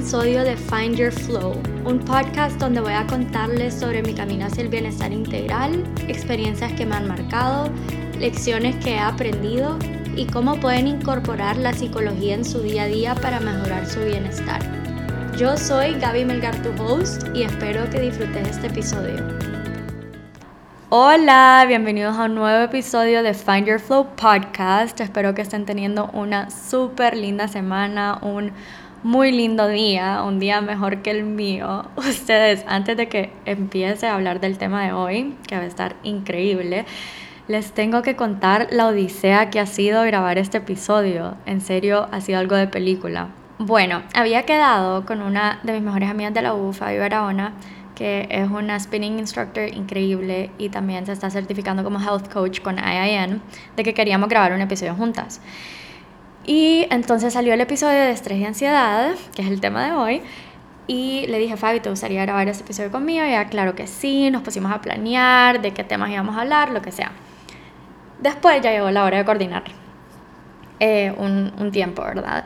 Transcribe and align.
episodio 0.00 0.44
de 0.44 0.56
Find 0.56 0.96
Your 0.96 1.12
Flow, 1.12 1.60
un 1.84 1.98
podcast 1.98 2.58
donde 2.58 2.80
voy 2.80 2.94
a 2.94 3.06
contarles 3.06 3.74
sobre 3.74 4.02
mi 4.02 4.14
camino 4.14 4.46
hacia 4.46 4.62
el 4.62 4.70
bienestar 4.70 5.12
integral, 5.12 5.84
experiencias 6.08 6.72
que 6.72 6.86
me 6.86 6.96
han 6.96 7.06
marcado, 7.06 7.68
lecciones 8.18 8.76
que 8.76 8.92
he 8.94 8.98
aprendido 8.98 9.78
y 10.16 10.24
cómo 10.24 10.58
pueden 10.58 10.86
incorporar 10.86 11.58
la 11.58 11.74
psicología 11.74 12.34
en 12.34 12.46
su 12.46 12.62
día 12.62 12.84
a 12.84 12.86
día 12.86 13.14
para 13.14 13.40
mejorar 13.40 13.86
su 13.86 14.00
bienestar. 14.00 14.62
Yo 15.36 15.58
soy 15.58 15.92
Gaby 16.00 16.24
Melgar, 16.24 16.56
tu 16.62 16.70
host, 16.82 17.24
y 17.34 17.42
espero 17.42 17.88
que 17.90 18.00
disfrutes 18.00 18.48
este 18.48 18.68
episodio. 18.68 19.18
Hola, 20.88 21.66
bienvenidos 21.68 22.16
a 22.16 22.24
un 22.24 22.36
nuevo 22.36 22.64
episodio 22.64 23.22
de 23.22 23.34
Find 23.34 23.66
Your 23.66 23.78
Flow 23.78 24.06
Podcast. 24.16 24.98
Espero 24.98 25.34
que 25.34 25.42
estén 25.42 25.66
teniendo 25.66 26.08
una 26.14 26.50
súper 26.50 27.14
linda 27.14 27.48
semana, 27.48 28.18
un 28.22 28.50
muy 29.02 29.32
lindo 29.32 29.66
día, 29.68 30.22
un 30.22 30.38
día 30.38 30.60
mejor 30.60 31.02
que 31.02 31.10
el 31.10 31.24
mío. 31.24 31.86
Ustedes, 31.96 32.64
antes 32.66 32.96
de 32.96 33.08
que 33.08 33.32
empiece 33.44 34.06
a 34.06 34.14
hablar 34.14 34.40
del 34.40 34.58
tema 34.58 34.84
de 34.84 34.92
hoy, 34.92 35.36
que 35.46 35.56
va 35.56 35.62
a 35.62 35.66
estar 35.66 35.96
increíble, 36.02 36.84
les 37.48 37.72
tengo 37.72 38.02
que 38.02 38.14
contar 38.14 38.68
la 38.70 38.86
odisea 38.86 39.50
que 39.50 39.58
ha 39.58 39.66
sido 39.66 40.02
grabar 40.04 40.38
este 40.38 40.58
episodio. 40.58 41.36
En 41.46 41.60
serio, 41.60 42.08
ha 42.12 42.20
sido 42.20 42.38
algo 42.38 42.56
de 42.56 42.66
película. 42.66 43.28
Bueno, 43.58 44.02
había 44.14 44.44
quedado 44.44 45.04
con 45.04 45.20
una 45.20 45.60
de 45.62 45.72
mis 45.72 45.82
mejores 45.82 46.08
amigas 46.08 46.32
de 46.32 46.42
la 46.42 46.54
U, 46.54 46.72
Fabi 46.72 46.98
Barahona, 46.98 47.52
que 47.94 48.26
es 48.30 48.48
una 48.48 48.80
spinning 48.80 49.18
instructor 49.18 49.68
increíble 49.68 50.50
y 50.56 50.70
también 50.70 51.04
se 51.04 51.12
está 51.12 51.28
certificando 51.28 51.84
como 51.84 52.00
health 52.00 52.32
coach 52.32 52.60
con 52.60 52.78
IIN, 52.78 53.42
de 53.76 53.82
que 53.82 53.92
queríamos 53.92 54.28
grabar 54.30 54.52
un 54.52 54.60
episodio 54.62 54.94
juntas. 54.94 55.40
Y 56.44 56.86
entonces 56.90 57.32
salió 57.34 57.54
el 57.54 57.60
episodio 57.60 57.98
de 57.98 58.10
estrés 58.10 58.38
y 58.38 58.44
ansiedad, 58.44 59.14
que 59.34 59.42
es 59.42 59.48
el 59.48 59.60
tema 59.60 59.84
de 59.86 59.92
hoy, 59.92 60.22
y 60.86 61.26
le 61.28 61.38
dije, 61.38 61.56
Fabi, 61.56 61.80
¿te 61.80 61.90
gustaría 61.90 62.22
grabar 62.22 62.48
este 62.48 62.64
episodio 62.64 62.90
conmigo? 62.90 63.24
Y 63.24 63.28
ella, 63.28 63.46
claro 63.48 63.74
que 63.74 63.86
sí, 63.86 64.30
nos 64.30 64.42
pusimos 64.42 64.72
a 64.72 64.80
planear 64.80 65.60
de 65.60 65.72
qué 65.72 65.84
temas 65.84 66.10
íbamos 66.10 66.36
a 66.36 66.40
hablar, 66.40 66.70
lo 66.70 66.82
que 66.82 66.90
sea. 66.90 67.12
Después 68.20 68.60
ya 68.62 68.72
llegó 68.72 68.90
la 68.90 69.04
hora 69.04 69.18
de 69.18 69.24
coordinar 69.24 69.64
eh, 70.80 71.14
un, 71.16 71.52
un 71.58 71.70
tiempo, 71.70 72.02
¿verdad? 72.02 72.44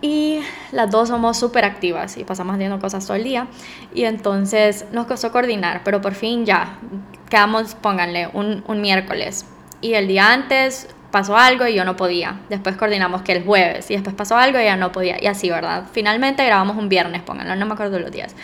y 0.00 0.40
las 0.70 0.90
dos 0.90 1.08
somos 1.08 1.36
súper 1.36 1.64
activas 1.64 2.16
y 2.16 2.24
pasamos 2.24 2.54
haciendo 2.54 2.78
cosas 2.78 3.06
todo 3.06 3.16
el 3.16 3.24
día 3.24 3.48
y 3.94 4.04
entonces 4.04 4.84
nos 4.92 5.06
costó 5.06 5.32
coordinar, 5.32 5.82
pero 5.84 6.00
por 6.00 6.14
fin 6.14 6.46
ya 6.46 6.78
quedamos, 7.28 7.74
pónganle, 7.74 8.28
un, 8.32 8.62
un, 8.68 8.80
miércoles 8.80 9.44
y 9.80 9.94
el 9.94 10.06
día 10.06 10.32
antes 10.32 10.88
pasó 11.10 11.36
algo 11.36 11.66
y 11.66 11.74
yo 11.74 11.84
no 11.84 11.96
podía, 11.96 12.40
después 12.48 12.76
coordinamos 12.76 13.22
que 13.22 13.32
el 13.32 13.44
jueves 13.44 13.90
y 13.90 13.94
después 13.94 14.14
pasó 14.14 14.36
algo 14.36 14.60
y 14.60 14.64
ya 14.64 14.76
no 14.76 14.92
podía 14.92 15.22
y 15.22 15.26
así, 15.26 15.50
¿verdad? 15.50 15.84
Finalmente 15.92 16.44
grabamos 16.44 16.76
un 16.76 16.88
viernes, 16.88 17.22
pónganlo, 17.22 17.56
no 17.56 17.66
me 17.66 17.72
acuerdo 17.72 17.98
los 17.98 18.10
días. 18.10 18.34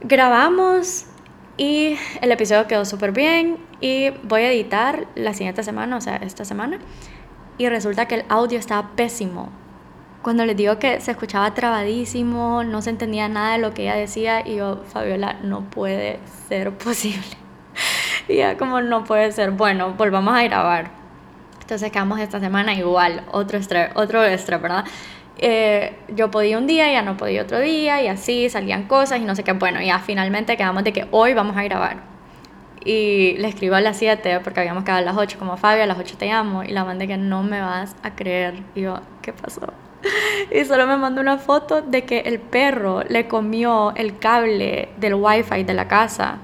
Grabamos 0.00 1.06
y 1.56 1.96
el 2.20 2.32
episodio 2.32 2.66
quedó 2.66 2.84
súper 2.84 3.12
bien 3.12 3.58
y 3.80 4.10
voy 4.24 4.42
a 4.42 4.52
editar 4.52 5.06
la 5.14 5.34
siguiente 5.34 5.62
semana, 5.62 5.96
o 5.96 6.00
sea, 6.00 6.16
esta 6.16 6.44
semana 6.44 6.78
y 7.58 7.68
resulta 7.68 8.06
que 8.06 8.16
el 8.16 8.24
audio 8.28 8.58
estaba 8.58 8.90
pésimo 8.96 9.50
cuando 10.22 10.44
les 10.44 10.56
digo 10.56 10.78
que 10.78 11.00
se 11.00 11.12
escuchaba 11.12 11.54
trabadísimo, 11.54 12.62
no 12.62 12.82
se 12.82 12.90
entendía 12.90 13.28
nada 13.28 13.52
de 13.52 13.58
lo 13.58 13.72
que 13.72 13.82
ella 13.82 13.96
decía 13.96 14.46
y 14.46 14.56
yo, 14.56 14.82
Fabiola, 14.84 15.38
no 15.42 15.62
puede 15.70 16.20
ser 16.48 16.76
posible. 16.76 17.38
y 18.28 18.36
ya 18.36 18.58
como 18.58 18.82
no 18.82 19.04
puede 19.04 19.32
ser, 19.32 19.52
bueno, 19.52 19.94
volvamos 19.94 20.34
a 20.34 20.42
grabar. 20.42 20.99
Entonces 21.70 21.92
quedamos 21.92 22.18
esta 22.18 22.40
semana 22.40 22.74
igual, 22.74 23.22
otro 23.30 23.56
estrés, 23.56 23.90
otro 23.94 24.24
estrés, 24.24 24.60
¿verdad? 24.60 24.84
Eh, 25.38 25.96
yo 26.08 26.28
podía 26.28 26.58
un 26.58 26.66
día, 26.66 26.90
ya 26.90 27.02
no 27.02 27.16
podía 27.16 27.42
otro 27.42 27.60
día 27.60 28.02
y 28.02 28.08
así 28.08 28.50
salían 28.50 28.88
cosas 28.88 29.20
y 29.20 29.24
no 29.24 29.36
sé 29.36 29.44
qué. 29.44 29.52
Bueno, 29.52 29.80
ya 29.80 30.00
finalmente 30.00 30.56
quedamos 30.56 30.82
de 30.82 30.92
que 30.92 31.06
hoy 31.12 31.32
vamos 31.32 31.56
a 31.56 31.62
grabar. 31.62 31.98
Y 32.84 33.36
le 33.38 33.46
escribo 33.46 33.76
a 33.76 33.80
las 33.80 33.98
7 33.98 34.40
porque 34.40 34.58
habíamos 34.58 34.82
quedado 34.82 34.98
a 34.98 35.04
las 35.04 35.16
8 35.16 35.38
como 35.38 35.56
Fabio, 35.56 35.84
a 35.84 35.86
las 35.86 35.96
8 35.96 36.16
te 36.18 36.26
llamo 36.26 36.64
y 36.64 36.72
la 36.72 36.84
mandé 36.84 37.06
que 37.06 37.16
no 37.16 37.44
me 37.44 37.60
vas 37.60 37.94
a 38.02 38.16
creer. 38.16 38.64
Y 38.74 38.80
yo, 38.80 38.98
¿qué 39.22 39.32
pasó? 39.32 39.72
y 40.50 40.64
solo 40.64 40.88
me 40.88 40.96
mandó 40.96 41.20
una 41.20 41.38
foto 41.38 41.82
de 41.82 42.02
que 42.02 42.18
el 42.18 42.40
perro 42.40 43.04
le 43.08 43.28
comió 43.28 43.94
el 43.94 44.18
cable 44.18 44.88
del 44.96 45.14
wifi 45.14 45.62
de 45.62 45.74
la 45.74 45.86
casa 45.86 46.38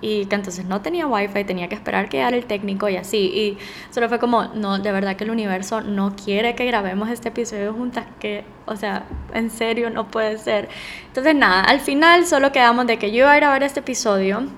y 0.00 0.26
que 0.26 0.34
entonces 0.34 0.64
no 0.64 0.80
tenía 0.80 1.06
wifi, 1.06 1.44
tenía 1.44 1.68
que 1.68 1.74
esperar 1.74 2.08
que 2.08 2.18
llegara 2.18 2.36
el 2.36 2.46
técnico 2.46 2.88
y 2.88 2.96
así. 2.96 3.18
Y 3.18 3.58
solo 3.92 4.08
fue 4.08 4.18
como, 4.18 4.44
no, 4.54 4.78
de 4.78 4.92
verdad 4.92 5.16
que 5.16 5.24
el 5.24 5.30
universo 5.30 5.80
no 5.80 6.14
quiere 6.16 6.54
que 6.54 6.64
grabemos 6.66 7.08
este 7.10 7.28
episodio 7.28 7.72
juntas, 7.72 8.06
que, 8.18 8.44
o 8.66 8.76
sea, 8.76 9.04
en 9.34 9.50
serio 9.50 9.90
no 9.90 10.08
puede 10.08 10.38
ser. 10.38 10.68
Entonces 11.06 11.34
nada, 11.34 11.62
al 11.62 11.80
final 11.80 12.26
solo 12.26 12.52
quedamos 12.52 12.86
de 12.86 12.98
que 12.98 13.10
yo 13.10 13.18
iba 13.18 13.32
a 13.32 13.36
grabar 13.36 13.62
este 13.62 13.80
episodio 13.80 14.48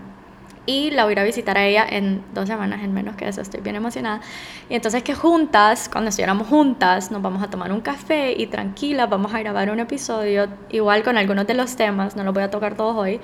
y 0.64 0.90
la 0.90 1.04
voy 1.04 1.14
a 1.18 1.24
visitar 1.24 1.58
a 1.58 1.66
ella 1.66 1.84
en 1.88 2.22
dos 2.34 2.48
semanas, 2.48 2.82
en 2.82 2.94
menos 2.94 3.16
que 3.16 3.28
eso, 3.28 3.40
estoy 3.40 3.60
bien 3.60 3.76
emocionada. 3.76 4.20
Y 4.68 4.74
entonces 4.74 5.02
que 5.02 5.14
juntas, 5.14 5.88
cuando 5.88 6.10
estuviéramos 6.10 6.46
juntas, 6.46 7.10
nos 7.10 7.20
vamos 7.20 7.42
a 7.42 7.50
tomar 7.50 7.72
un 7.72 7.80
café 7.80 8.32
y 8.36 8.46
tranquila 8.46 9.06
vamos 9.06 9.34
a 9.34 9.40
grabar 9.40 9.70
un 9.70 9.80
episodio, 9.80 10.48
igual 10.70 11.02
con 11.02 11.18
algunos 11.18 11.46
de 11.46 11.54
los 11.54 11.74
temas, 11.76 12.14
no 12.16 12.22
los 12.22 12.32
voy 12.32 12.44
a 12.44 12.50
tocar 12.50 12.76
todos 12.76 12.96
hoy, 12.96 13.20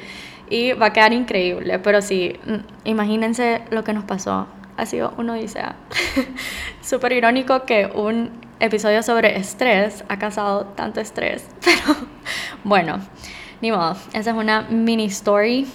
y 0.50 0.72
va 0.72 0.86
a 0.86 0.92
quedar 0.92 1.12
increíble, 1.12 1.78
pero 1.78 2.02
sí, 2.02 2.34
mm, 2.44 2.88
imagínense 2.88 3.62
lo 3.70 3.84
que 3.84 3.92
nos 3.92 4.04
pasó, 4.04 4.48
ha 4.76 4.86
sido 4.86 5.14
una 5.16 5.34
odisea. 5.34 5.76
Súper 6.82 7.12
irónico 7.12 7.64
que 7.64 7.86
un 7.86 8.30
episodio 8.58 9.02
sobre 9.04 9.36
estrés 9.36 10.04
ha 10.08 10.18
causado 10.18 10.66
tanto 10.74 11.00
estrés, 11.00 11.46
pero 11.64 11.96
bueno, 12.64 12.98
ni 13.60 13.70
modo, 13.70 13.96
esa 14.12 14.30
es 14.30 14.36
una 14.36 14.62
mini 14.62 15.04
story 15.06 15.68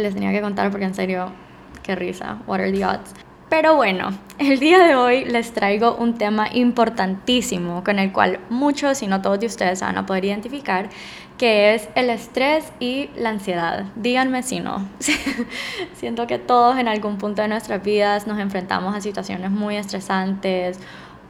les 0.00 0.14
tenía 0.14 0.32
que 0.32 0.40
contar 0.40 0.70
porque 0.70 0.84
en 0.86 0.94
serio, 0.94 1.32
qué 1.82 1.94
risa. 1.94 2.38
What 2.46 2.60
are 2.60 2.72
the 2.72 2.84
odds? 2.84 3.14
Pero 3.48 3.76
bueno, 3.76 4.10
el 4.38 4.58
día 4.58 4.82
de 4.84 4.96
hoy 4.96 5.24
les 5.24 5.52
traigo 5.52 5.94
un 5.94 6.14
tema 6.14 6.48
importantísimo 6.52 7.84
con 7.84 7.98
el 7.98 8.12
cual 8.12 8.40
muchos, 8.50 8.98
si 8.98 9.06
no 9.06 9.22
todos 9.22 9.40
de 9.40 9.46
ustedes, 9.46 9.80
van 9.80 9.96
a 9.96 10.06
poder 10.06 10.24
identificar, 10.24 10.88
que 11.38 11.74
es 11.74 11.88
el 11.94 12.10
estrés 12.10 12.72
y 12.80 13.10
la 13.16 13.30
ansiedad. 13.30 13.84
Díganme 13.96 14.42
si 14.42 14.60
no. 14.60 14.88
Siento 15.94 16.26
que 16.26 16.38
todos 16.38 16.78
en 16.78 16.88
algún 16.88 17.18
punto 17.18 17.42
de 17.42 17.48
nuestras 17.48 17.82
vidas 17.82 18.26
nos 18.26 18.38
enfrentamos 18.38 18.94
a 18.94 19.00
situaciones 19.00 19.50
muy 19.50 19.76
estresantes 19.76 20.80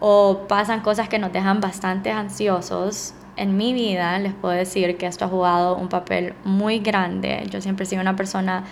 o 0.00 0.46
pasan 0.48 0.80
cosas 0.80 1.08
que 1.08 1.18
nos 1.18 1.32
dejan 1.32 1.60
bastante 1.60 2.10
ansiosos 2.10 3.14
en 3.36 3.56
mi 3.56 3.72
vida 3.72 4.18
les 4.18 4.32
puedo 4.32 4.54
decir 4.54 4.96
que 4.96 5.06
esto 5.06 5.24
ha 5.24 5.28
jugado 5.28 5.76
un 5.76 5.88
papel 5.88 6.34
muy 6.44 6.78
grande. 6.78 7.46
Yo 7.50 7.60
siempre 7.60 7.84
he 7.84 7.86
sido 7.86 8.02
una 8.02 8.16
persona 8.16 8.64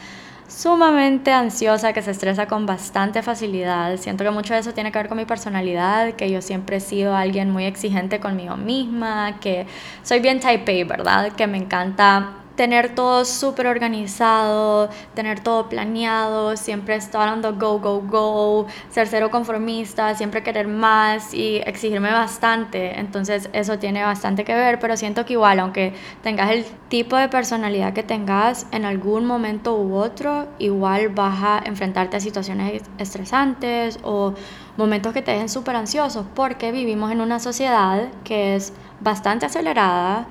sumamente 0.49 1.33
ansiosa, 1.33 1.93
que 1.93 2.03
se 2.03 2.11
estresa 2.11 2.47
con 2.47 2.67
bastante 2.67 3.23
facilidad. 3.23 3.97
Siento 3.97 4.25
que 4.25 4.31
mucho 4.31 4.55
de 4.55 4.61
eso 4.61 4.75
tiene 4.75 4.93
que 4.93 4.99
ver 4.99 5.09
con 5.09 5.17
mi 5.17 5.25
personalidad, 5.25 6.13
que 6.13 6.31
yo 6.31 6.43
siempre 6.43 6.77
he 6.77 6.81
sido 6.81 7.17
alguien 7.17 7.51
muy 7.51 7.65
exigente 7.65 8.21
conmigo 8.21 8.57
misma, 8.57 9.39
que 9.41 9.67
soy 10.03 10.21
bien 10.21 10.41
type 10.41 10.83
A, 10.83 10.85
¿verdad? 10.85 11.33
Que 11.33 11.47
me 11.47 11.59
encanta 11.59 12.42
tener 12.63 12.95
todo 12.95 13.25
súper 13.25 13.67
organizado, 13.67 14.89
tener 15.17 15.41
todo 15.41 15.69
planeado, 15.69 16.57
siempre 16.57 16.95
estar 16.95 17.29
dando 17.29 17.55
go, 17.55 17.81
go, 17.81 18.01
go, 18.03 18.69
ser 18.89 19.09
cero 19.09 19.33
conformista, 19.33 20.15
siempre 20.15 20.45
querer 20.45 20.69
más 20.69 21.35
y 21.35 21.57
exigirme 21.57 22.13
bastante. 22.13 23.01
Entonces 23.01 23.51
eso 23.53 23.81
tiene 23.81 24.05
bastante 24.05 24.45
que 24.45 24.55
ver, 24.55 24.79
pero 24.79 24.97
siento 24.97 25.27
que 25.27 25.33
igual, 25.33 25.59
aunque 25.59 25.93
tengas 26.23 26.53
el 26.53 26.65
tipo 26.89 27.17
de 27.17 27.29
personalidad 27.29 27.95
que 27.95 28.05
tengas 28.05 28.69
en 28.71 28.85
algún 28.85 29.27
momento 29.27 29.75
u 29.75 29.97
otro, 29.97 30.47
igual 30.61 31.09
vas 31.09 31.43
a 31.43 31.63
enfrentarte 31.65 32.19
a 32.19 32.21
situaciones 32.21 32.85
estresantes 32.97 33.99
o 34.05 34.35
momentos 34.77 35.13
que 35.13 35.23
te 35.23 35.33
dejen 35.33 35.49
súper 35.49 35.75
ansiosos, 35.75 36.27
porque 36.33 36.71
vivimos 36.71 37.11
en 37.11 37.23
una 37.23 37.41
sociedad 37.41 38.07
que 38.23 38.55
es 38.55 38.73
bastante 39.01 39.47
acelerada 39.47 40.29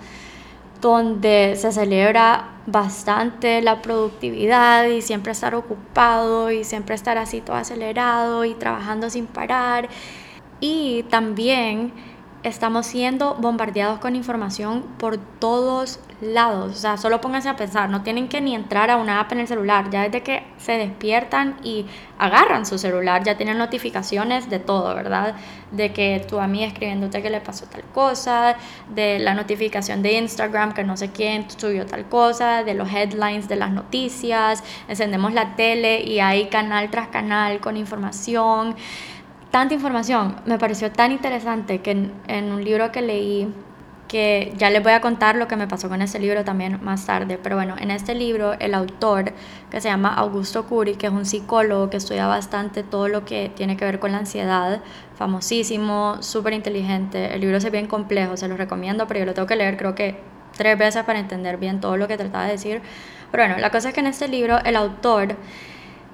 donde 0.81 1.55
se 1.57 1.71
celebra 1.71 2.49
bastante 2.65 3.61
la 3.61 3.81
productividad 3.81 4.85
y 4.85 5.01
siempre 5.01 5.31
estar 5.31 5.55
ocupado 5.55 6.51
y 6.51 6.63
siempre 6.63 6.95
estar 6.95 7.17
así 7.17 7.41
todo 7.41 7.55
acelerado 7.55 8.45
y 8.45 8.55
trabajando 8.55 9.09
sin 9.09 9.27
parar. 9.27 9.89
Y 10.59 11.03
también 11.03 11.93
estamos 12.43 12.87
siendo 12.87 13.35
bombardeados 13.35 13.99
con 13.99 14.15
información 14.15 14.83
por 14.97 15.17
todos 15.17 15.99
lados. 16.21 16.71
O 16.71 16.75
sea, 16.75 16.97
solo 16.97 17.21
pónganse 17.21 17.49
a 17.49 17.55
pensar, 17.55 17.89
no 17.89 18.03
tienen 18.03 18.27
que 18.27 18.41
ni 18.41 18.55
entrar 18.55 18.89
a 18.89 18.97
una 18.97 19.19
app 19.19 19.31
en 19.31 19.41
el 19.41 19.47
celular. 19.47 19.89
Ya 19.89 20.03
desde 20.03 20.21
que 20.21 20.43
se 20.57 20.73
despiertan 20.73 21.57
y 21.63 21.85
agarran 22.17 22.65
su 22.65 22.77
celular, 22.77 23.23
ya 23.23 23.35
tienen 23.37 23.57
notificaciones 23.57 24.49
de 24.49 24.59
todo, 24.59 24.93
¿verdad? 24.95 25.35
De 25.71 25.91
que 25.93 26.25
tu 26.27 26.39
amiga 26.39 26.67
escribiéndote 26.67 27.21
que 27.21 27.29
le 27.29 27.41
pasó 27.41 27.65
tal 27.65 27.83
cosa, 27.93 28.55
de 28.93 29.19
la 29.19 29.33
notificación 29.33 30.01
de 30.01 30.13
Instagram 30.13 30.73
que 30.73 30.83
no 30.83 30.97
sé 30.97 31.11
quién 31.11 31.49
subió 31.49 31.85
tal 31.85 32.05
cosa, 32.05 32.63
de 32.63 32.73
los 32.75 32.91
headlines 32.91 33.47
de 33.47 33.55
las 33.55 33.71
noticias. 33.71 34.63
Encendemos 34.87 35.33
la 35.33 35.55
tele 35.55 36.01
y 36.01 36.19
hay 36.19 36.47
canal 36.47 36.89
tras 36.91 37.07
canal 37.07 37.59
con 37.59 37.77
información 37.77 38.75
tanta 39.51 39.73
información. 39.73 40.37
Me 40.45 40.57
pareció 40.57 40.91
tan 40.91 41.11
interesante 41.11 41.81
que 41.81 41.91
en, 42.27 42.51
un 42.51 42.63
libro 42.63 42.91
que 42.91 43.01
leí 43.01 43.53
que 44.07 44.53
ya 44.57 44.69
les 44.69 44.83
voy 44.83 44.91
a 44.91 44.99
contar 44.99 45.37
lo 45.37 45.47
que 45.47 45.55
me 45.55 45.67
pasó 45.67 45.87
con 45.87 46.01
este 46.01 46.19
libro 46.19 46.43
también 46.43 46.83
más 46.83 47.05
tarde, 47.05 47.39
pero 47.41 47.55
bueno, 47.55 47.75
en 47.79 47.91
este 47.91 48.13
libro 48.13 48.53
el 48.59 48.73
autor 48.73 49.31
que 49.69 49.79
se 49.79 49.87
llama 49.87 50.13
Augusto 50.13 50.65
Curi, 50.65 50.95
que 50.95 51.07
es 51.07 51.13
un 51.13 51.25
psicólogo 51.25 51.89
que 51.89 51.95
estudia 51.95 52.27
bastante 52.27 52.83
todo 52.83 53.07
lo 53.07 53.23
que 53.23 53.53
tiene 53.55 53.77
que 53.77 53.85
ver 53.85 53.99
con 53.99 54.11
la 54.11 54.17
ansiedad, 54.17 54.81
famosísimo, 55.15 56.21
súper 56.21 56.51
inteligente, 56.51 57.33
el 57.33 57.39
libro 57.39 57.55
es 57.55 57.71
bien 57.71 57.87
complejo, 57.87 58.35
se 58.35 58.49
lo 58.49 58.57
recomiendo, 58.57 59.07
pero 59.07 59.21
yo 59.21 59.25
lo 59.25 59.33
tengo 59.33 59.47
que 59.47 59.55
leer 59.55 59.77
creo 59.77 59.95
que 59.95 60.17
tres 60.57 60.77
veces 60.77 61.05
para 61.05 61.17
entender 61.17 61.55
bien 61.55 61.79
todo 61.79 61.95
lo 61.95 62.09
que 62.09 62.17
trataba 62.17 62.45
de 62.47 62.51
decir, 62.51 62.81
pero 63.31 63.45
bueno, 63.45 63.61
la 63.61 63.69
cosa 63.69 63.89
es 63.89 63.93
que 63.93 64.01
en 64.01 64.07
este 64.07 64.27
libro 64.27 64.59
el 64.65 64.75
autor 64.75 65.37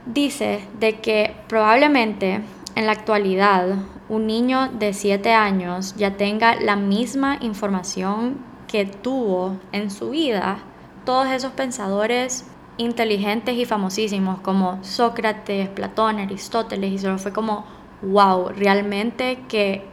dice 0.05 0.59
de 0.79 0.99
que 0.99 1.33
probablemente 1.47 2.41
en 2.77 2.85
la 2.85 2.91
actualidad 2.91 3.75
un 4.07 4.27
niño 4.27 4.69
de 4.69 4.93
7 4.93 5.33
años 5.33 5.95
ya 5.97 6.15
tenga 6.15 6.53
la 6.53 6.75
misma 6.75 7.39
información 7.41 8.37
que 8.67 8.85
tuvo 8.85 9.57
en 9.71 9.89
su 9.89 10.11
vida 10.11 10.59
todos 11.03 11.27
esos 11.29 11.53
pensadores 11.53 12.45
inteligentes 12.77 13.55
y 13.55 13.65
famosísimos 13.65 14.41
como 14.41 14.77
Sócrates, 14.83 15.69
Platón, 15.69 16.19
Aristóteles, 16.19 16.91
y 16.91 16.99
solo 16.99 17.17
fue 17.17 17.33
como, 17.33 17.65
wow, 18.03 18.49
realmente 18.49 19.39
que 19.49 19.83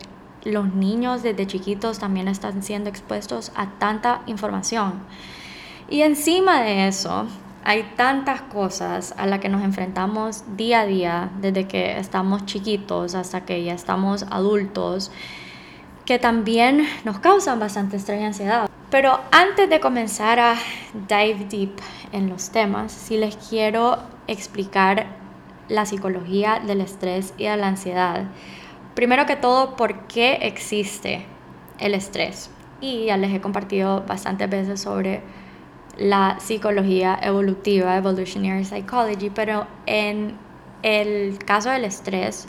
los 0.44 0.74
niños 0.74 1.22
desde 1.22 1.46
chiquitos 1.46 1.98
también 1.98 2.28
están 2.28 2.62
siendo 2.62 2.90
expuestos 2.90 3.50
a 3.56 3.78
tanta 3.78 4.20
información. 4.26 5.00
Y 5.88 6.02
encima 6.02 6.60
de 6.60 6.86
eso, 6.88 7.26
hay 7.64 7.82
tantas 7.96 8.42
cosas 8.42 9.14
a 9.16 9.26
las 9.26 9.40
que 9.40 9.48
nos 9.48 9.64
enfrentamos 9.64 10.44
día 10.56 10.80
a 10.80 10.86
día, 10.86 11.30
desde 11.40 11.66
que 11.66 11.98
estamos 11.98 12.44
chiquitos 12.44 13.14
hasta 13.14 13.46
que 13.46 13.64
ya 13.64 13.72
estamos 13.72 14.26
adultos, 14.30 15.10
que 16.04 16.18
también 16.18 16.86
nos 17.04 17.18
causan 17.20 17.58
bastante 17.58 17.96
estrés 17.96 18.20
y 18.20 18.24
ansiedad. 18.24 18.68
Pero 18.90 19.18
antes 19.32 19.70
de 19.70 19.80
comenzar 19.80 20.38
a 20.38 20.56
dive 21.08 21.46
deep 21.48 21.72
en 22.12 22.28
los 22.28 22.50
temas, 22.50 22.92
sí 22.92 23.16
les 23.16 23.36
quiero 23.36 23.98
explicar 24.26 25.06
la 25.68 25.86
psicología 25.86 26.60
del 26.64 26.82
estrés 26.82 27.32
y 27.38 27.44
de 27.44 27.56
la 27.56 27.68
ansiedad. 27.68 28.24
Primero 28.94 29.24
que 29.24 29.36
todo, 29.36 29.74
¿por 29.74 30.06
qué 30.06 30.38
existe 30.42 31.24
el 31.78 31.94
estrés? 31.94 32.50
Y 32.82 33.06
ya 33.06 33.16
les 33.16 33.32
he 33.32 33.40
compartido 33.40 34.04
bastantes 34.06 34.50
veces 34.50 34.82
sobre 34.82 35.22
la 35.98 36.38
psicología 36.40 37.18
evolutiva, 37.22 37.96
evolutionary 37.96 38.64
psychology, 38.64 39.30
pero 39.30 39.66
en 39.86 40.36
el 40.82 41.38
caso 41.38 41.70
del 41.70 41.84
estrés, 41.84 42.46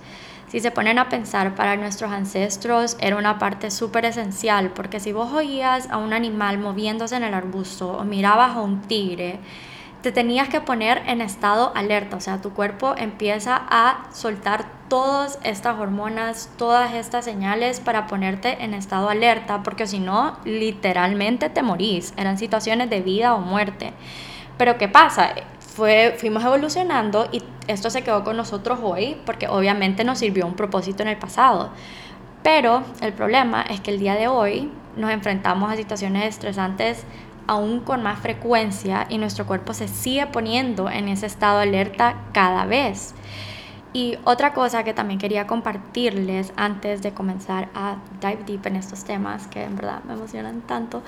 si 0.47 0.59
se 0.59 0.71
ponen 0.71 0.99
a 0.99 1.09
pensar 1.09 1.55
para 1.55 1.75
nuestros 1.75 2.11
ancestros 2.11 2.97
era 2.99 3.17
una 3.17 3.39
parte 3.39 3.71
súper 3.71 4.05
esencial, 4.05 4.71
porque 4.71 4.99
si 4.99 5.11
vos 5.11 5.33
oías 5.33 5.89
a 5.89 5.97
un 5.97 6.13
animal 6.13 6.59
moviéndose 6.59 7.15
en 7.15 7.23
el 7.23 7.33
arbusto 7.33 7.97
o 7.97 8.03
mirabas 8.03 8.55
a 8.55 8.61
un 8.61 8.81
tigre, 8.81 9.39
te 10.05 10.11
tenías 10.11 10.49
que 10.49 10.61
poner 10.61 11.01
en 11.07 11.19
estado 11.19 11.71
alerta, 11.73 12.17
o 12.17 12.19
sea, 12.19 12.39
tu 12.39 12.53
cuerpo 12.53 12.93
empieza 12.95 13.59
a 13.67 14.03
soltar 14.13 14.65
todas 14.87 15.39
estas 15.41 15.79
hormonas, 15.79 16.51
todas 16.59 16.93
estas 16.93 17.25
señales 17.25 17.79
para 17.79 18.05
ponerte 18.05 18.63
en 18.63 18.75
estado 18.75 19.09
alerta, 19.09 19.63
porque 19.63 19.87
si 19.87 19.97
no, 19.97 20.37
literalmente 20.45 21.49
te 21.49 21.63
morís. 21.63 22.13
Eran 22.17 22.37
situaciones 22.37 22.87
de 22.91 23.01
vida 23.01 23.33
o 23.33 23.39
muerte. 23.39 23.93
Pero 24.59 24.77
¿qué 24.77 24.87
pasa? 24.87 25.33
Fue, 25.59 26.13
fuimos 26.19 26.43
evolucionando 26.43 27.27
y 27.31 27.41
esto 27.67 27.89
se 27.89 28.03
quedó 28.03 28.23
con 28.23 28.37
nosotros 28.37 28.77
hoy 28.83 29.19
porque 29.25 29.47
obviamente 29.47 30.03
nos 30.03 30.19
sirvió 30.19 30.45
un 30.45 30.53
propósito 30.53 31.01
en 31.01 31.09
el 31.09 31.17
pasado. 31.17 31.71
Pero 32.43 32.83
el 33.01 33.11
problema 33.11 33.63
es 33.63 33.81
que 33.81 33.89
el 33.89 33.97
día 33.97 34.13
de 34.13 34.27
hoy 34.27 34.71
nos 34.97 35.09
enfrentamos 35.09 35.73
a 35.73 35.75
situaciones 35.75 36.25
estresantes 36.25 37.05
aún 37.47 37.79
con 37.79 38.03
más 38.03 38.19
frecuencia 38.19 39.05
y 39.09 39.17
nuestro 39.17 39.45
cuerpo 39.45 39.73
se 39.73 39.87
sigue 39.87 40.27
poniendo 40.27 40.89
en 40.89 41.07
ese 41.07 41.25
estado 41.25 41.59
alerta 41.59 42.15
cada 42.33 42.65
vez. 42.65 43.13
Y 43.93 44.17
otra 44.25 44.53
cosa 44.53 44.83
que 44.83 44.93
también 44.93 45.19
quería 45.19 45.47
compartirles 45.47 46.51
antes 46.57 47.01
de 47.01 47.13
comenzar 47.13 47.69
a 47.73 47.97
dive 48.19 48.43
deep 48.45 48.67
en 48.67 48.75
estos 48.75 49.05
temas 49.05 49.47
que 49.47 49.63
en 49.63 49.75
verdad 49.75 50.03
me 50.03 50.13
emocionan 50.13 50.61
tanto 50.61 51.01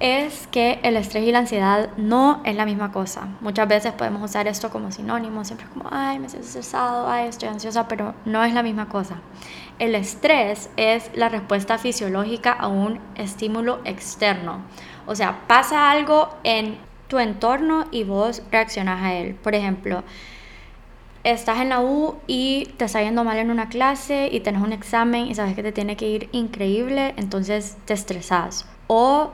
es 0.00 0.46
que 0.46 0.80
el 0.82 0.96
estrés 0.96 1.28
y 1.28 1.32
la 1.32 1.40
ansiedad 1.40 1.90
no 1.98 2.40
es 2.44 2.56
la 2.56 2.64
misma 2.64 2.90
cosa. 2.90 3.28
Muchas 3.42 3.68
veces 3.68 3.92
podemos 3.92 4.22
usar 4.22 4.48
esto 4.48 4.70
como 4.70 4.90
sinónimo, 4.90 5.44
siempre 5.44 5.66
como, 5.72 5.88
ay, 5.92 6.18
me 6.18 6.28
siento 6.30 6.48
estresado, 6.48 7.08
ay, 7.08 7.28
estoy 7.28 7.50
ansiosa, 7.50 7.86
pero 7.86 8.14
no 8.24 8.42
es 8.42 8.54
la 8.54 8.62
misma 8.62 8.88
cosa. 8.88 9.16
El 9.78 9.94
estrés 9.94 10.70
es 10.76 11.10
la 11.14 11.28
respuesta 11.28 11.76
fisiológica 11.76 12.52
a 12.52 12.68
un 12.68 12.98
estímulo 13.14 13.80
externo. 13.84 14.62
O 15.10 15.16
sea, 15.16 15.40
pasa 15.48 15.90
algo 15.90 16.28
en 16.44 16.78
tu 17.08 17.18
entorno 17.18 17.86
y 17.90 18.04
vos 18.04 18.42
reaccionas 18.52 19.02
a 19.02 19.12
él. 19.14 19.34
Por 19.34 19.56
ejemplo, 19.56 20.04
estás 21.24 21.58
en 21.58 21.70
la 21.70 21.80
U 21.80 22.14
y 22.28 22.66
te 22.76 22.84
está 22.84 23.02
yendo 23.02 23.24
mal 23.24 23.36
en 23.38 23.50
una 23.50 23.68
clase 23.68 24.28
y 24.30 24.38
tenés 24.38 24.62
un 24.62 24.72
examen 24.72 25.26
y 25.26 25.34
sabes 25.34 25.56
que 25.56 25.64
te 25.64 25.72
tiene 25.72 25.96
que 25.96 26.08
ir 26.08 26.28
increíble, 26.30 27.12
entonces 27.16 27.76
te 27.86 27.92
estresas. 27.92 28.66
O 28.86 29.32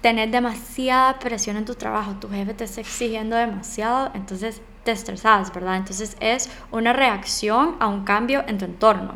tener 0.00 0.30
demasiada 0.30 1.18
presión 1.18 1.56
en 1.56 1.64
tu 1.64 1.74
trabajo, 1.74 2.12
tu 2.20 2.28
jefe 2.28 2.54
te 2.54 2.62
está 2.62 2.82
exigiendo 2.82 3.34
demasiado, 3.34 4.12
entonces 4.14 4.62
te 4.84 4.92
estresas, 4.92 5.52
¿verdad? 5.52 5.74
Entonces 5.74 6.16
es 6.20 6.48
una 6.70 6.92
reacción 6.92 7.74
a 7.80 7.88
un 7.88 8.04
cambio 8.04 8.44
en 8.46 8.58
tu 8.58 8.64
entorno. 8.66 9.14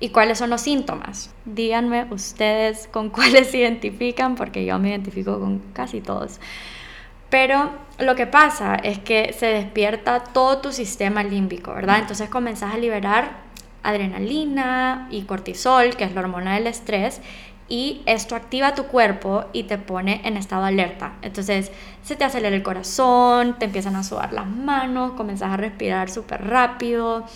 ¿Y 0.00 0.10
cuáles 0.10 0.38
son 0.38 0.50
los 0.50 0.60
síntomas? 0.60 1.34
Díganme 1.44 2.06
ustedes 2.10 2.88
con 2.88 3.10
cuáles 3.10 3.50
se 3.50 3.58
identifican, 3.58 4.34
porque 4.34 4.64
yo 4.64 4.78
me 4.78 4.90
identifico 4.90 5.38
con 5.40 5.58
casi 5.72 6.00
todos. 6.00 6.40
Pero 7.30 7.70
lo 7.98 8.14
que 8.14 8.26
pasa 8.26 8.76
es 8.76 8.98
que 8.98 9.34
se 9.38 9.46
despierta 9.46 10.20
todo 10.20 10.58
tu 10.58 10.72
sistema 10.72 11.22
límbico, 11.22 11.74
¿verdad? 11.74 11.98
Entonces 11.98 12.30
comenzás 12.30 12.74
a 12.74 12.78
liberar 12.78 13.48
adrenalina 13.82 15.08
y 15.10 15.22
cortisol, 15.22 15.96
que 15.96 16.04
es 16.04 16.14
la 16.14 16.20
hormona 16.20 16.54
del 16.54 16.66
estrés, 16.66 17.20
y 17.68 18.00
esto 18.06 18.34
activa 18.34 18.74
tu 18.74 18.84
cuerpo 18.84 19.44
y 19.52 19.64
te 19.64 19.76
pone 19.76 20.22
en 20.24 20.38
estado 20.38 20.64
alerta. 20.64 21.16
Entonces 21.20 21.70
se 22.02 22.16
te 22.16 22.24
acelera 22.24 22.56
el 22.56 22.62
corazón, 22.62 23.58
te 23.58 23.66
empiezan 23.66 23.94
a 23.96 24.02
sudar 24.02 24.32
las 24.32 24.46
manos, 24.46 25.12
comenzas 25.12 25.52
a 25.52 25.58
respirar 25.58 26.08
súper 26.08 26.46
rápido, 26.46 27.26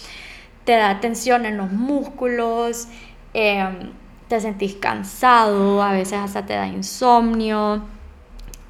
te 0.64 0.73
da 0.73 1.00
tensión 1.00 1.47
en 1.47 1.57
los 1.57 1.71
músculos, 1.73 2.88
em, 3.35 3.92
te 4.28 4.40
sentís 4.40 4.75
cansado, 4.75 5.83
a 5.83 5.92
veces 5.92 6.14
hasta 6.14 6.47
te 6.47 6.54
da 6.54 6.66
insomnio 6.66 7.83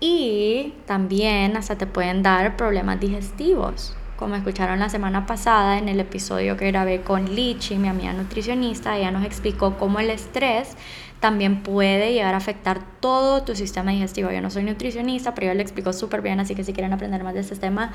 y 0.00 0.74
también 0.86 1.56
hasta 1.56 1.76
te 1.76 1.86
pueden 1.86 2.22
dar 2.22 2.56
problemas 2.56 2.98
digestivos 2.98 3.96
como 4.22 4.36
escucharon 4.36 4.78
la 4.78 4.88
semana 4.88 5.26
pasada 5.26 5.78
en 5.78 5.88
el 5.88 5.98
episodio 5.98 6.56
que 6.56 6.68
grabé 6.68 7.00
con 7.00 7.34
Lichi, 7.34 7.74
mi 7.74 7.88
amiga 7.88 8.12
nutricionista, 8.12 8.96
ella 8.96 9.10
nos 9.10 9.24
explicó 9.24 9.76
cómo 9.78 9.98
el 9.98 10.10
estrés 10.10 10.76
también 11.18 11.64
puede 11.64 12.12
llegar 12.12 12.34
a 12.34 12.36
afectar 12.36 12.82
todo 13.00 13.42
tu 13.42 13.56
sistema 13.56 13.90
digestivo. 13.90 14.30
Yo 14.30 14.40
no 14.40 14.48
soy 14.48 14.62
nutricionista, 14.62 15.34
pero 15.34 15.48
yo 15.48 15.54
le 15.54 15.62
explico 15.62 15.92
súper 15.92 16.22
bien, 16.22 16.38
así 16.38 16.54
que 16.54 16.62
si 16.62 16.72
quieren 16.72 16.92
aprender 16.92 17.24
más 17.24 17.34
de 17.34 17.40
este 17.40 17.56
tema, 17.56 17.92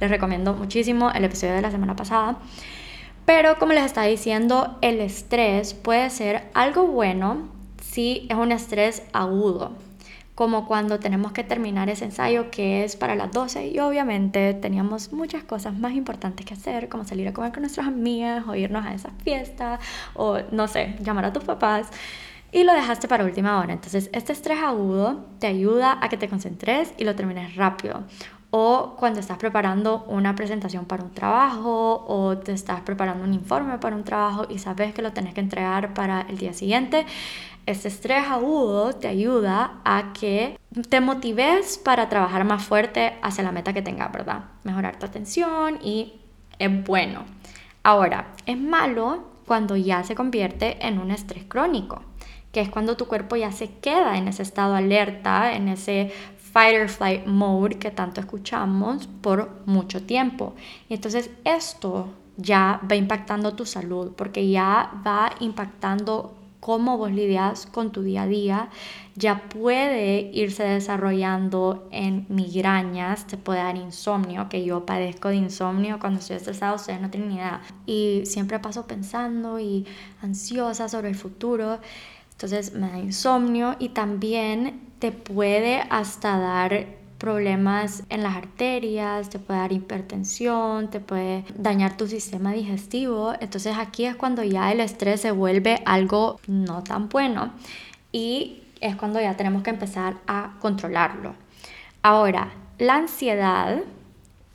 les 0.00 0.08
recomiendo 0.08 0.54
muchísimo 0.54 1.10
el 1.10 1.24
episodio 1.24 1.52
de 1.52 1.60
la 1.60 1.70
semana 1.70 1.94
pasada. 1.94 2.38
Pero 3.26 3.58
como 3.58 3.72
les 3.74 3.84
estaba 3.84 4.06
diciendo, 4.06 4.78
el 4.80 5.00
estrés 5.00 5.74
puede 5.74 6.08
ser 6.10 6.44
algo 6.54 6.86
bueno 6.86 7.48
si 7.82 8.26
es 8.30 8.36
un 8.36 8.52
estrés 8.52 9.02
agudo 9.12 9.72
como 10.36 10.66
cuando 10.66 11.00
tenemos 11.00 11.32
que 11.32 11.44
terminar 11.44 11.88
ese 11.88 12.04
ensayo 12.04 12.50
que 12.50 12.84
es 12.84 12.94
para 12.94 13.14
las 13.14 13.32
12 13.32 13.68
y 13.68 13.78
obviamente 13.78 14.52
teníamos 14.52 15.10
muchas 15.10 15.42
cosas 15.42 15.78
más 15.78 15.94
importantes 15.94 16.44
que 16.44 16.52
hacer, 16.52 16.90
como 16.90 17.04
salir 17.04 17.26
a 17.26 17.32
comer 17.32 17.52
con 17.52 17.62
nuestras 17.62 17.86
amigas 17.86 18.44
o 18.46 18.54
irnos 18.54 18.84
a 18.84 18.92
esa 18.92 19.10
fiesta 19.24 19.80
o 20.12 20.40
no 20.52 20.68
sé, 20.68 20.94
llamar 21.00 21.24
a 21.24 21.32
tus 21.32 21.42
papás 21.42 21.88
y 22.52 22.64
lo 22.64 22.74
dejaste 22.74 23.08
para 23.08 23.24
última 23.24 23.58
hora. 23.58 23.72
Entonces, 23.72 24.10
este 24.12 24.34
estrés 24.34 24.58
agudo 24.62 25.24
te 25.38 25.46
ayuda 25.46 25.98
a 26.02 26.10
que 26.10 26.18
te 26.18 26.28
concentres 26.28 26.92
y 26.98 27.04
lo 27.04 27.16
termines 27.16 27.56
rápido. 27.56 28.04
O 28.50 28.96
cuando 28.98 29.20
estás 29.20 29.38
preparando 29.38 30.04
una 30.08 30.34
presentación 30.34 30.84
para 30.84 31.02
un 31.02 31.10
trabajo 31.10 32.04
o 32.08 32.38
te 32.38 32.52
estás 32.52 32.80
preparando 32.80 33.24
un 33.24 33.34
informe 33.34 33.78
para 33.78 33.96
un 33.96 34.04
trabajo 34.04 34.46
y 34.48 34.58
sabes 34.58 34.94
que 34.94 35.02
lo 35.02 35.12
tenés 35.12 35.34
que 35.34 35.40
entregar 35.40 35.94
para 35.94 36.22
el 36.22 36.38
día 36.38 36.52
siguiente, 36.52 37.06
este 37.66 37.88
estrés 37.88 38.24
agudo 38.28 38.92
te 38.92 39.08
ayuda 39.08 39.80
a 39.84 40.12
que 40.12 40.58
te 40.88 41.00
motives 41.00 41.78
para 41.78 42.08
trabajar 42.08 42.44
más 42.44 42.62
fuerte 42.62 43.14
hacia 43.22 43.42
la 43.42 43.50
meta 43.50 43.72
que 43.72 43.82
tengas, 43.82 44.12
¿verdad? 44.12 44.44
Mejorar 44.62 44.98
tu 44.98 45.06
atención 45.06 45.78
y 45.82 46.14
es 46.58 46.84
bueno. 46.84 47.24
Ahora, 47.82 48.28
es 48.46 48.58
malo 48.58 49.24
cuando 49.46 49.76
ya 49.76 50.04
se 50.04 50.14
convierte 50.14 50.86
en 50.86 50.98
un 50.98 51.10
estrés 51.10 51.44
crónico, 51.44 52.02
que 52.52 52.60
es 52.60 52.68
cuando 52.68 52.96
tu 52.96 53.06
cuerpo 53.06 53.36
ya 53.36 53.52
se 53.52 53.70
queda 53.78 54.16
en 54.16 54.28
ese 54.28 54.42
estado 54.42 54.74
alerta, 54.74 55.54
en 55.54 55.68
ese 55.68 56.12
fight 56.56 56.74
or 56.74 56.88
flight 56.88 57.26
mode 57.26 57.78
que 57.78 57.90
tanto 57.90 58.18
escuchamos 58.18 59.08
por 59.20 59.50
mucho 59.66 60.00
tiempo. 60.04 60.54
Y 60.88 60.94
entonces 60.94 61.28
esto 61.44 62.08
ya 62.38 62.80
va 62.90 62.96
impactando 62.96 63.52
tu 63.52 63.66
salud, 63.66 64.12
porque 64.16 64.48
ya 64.48 64.90
va 65.06 65.32
impactando 65.40 66.34
cómo 66.60 66.96
vos 66.96 67.12
lidias 67.12 67.66
con 67.66 67.92
tu 67.92 68.02
día 68.02 68.22
a 68.22 68.26
día, 68.26 68.70
ya 69.16 69.50
puede 69.50 70.30
irse 70.32 70.62
desarrollando 70.64 71.88
en 71.90 72.24
migrañas, 72.30 73.26
te 73.26 73.36
puede 73.36 73.58
dar 73.58 73.76
insomnio, 73.76 74.48
que 74.48 74.64
yo 74.64 74.86
padezco 74.86 75.28
de 75.28 75.36
insomnio 75.36 75.98
cuando 75.98 76.20
estoy 76.20 76.36
estresada, 76.36 76.74
ustedes 76.74 77.02
no 77.02 77.10
tienen 77.10 77.28
ni. 77.28 77.38
Y 77.84 78.24
siempre 78.24 78.58
paso 78.60 78.86
pensando 78.86 79.60
y 79.60 79.86
ansiosa 80.22 80.88
sobre 80.88 81.10
el 81.10 81.16
futuro. 81.16 81.80
Entonces 82.36 82.74
me 82.74 82.90
da 82.90 82.98
insomnio 82.98 83.76
y 83.78 83.88
también 83.88 84.78
te 84.98 85.10
puede 85.10 85.80
hasta 85.88 86.38
dar 86.38 86.84
problemas 87.16 88.02
en 88.10 88.22
las 88.22 88.36
arterias, 88.36 89.30
te 89.30 89.38
puede 89.38 89.60
dar 89.60 89.72
hipertensión, 89.72 90.90
te 90.90 91.00
puede 91.00 91.46
dañar 91.54 91.96
tu 91.96 92.06
sistema 92.06 92.52
digestivo. 92.52 93.32
Entonces 93.40 93.76
aquí 93.78 94.04
es 94.04 94.16
cuando 94.16 94.42
ya 94.44 94.70
el 94.70 94.80
estrés 94.80 95.22
se 95.22 95.30
vuelve 95.30 95.80
algo 95.86 96.38
no 96.46 96.84
tan 96.84 97.08
bueno 97.08 97.52
y 98.12 98.62
es 98.82 98.96
cuando 98.96 99.18
ya 99.18 99.34
tenemos 99.34 99.62
que 99.62 99.70
empezar 99.70 100.16
a 100.26 100.56
controlarlo. 100.60 101.34
Ahora, 102.02 102.52
la 102.78 102.96
ansiedad, 102.96 103.78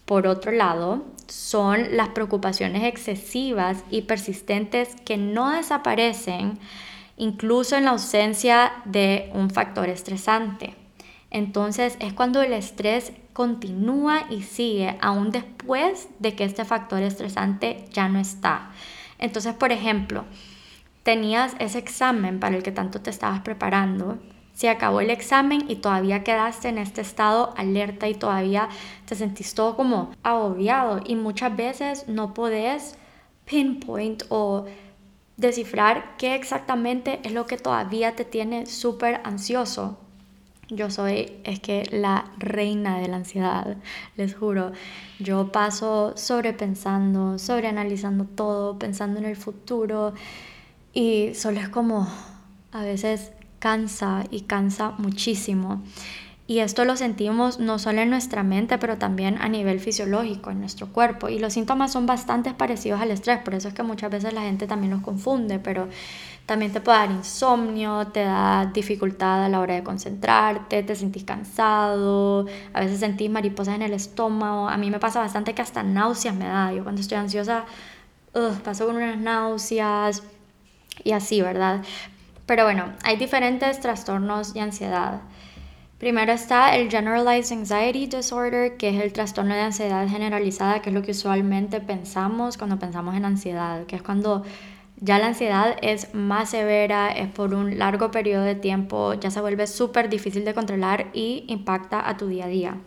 por 0.06 0.28
otro 0.28 0.52
lado, 0.52 1.04
son 1.28 1.98
las 1.98 2.10
preocupaciones 2.10 2.84
excesivas 2.84 3.84
y 3.90 4.04
persistentes 4.04 4.96
que 5.04 5.18
no 5.18 5.50
desaparecen 5.50 6.60
incluso 7.18 7.76
en 7.76 7.86
la 7.86 7.92
ausencia 7.92 8.72
de 8.86 9.30
un 9.34 9.50
factor 9.50 9.90
estresante. 9.90 10.76
Entonces 11.30 11.96
es 12.00 12.14
cuando 12.14 12.42
el 12.42 12.54
estrés 12.54 13.14
continúa 13.34 14.26
y 14.30 14.42
sigue 14.42 14.98
aún 15.02 15.32
después 15.32 16.10
de 16.20 16.36
que 16.36 16.44
este 16.44 16.66
factor 16.66 17.02
estresante 17.02 17.86
ya 17.92 18.10
no 18.10 18.20
está. 18.20 18.72
Entonces, 19.18 19.54
por 19.54 19.72
ejemplo, 19.72 20.26
tenías 21.04 21.56
ese 21.60 21.80
examen 21.80 22.40
para 22.40 22.58
el 22.58 22.64
que 22.64 22.72
tanto 22.72 23.02
te 23.02 23.10
estabas 23.10 23.42
preparando, 23.42 24.20
se 24.54 24.70
acabó 24.70 25.02
el 25.02 25.10
examen 25.10 25.66
y 25.70 25.78
todavía 25.78 26.24
quedaste 26.24 26.70
en 26.70 26.78
este 26.78 27.02
estado 27.02 27.54
alerta 27.58 28.10
y 28.10 28.14
todavía 28.14 28.68
te 29.06 29.16
sentís 29.16 29.56
todo 29.56 29.76
como 29.76 30.12
agobiado 30.24 31.00
y 31.06 31.16
muchas 31.16 31.56
veces 31.56 32.08
no 32.08 32.34
podés 32.34 32.98
pinpoint 33.46 34.24
o 34.30 34.66
descifrar 35.42 36.16
qué 36.18 36.36
exactamente 36.36 37.20
es 37.24 37.34
lo 37.34 37.46
que 37.46 37.58
todavía 37.58 38.16
te 38.16 38.24
tiene 38.24 38.66
súper 38.66 39.20
ansioso 39.26 39.98
yo 40.72 40.90
soy, 40.90 41.34
es 41.44 41.60
que 41.60 41.86
la 41.92 42.32
reina 42.38 42.98
de 43.00 43.10
la 43.10 43.18
ansiedad, 43.18 43.76
les 44.16 44.34
juro. 44.34 44.72
Yo 45.20 45.52
paso 45.52 46.14
sobrepensando, 46.16 47.38
sobreanalizando 47.38 48.24
todo, 48.24 48.80
pensando 48.80 49.20
en 49.20 49.26
el 49.26 49.36
futuro 49.36 50.14
y 50.94 51.34
solo 51.36 51.60
es 51.60 51.68
como 51.68 52.08
a 52.72 52.84
veces 52.84 53.34
cansa 53.60 54.24
y 54.32 54.42
cansa 54.42 54.92
muchísimo. 54.98 55.84
Y 56.52 56.60
esto 56.60 56.84
lo 56.84 56.98
sentimos 56.98 57.62
no 57.62 57.80
solo 57.80 58.02
en 58.02 58.10
nuestra 58.10 58.44
mente, 58.44 58.78
pero 58.78 58.98
también 58.98 59.38
a 59.40 59.48
nivel 59.48 59.80
fisiológico, 59.80 60.52
en 60.52 60.60
nuestro 60.60 60.88
cuerpo. 60.88 61.30
Y 61.30 61.40
los 61.40 61.54
síntomas 61.54 61.94
son 61.94 62.06
bastante 62.06 62.54
parecidos 62.54 63.00
al 63.00 63.10
estrés, 63.10 63.40
por 63.40 63.54
eso 63.54 63.70
es 63.70 63.74
que 63.74 63.84
muchas 63.84 64.12
veces 64.12 64.34
la 64.34 64.42
gente 64.42 64.68
también 64.68 64.92
los 64.92 65.02
confunde, 65.02 65.60
pero 65.60 65.88
también 66.46 66.74
te 66.74 66.82
puede 66.82 66.98
dar 66.98 67.12
insomnio, 67.12 68.08
te 68.08 68.26
da 68.26 68.66
dificultad 68.66 69.46
a 69.46 69.48
la 69.48 69.62
hora 69.62 69.76
de 69.76 69.84
concentrarte, 69.84 70.84
te 70.84 70.94
sentís 70.94 71.24
cansado, 71.24 72.46
a 72.74 72.82
veces 72.82 73.00
sentís 73.00 73.30
mariposas 73.30 73.76
en 73.76 73.84
el 73.84 73.94
estómago. 73.94 74.68
A 74.68 74.76
mí 74.76 74.92
me 74.92 75.00
pasa 75.00 75.22
bastante 75.22 75.54
que 75.54 75.62
hasta 75.62 75.84
náuseas 75.84 76.36
me 76.36 76.50
da. 76.50 76.74
Yo 76.74 76.84
cuando 76.84 77.00
estoy 77.00 77.18
ansiosa, 77.18 77.64
paso 78.66 78.88
con 78.88 78.98
unas 78.98 79.18
náuseas 79.18 80.22
y 81.06 81.14
así, 81.14 81.42
¿verdad? 81.42 81.82
Pero 82.46 82.66
bueno, 82.66 82.92
hay 83.06 83.16
diferentes 83.16 83.80
trastornos 83.80 84.54
de 84.54 84.60
ansiedad. 84.60 85.22
Primero 86.02 86.32
está 86.32 86.76
el 86.76 86.90
Generalized 86.90 87.56
Anxiety 87.56 88.08
Disorder, 88.08 88.76
que 88.76 88.90
es 88.90 89.00
el 89.00 89.14
trastorno 89.14 89.54
de 89.54 89.62
ansiedad 89.62 90.08
generalizada, 90.10 90.82
que 90.82 90.90
es 90.90 90.96
lo 90.96 91.04
que 91.04 91.12
usualmente 91.12 91.80
pensamos 91.80 92.58
cuando 92.58 92.80
pensamos 92.80 93.14
en 93.14 93.24
ansiedad, 93.24 93.86
que 93.86 93.98
es 93.98 94.02
cuando 94.02 94.44
ya 94.98 95.20
la 95.20 95.28
ansiedad 95.28 95.78
es 95.84 96.12
más 96.16 96.50
severa, 96.50 97.12
es 97.12 97.28
por 97.28 97.54
un 97.54 97.78
largo 97.78 98.10
periodo 98.10 98.44
de 98.44 98.56
tiempo, 98.56 99.14
ya 99.14 99.30
se 99.30 99.42
vuelve 99.42 99.68
súper 99.68 100.10
difícil 100.10 100.44
de 100.44 100.56
controlar 100.56 101.12
y 101.14 101.46
impacta 101.50 102.10
a 102.10 102.18
tu 102.18 102.26
día 102.26 102.46
a 102.46 102.48
día. 102.48 102.78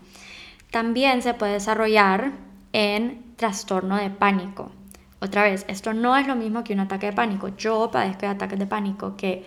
También 0.72 1.22
se 1.22 1.34
puede 1.34 1.52
desarrollar 1.52 2.32
en 2.72 3.36
trastorno 3.36 3.96
de 3.96 4.10
pánico. 4.10 4.72
Otra 5.20 5.44
vez, 5.44 5.64
esto 5.68 5.94
no 5.94 6.16
es 6.16 6.26
lo 6.26 6.34
mismo 6.34 6.64
que 6.64 6.72
un 6.72 6.80
ataque 6.80 7.06
de 7.06 7.12
pánico. 7.12 7.56
Yo 7.56 7.92
padezco 7.92 8.22
de 8.22 8.32
ataques 8.32 8.58
de 8.58 8.66
pánico 8.66 9.16
que 9.16 9.46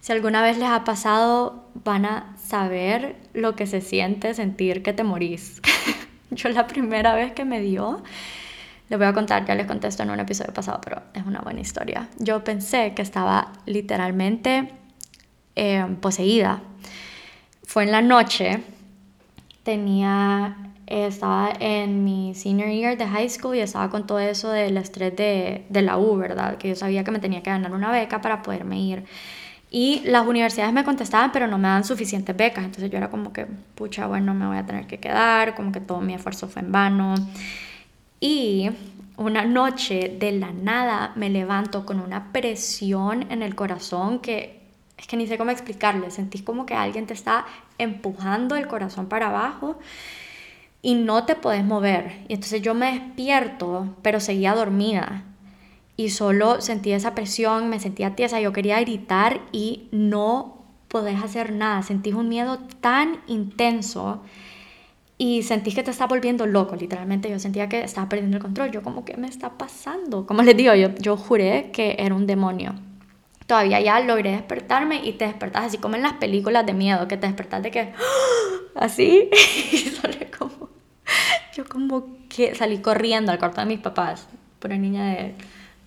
si 0.00 0.12
alguna 0.12 0.42
vez 0.42 0.56
les 0.56 0.68
ha 0.68 0.84
pasado 0.84 1.64
van 1.84 2.06
a 2.06 2.34
saber 2.50 3.14
lo 3.32 3.54
que 3.54 3.66
se 3.68 3.80
siente 3.80 4.34
sentir 4.34 4.82
que 4.82 4.92
te 4.92 5.04
morís. 5.04 5.62
Yo 6.32 6.48
la 6.48 6.66
primera 6.66 7.14
vez 7.14 7.32
que 7.32 7.44
me 7.44 7.60
dio, 7.60 8.02
les 8.88 8.98
voy 8.98 9.06
a 9.06 9.12
contar, 9.12 9.46
ya 9.46 9.54
les 9.54 9.66
contesto 9.66 10.02
en 10.02 10.10
un 10.10 10.18
episodio 10.18 10.52
pasado, 10.52 10.80
pero 10.82 11.00
es 11.14 11.24
una 11.24 11.40
buena 11.40 11.60
historia. 11.60 12.08
Yo 12.18 12.42
pensé 12.42 12.92
que 12.94 13.02
estaba 13.02 13.52
literalmente 13.66 14.68
eh, 15.54 15.86
poseída. 16.00 16.60
Fue 17.62 17.84
en 17.84 17.92
la 17.92 18.02
noche, 18.02 18.62
tenía, 19.62 20.56
estaba 20.86 21.52
en 21.60 22.02
mi 22.02 22.34
senior 22.34 22.70
year 22.70 22.98
de 22.98 23.06
high 23.06 23.28
school 23.28 23.54
y 23.54 23.60
estaba 23.60 23.90
con 23.90 24.08
todo 24.08 24.18
eso 24.18 24.50
del 24.50 24.76
estrés 24.76 25.14
de, 25.14 25.66
de 25.68 25.82
la 25.82 25.98
U, 25.98 26.16
¿verdad? 26.16 26.58
Que 26.58 26.70
yo 26.70 26.74
sabía 26.74 27.04
que 27.04 27.12
me 27.12 27.20
tenía 27.20 27.44
que 27.44 27.50
ganar 27.50 27.72
una 27.72 27.92
beca 27.92 28.20
para 28.20 28.42
poderme 28.42 28.80
ir. 28.80 29.04
Y 29.70 30.02
las 30.04 30.26
universidades 30.26 30.72
me 30.72 30.84
contestaban, 30.84 31.30
pero 31.30 31.46
no 31.46 31.56
me 31.56 31.68
dan 31.68 31.84
suficientes 31.84 32.36
becas. 32.36 32.64
Entonces 32.64 32.90
yo 32.90 32.98
era 32.98 33.08
como 33.08 33.32
que, 33.32 33.46
pucha, 33.74 34.06
bueno, 34.06 34.34
me 34.34 34.46
voy 34.46 34.58
a 34.58 34.66
tener 34.66 34.86
que 34.86 34.98
quedar, 34.98 35.54
como 35.54 35.70
que 35.70 35.80
todo 35.80 36.00
mi 36.00 36.14
esfuerzo 36.14 36.48
fue 36.48 36.62
en 36.62 36.72
vano. 36.72 37.14
Y 38.18 38.70
una 39.16 39.44
noche 39.44 40.16
de 40.18 40.32
la 40.32 40.50
nada 40.52 41.12
me 41.14 41.30
levanto 41.30 41.86
con 41.86 42.00
una 42.00 42.32
presión 42.32 43.30
en 43.30 43.42
el 43.42 43.54
corazón 43.54 44.18
que 44.18 44.60
es 45.00 45.06
que 45.06 45.16
ni 45.16 45.26
sé 45.26 45.38
cómo 45.38 45.50
explicarle. 45.50 46.10
Sentís 46.10 46.42
como 46.42 46.66
que 46.66 46.74
alguien 46.74 47.06
te 47.06 47.14
está 47.14 47.46
empujando 47.78 48.56
el 48.56 48.66
corazón 48.66 49.06
para 49.06 49.28
abajo 49.28 49.78
y 50.82 50.94
no 50.94 51.24
te 51.24 51.36
puedes 51.36 51.64
mover. 51.64 52.24
Y 52.28 52.34
entonces 52.34 52.60
yo 52.60 52.74
me 52.74 52.92
despierto, 52.92 53.96
pero 54.02 54.20
seguía 54.20 54.54
dormida. 54.54 55.24
Y 56.00 56.08
solo 56.08 56.62
sentí 56.62 56.92
esa 56.92 57.14
presión, 57.14 57.68
me 57.68 57.78
sentía 57.78 58.16
tiesa, 58.16 58.40
yo 58.40 58.54
quería 58.54 58.80
gritar 58.80 59.42
y 59.52 59.90
no 59.92 60.64
podés 60.88 61.22
hacer 61.22 61.52
nada. 61.52 61.82
Sentís 61.82 62.14
un 62.14 62.26
miedo 62.26 62.58
tan 62.80 63.20
intenso 63.26 64.22
y 65.18 65.42
sentí 65.42 65.74
que 65.74 65.82
te 65.82 65.90
está 65.90 66.06
volviendo 66.06 66.46
loco, 66.46 66.74
literalmente 66.74 67.28
yo 67.28 67.38
sentía 67.38 67.68
que 67.68 67.82
estaba 67.82 68.08
perdiendo 68.08 68.38
el 68.38 68.42
control, 68.42 68.70
yo 68.70 68.82
como 68.82 69.04
que 69.04 69.18
me 69.18 69.28
está 69.28 69.58
pasando, 69.58 70.24
como 70.24 70.40
les 70.40 70.56
digo, 70.56 70.74
yo, 70.74 70.88
yo 70.94 71.18
juré 71.18 71.70
que 71.70 71.96
era 71.98 72.14
un 72.14 72.26
demonio. 72.26 72.76
Todavía 73.46 73.78
ya 73.82 74.00
logré 74.00 74.30
despertarme 74.30 75.04
y 75.04 75.12
te 75.12 75.26
despertas 75.26 75.64
así 75.64 75.76
como 75.76 75.96
en 75.96 76.02
las 76.02 76.14
películas 76.14 76.64
de 76.64 76.72
miedo, 76.72 77.08
que 77.08 77.18
te 77.18 77.26
despertas 77.26 77.62
de 77.62 77.70
que 77.70 77.92
así 78.74 79.28
y 79.72 80.24
como 80.38 80.70
yo 81.52 81.66
como 81.66 82.06
que 82.30 82.54
salí 82.54 82.78
corriendo 82.78 83.32
al 83.32 83.38
cuarto 83.38 83.60
de 83.60 83.66
mis 83.66 83.80
papás, 83.80 84.28
por 84.60 84.70
una 84.70 84.80
niña 84.80 85.06
de 85.08 85.34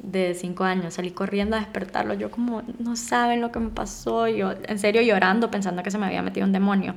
de 0.04 0.36
cinco 0.36 0.66
años, 0.66 0.94
salí 0.96 1.12
corriendo 1.12 1.56
a 1.56 1.60
despertarlo, 1.60 2.14
yo 2.14 2.30
como 2.30 2.62
no 2.78 2.96
saben 2.96 3.42
lo 3.42 3.52
que 3.52 3.60
me 3.60 3.70
pasó, 3.70 4.28
yo 4.28 4.52
en 4.68 4.78
serio 4.78 5.02
llorando 5.02 5.50
pensando 5.50 5.82
que 5.82 5.92
se 5.92 5.98
me 5.98 6.06
había 6.06 6.22
metido 6.22 6.46
un 6.46 6.52
demonio. 6.52 6.94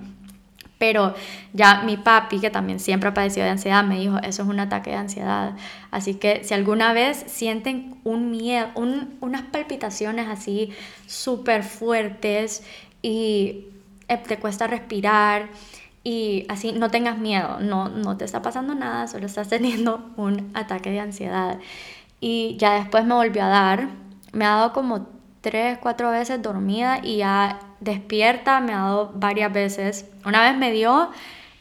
Pero 0.79 1.15
ya 1.55 1.83
mi 1.85 1.97
papi, 1.97 2.39
que 2.39 2.51
también 2.51 2.81
siempre 2.81 3.09
ha 3.09 3.15
padecido 3.15 3.45
de 3.45 3.53
ansiedad, 3.53 3.83
me 3.83 3.99
dijo, 3.99 4.19
eso 4.19 4.43
es 4.43 4.49
un 4.49 4.61
ataque 4.61 4.91
de 4.91 4.97
ansiedad. 4.97 5.55
Así 5.91 6.17
que 6.17 6.45
si 6.45 6.53
alguna 6.53 6.93
vez 6.93 7.25
sienten 7.27 7.99
un 8.05 8.31
miedo, 8.31 8.69
unas 8.75 9.43
palpitaciones 9.43 10.29
así 10.29 10.73
súper 11.07 11.63
fuertes 11.63 12.63
y 13.01 13.69
eh, 14.09 14.19
te 14.19 14.39
cuesta 14.39 14.67
respirar 14.67 15.49
y 16.05 16.45
así 16.49 16.73
no 16.73 16.91
tengas 16.91 17.19
miedo, 17.19 17.59
no, 17.61 17.89
no 17.89 18.17
te 18.17 18.25
está 18.25 18.43
pasando 18.43 18.75
nada, 18.75 19.09
solo 19.09 19.27
estás 19.27 19.49
teniendo 19.49 20.13
un 20.17 20.51
ataque 20.55 20.91
de 20.91 21.01
ansiedad. 21.01 21.59
Y 22.21 22.57
ya 22.59 22.75
después 22.75 23.05
me 23.05 23.15
volvió 23.15 23.45
a 23.45 23.49
dar, 23.49 23.89
me 24.33 24.45
ha 24.45 24.57
dado 24.57 24.73
como 24.73 25.09
tres, 25.41 25.79
cuatro 25.79 26.11
veces 26.11 26.43
dormida 26.43 27.01
y 27.03 27.19
ya 27.19 27.61
despierta 27.81 28.61
me 28.61 28.73
ha 28.73 28.79
dado 28.79 29.13
varias 29.15 29.53
veces. 29.53 30.07
Una 30.25 30.43
vez 30.43 30.59
me 30.59 30.73
dio 30.73 31.11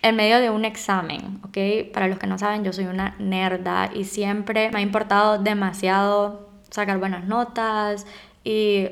en 0.02 0.16
medio 0.16 0.40
de 0.40 0.50
un 0.50 0.66
examen, 0.66 1.40
¿ok? 1.44 1.92
Para 1.94 2.08
los 2.08 2.20
que 2.20 2.28
no 2.28 2.38
saben, 2.38 2.64
yo 2.64 2.74
soy 2.74 2.86
una 2.86 3.16
nerda 3.20 3.90
y 3.94 4.06
siempre 4.06 4.70
me 4.72 4.80
ha 4.80 4.82
importado 4.82 5.40
demasiado 5.40 6.50
sacar 6.70 7.00
buenas 7.00 7.26
notas 7.26 8.06
y 8.44 8.88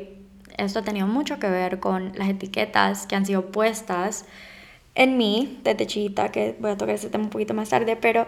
esto 0.57 0.79
ha 0.79 0.83
tenido 0.83 1.07
mucho 1.07 1.39
que 1.39 1.49
ver 1.49 1.79
con 1.79 2.13
las 2.15 2.29
etiquetas 2.29 3.07
que 3.07 3.15
han 3.15 3.25
sido 3.25 3.47
puestas 3.47 4.25
en 4.95 5.17
mí 5.17 5.59
desde 5.63 5.87
chiquita, 5.87 6.29
que 6.29 6.55
voy 6.59 6.71
a 6.71 6.77
tocar 6.77 6.95
ese 6.95 7.09
tema 7.09 7.25
un 7.25 7.29
poquito 7.29 7.53
más 7.53 7.69
tarde, 7.69 7.95
pero 7.95 8.27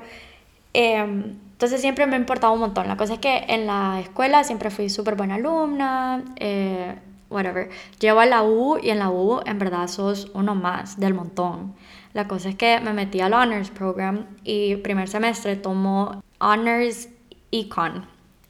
em, 0.74 1.38
entonces 1.56 1.80
siempre 1.80 2.06
me 2.06 2.18
ha 2.18 2.20
importado 2.20 2.52
un 2.52 2.60
montón. 2.60 2.90
La 2.90 2.98
cosa 2.98 3.14
es 3.14 3.20
que 3.20 3.46
en 3.48 3.66
la 3.66 4.02
escuela 4.02 4.44
siempre 4.44 4.70
fui 4.70 4.90
súper 4.90 5.16
buena 5.16 5.36
alumna, 5.36 6.22
eh, 6.36 6.96
whatever. 7.30 7.70
Llevo 7.98 8.20
a 8.20 8.26
la 8.26 8.44
U 8.44 8.78
y 8.78 8.90
en 8.90 9.00
la 9.00 9.10
U 9.10 9.40
en 9.46 9.58
verdad 9.58 9.88
sos 9.88 10.30
uno 10.34 10.54
más 10.54 11.00
del 11.00 11.14
montón. 11.14 11.74
La 12.12 12.28
cosa 12.28 12.50
es 12.50 12.56
que 12.56 12.82
me 12.82 12.92
metí 12.92 13.22
al 13.22 13.32
Honors 13.32 13.70
Program 13.70 14.26
y 14.44 14.76
primer 14.76 15.08
semestre 15.08 15.56
tomó 15.56 16.22
Honors 16.40 17.08
Econ, 17.54 18.06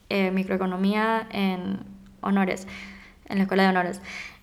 eh, 0.08 0.32
microeconomía 0.32 1.28
en 1.30 1.78
honores, 2.22 2.66
en 3.28 3.38
la 3.38 3.44
escuela 3.44 3.62
de 3.62 3.68
honores. 3.68 4.02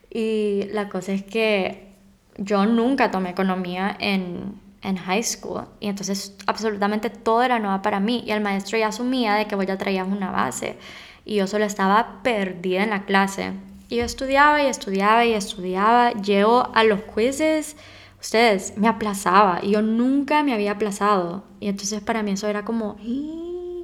Y 0.10 0.70
la 0.72 0.88
cosa 0.88 1.12
es 1.12 1.24
que 1.24 1.91
yo 2.38 2.65
nunca 2.65 3.12
tomé 3.12 3.32
economía 3.32 3.93
en, 4.00 4.62
en 4.83 4.97
high 4.97 5.23
school 5.23 5.65
y 5.79 5.87
entonces 5.87 6.35
absolutamente 6.45 7.09
todo 7.09 7.41
era 7.41 7.59
nuevo 7.59 7.81
para 7.81 7.99
mí 7.99 8.23
y 8.25 8.31
el 8.31 8.41
maestro 8.41 8.77
ya 8.77 8.87
asumía 8.87 9.35
de 9.35 9.47
que 9.47 9.55
voy 9.55 9.69
a 9.69 9.77
traer 9.77 10.03
una 10.03 10.31
base 10.31 10.77
y 11.25 11.35
yo 11.35 11.47
solo 11.47 11.65
estaba 11.65 12.21
perdida 12.21 12.83
en 12.83 12.89
la 12.89 13.05
clase. 13.05 13.53
Y 13.89 13.97
yo 13.97 14.03
estudiaba 14.03 14.61
y 14.63 14.65
estudiaba 14.65 15.25
y 15.25 15.33
estudiaba, 15.33 16.11
llego 16.11 16.69
a 16.73 16.83
los 16.83 17.01
quizzes 17.03 17.75
ustedes, 18.23 18.77
me 18.77 18.87
aplazaba 18.87 19.59
y 19.61 19.71
yo 19.71 19.81
nunca 19.81 20.43
me 20.43 20.53
había 20.53 20.71
aplazado. 20.71 21.43
Y 21.59 21.67
entonces 21.67 22.01
para 22.01 22.23
mí 22.23 22.31
eso 22.31 22.47
era 22.47 22.63
como, 22.63 22.97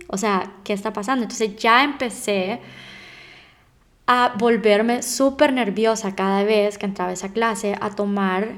o 0.08 0.18
sea, 0.18 0.54
¿qué 0.64 0.74
está 0.74 0.94
pasando? 0.94 1.24
Entonces 1.24 1.58
ya 1.58 1.84
empecé 1.84 2.62
a 4.08 4.34
volverme 4.40 5.04
súper 5.04 5.54
nerviosa 5.54 6.16
cada 6.16 6.44
vez 6.44 6.78
que 6.78 6.86
entraba 6.86 7.12
a 7.12 7.14
esa 7.14 7.34
clase 7.34 7.78
a 7.80 7.92
tomar 7.92 8.56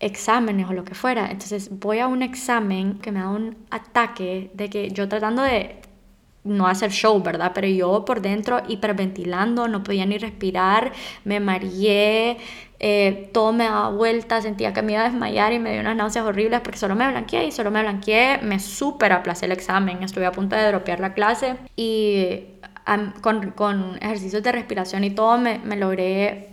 exámenes 0.00 0.68
o 0.68 0.72
lo 0.72 0.84
que 0.84 0.94
fuera. 0.94 1.30
Entonces 1.30 1.70
voy 1.70 2.00
a 2.00 2.08
un 2.08 2.22
examen 2.22 2.98
que 2.98 3.12
me 3.12 3.20
da 3.20 3.28
un 3.28 3.56
ataque 3.70 4.50
de 4.54 4.70
que 4.70 4.90
yo 4.90 5.08
tratando 5.08 5.42
de 5.42 5.76
no 6.42 6.66
hacer 6.66 6.90
show, 6.90 7.22
¿verdad? 7.22 7.52
Pero 7.54 7.68
yo 7.68 8.04
por 8.04 8.22
dentro 8.22 8.62
hiperventilando, 8.66 9.68
no 9.68 9.82
podía 9.82 10.06
ni 10.06 10.16
respirar, 10.16 10.92
me 11.24 11.38
mareé, 11.38 12.38
eh, 12.78 13.28
todo 13.34 13.52
me 13.52 13.64
daba 13.64 13.90
vuelta, 13.90 14.40
sentía 14.40 14.72
que 14.72 14.80
me 14.80 14.92
iba 14.92 15.02
a 15.02 15.10
desmayar 15.10 15.52
y 15.52 15.58
me 15.58 15.72
dio 15.72 15.80
unas 15.82 15.96
náuseas 15.96 16.24
horribles 16.24 16.60
porque 16.60 16.78
solo 16.78 16.96
me 16.96 17.06
blanqueé 17.08 17.44
y 17.44 17.52
solo 17.52 17.70
me 17.70 17.82
blanqueé, 17.82 18.38
me 18.42 18.58
súper 18.58 19.12
aplacé 19.12 19.44
el 19.46 19.52
examen, 19.52 20.02
estuve 20.02 20.24
a 20.24 20.32
punto 20.32 20.56
de 20.56 20.66
dropear 20.66 21.00
la 21.00 21.12
clase 21.12 21.56
y 21.76 22.44
con, 23.20 23.50
con, 23.50 23.98
ejercicios 24.00 24.42
de 24.42 24.52
respiración 24.52 25.04
y 25.04 25.10
todo 25.10 25.36
me, 25.38 25.58
me 25.58 25.76
logré 25.76 26.49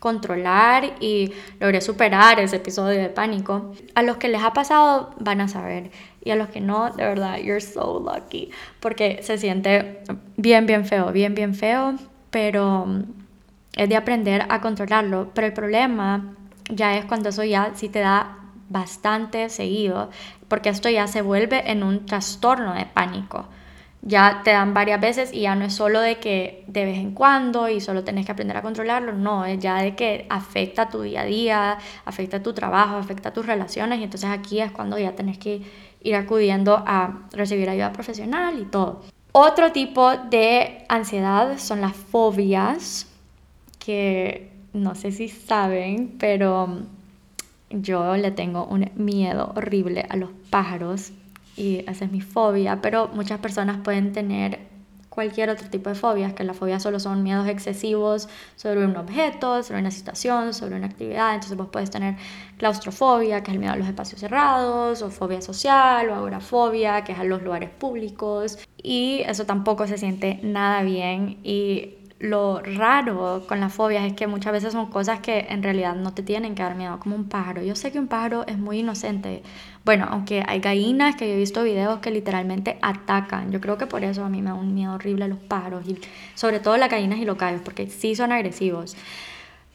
controlar 0.00 0.96
y 0.98 1.32
logré 1.60 1.80
superar 1.80 2.40
ese 2.40 2.56
episodio 2.56 3.00
de 3.00 3.10
pánico. 3.10 3.72
A 3.94 4.02
los 4.02 4.16
que 4.16 4.28
les 4.28 4.42
ha 4.42 4.52
pasado 4.52 5.14
van 5.20 5.40
a 5.40 5.46
saber 5.46 5.92
y 6.24 6.30
a 6.30 6.36
los 6.36 6.48
que 6.48 6.60
no, 6.60 6.90
de 6.90 7.04
verdad, 7.04 7.38
you're 7.38 7.60
so 7.60 8.00
lucky 8.00 8.50
porque 8.80 9.20
se 9.22 9.38
siente 9.38 10.02
bien, 10.36 10.66
bien 10.66 10.84
feo, 10.84 11.12
bien, 11.12 11.34
bien 11.34 11.54
feo, 11.54 11.94
pero 12.30 12.86
es 13.76 13.88
de 13.88 13.96
aprender 13.96 14.46
a 14.48 14.60
controlarlo, 14.60 15.30
pero 15.34 15.46
el 15.46 15.52
problema 15.52 16.34
ya 16.70 16.96
es 16.96 17.04
cuando 17.04 17.28
eso 17.28 17.44
ya 17.44 17.72
sí 17.74 17.88
te 17.88 18.00
da 18.00 18.38
bastante 18.68 19.48
seguido, 19.48 20.10
porque 20.48 20.68
esto 20.68 20.88
ya 20.88 21.06
se 21.06 21.22
vuelve 21.22 21.70
en 21.70 21.82
un 21.82 22.06
trastorno 22.06 22.74
de 22.74 22.86
pánico. 22.86 23.48
Ya 24.02 24.40
te 24.44 24.52
dan 24.52 24.72
varias 24.72 25.00
veces 25.00 25.32
y 25.32 25.42
ya 25.42 25.54
no 25.54 25.66
es 25.66 25.74
solo 25.74 26.00
de 26.00 26.18
que 26.18 26.64
de 26.66 26.86
vez 26.86 26.98
en 26.98 27.12
cuando 27.12 27.68
y 27.68 27.80
solo 27.80 28.02
tenés 28.02 28.24
que 28.24 28.32
aprender 28.32 28.56
a 28.56 28.62
controlarlo, 28.62 29.12
no, 29.12 29.44
es 29.44 29.58
ya 29.58 29.76
de 29.82 29.94
que 29.94 30.26
afecta 30.30 30.88
tu 30.88 31.02
día 31.02 31.20
a 31.20 31.24
día, 31.24 31.78
afecta 32.06 32.42
tu 32.42 32.54
trabajo, 32.54 32.96
afecta 32.96 33.32
tus 33.32 33.44
relaciones 33.44 34.00
y 34.00 34.04
entonces 34.04 34.30
aquí 34.30 34.60
es 34.60 34.72
cuando 34.72 34.98
ya 34.98 35.12
tenés 35.14 35.36
que 35.36 35.62
ir 36.02 36.16
acudiendo 36.16 36.82
a 36.86 37.26
recibir 37.32 37.68
ayuda 37.68 37.92
profesional 37.92 38.58
y 38.58 38.64
todo. 38.64 39.02
Otro 39.32 39.70
tipo 39.70 40.16
de 40.16 40.84
ansiedad 40.88 41.58
son 41.58 41.82
las 41.82 41.94
fobias, 41.94 43.06
que 43.78 44.50
no 44.72 44.94
sé 44.94 45.12
si 45.12 45.28
saben, 45.28 46.16
pero 46.18 46.80
yo 47.70 48.16
le 48.16 48.30
tengo 48.30 48.64
un 48.64 48.90
miedo 48.96 49.52
horrible 49.54 50.06
a 50.08 50.16
los 50.16 50.30
pájaros 50.50 51.12
y 51.60 51.84
esa 51.86 52.06
es 52.06 52.10
mi 52.10 52.22
fobia, 52.22 52.80
pero 52.80 53.08
muchas 53.08 53.38
personas 53.38 53.76
pueden 53.84 54.12
tener 54.12 54.60
cualquier 55.10 55.50
otro 55.50 55.68
tipo 55.68 55.90
de 55.90 55.94
fobias, 55.94 56.32
que 56.32 56.42
las 56.42 56.56
fobias 56.56 56.82
solo 56.82 56.98
son 56.98 57.22
miedos 57.22 57.46
excesivos 57.48 58.30
sobre 58.56 58.82
un 58.86 58.96
objeto, 58.96 59.62
sobre 59.62 59.80
una 59.80 59.90
situación, 59.90 60.54
sobre 60.54 60.76
una 60.76 60.86
actividad. 60.86 61.34
Entonces 61.34 61.58
vos 61.58 61.68
puedes 61.70 61.90
tener 61.90 62.16
claustrofobia, 62.56 63.42
que 63.42 63.50
es 63.50 63.54
el 63.56 63.60
miedo 63.60 63.74
a 63.74 63.76
los 63.76 63.86
espacios 63.86 64.20
cerrados, 64.20 65.02
o 65.02 65.10
fobia 65.10 65.42
social, 65.42 66.08
o 66.08 66.14
agorafobia, 66.14 67.04
que 67.04 67.12
es 67.12 67.18
a 67.18 67.24
los 67.24 67.42
lugares 67.42 67.68
públicos. 67.68 68.58
Y 68.82 69.20
eso 69.26 69.44
tampoco 69.44 69.86
se 69.86 69.98
siente 69.98 70.40
nada 70.42 70.82
bien 70.82 71.40
y 71.42 71.99
lo 72.20 72.60
raro 72.60 73.44
con 73.48 73.60
las 73.60 73.72
fobias 73.72 74.04
es 74.04 74.12
que 74.12 74.26
muchas 74.26 74.52
veces 74.52 74.74
son 74.74 74.90
cosas 74.90 75.20
que 75.20 75.46
en 75.48 75.62
realidad 75.62 75.96
no 75.96 76.12
te 76.12 76.22
tienen 76.22 76.54
que 76.54 76.62
dar 76.62 76.74
miedo, 76.74 77.00
como 77.00 77.16
un 77.16 77.30
pájaro. 77.30 77.62
Yo 77.62 77.74
sé 77.74 77.90
que 77.90 77.98
un 77.98 78.08
pájaro 78.08 78.46
es 78.46 78.58
muy 78.58 78.80
inocente. 78.80 79.42
Bueno, 79.86 80.06
aunque 80.10 80.44
hay 80.46 80.60
gallinas 80.60 81.16
que 81.16 81.26
yo 81.26 81.32
he 81.32 81.38
visto 81.38 81.62
videos 81.62 82.00
que 82.00 82.10
literalmente 82.10 82.78
atacan. 82.82 83.50
Yo 83.50 83.60
creo 83.62 83.78
que 83.78 83.86
por 83.86 84.04
eso 84.04 84.22
a 84.22 84.28
mí 84.28 84.42
me 84.42 84.50
da 84.50 84.54
un 84.54 84.74
miedo 84.74 84.92
horrible 84.92 85.28
los 85.28 85.38
pájaros 85.38 85.88
y 85.88 85.98
sobre 86.34 86.60
todo 86.60 86.76
las 86.76 86.90
gallinas 86.90 87.18
y 87.20 87.24
los 87.24 87.38
gallos, 87.38 87.62
porque 87.64 87.88
sí 87.88 88.14
son 88.14 88.32
agresivos. 88.32 88.96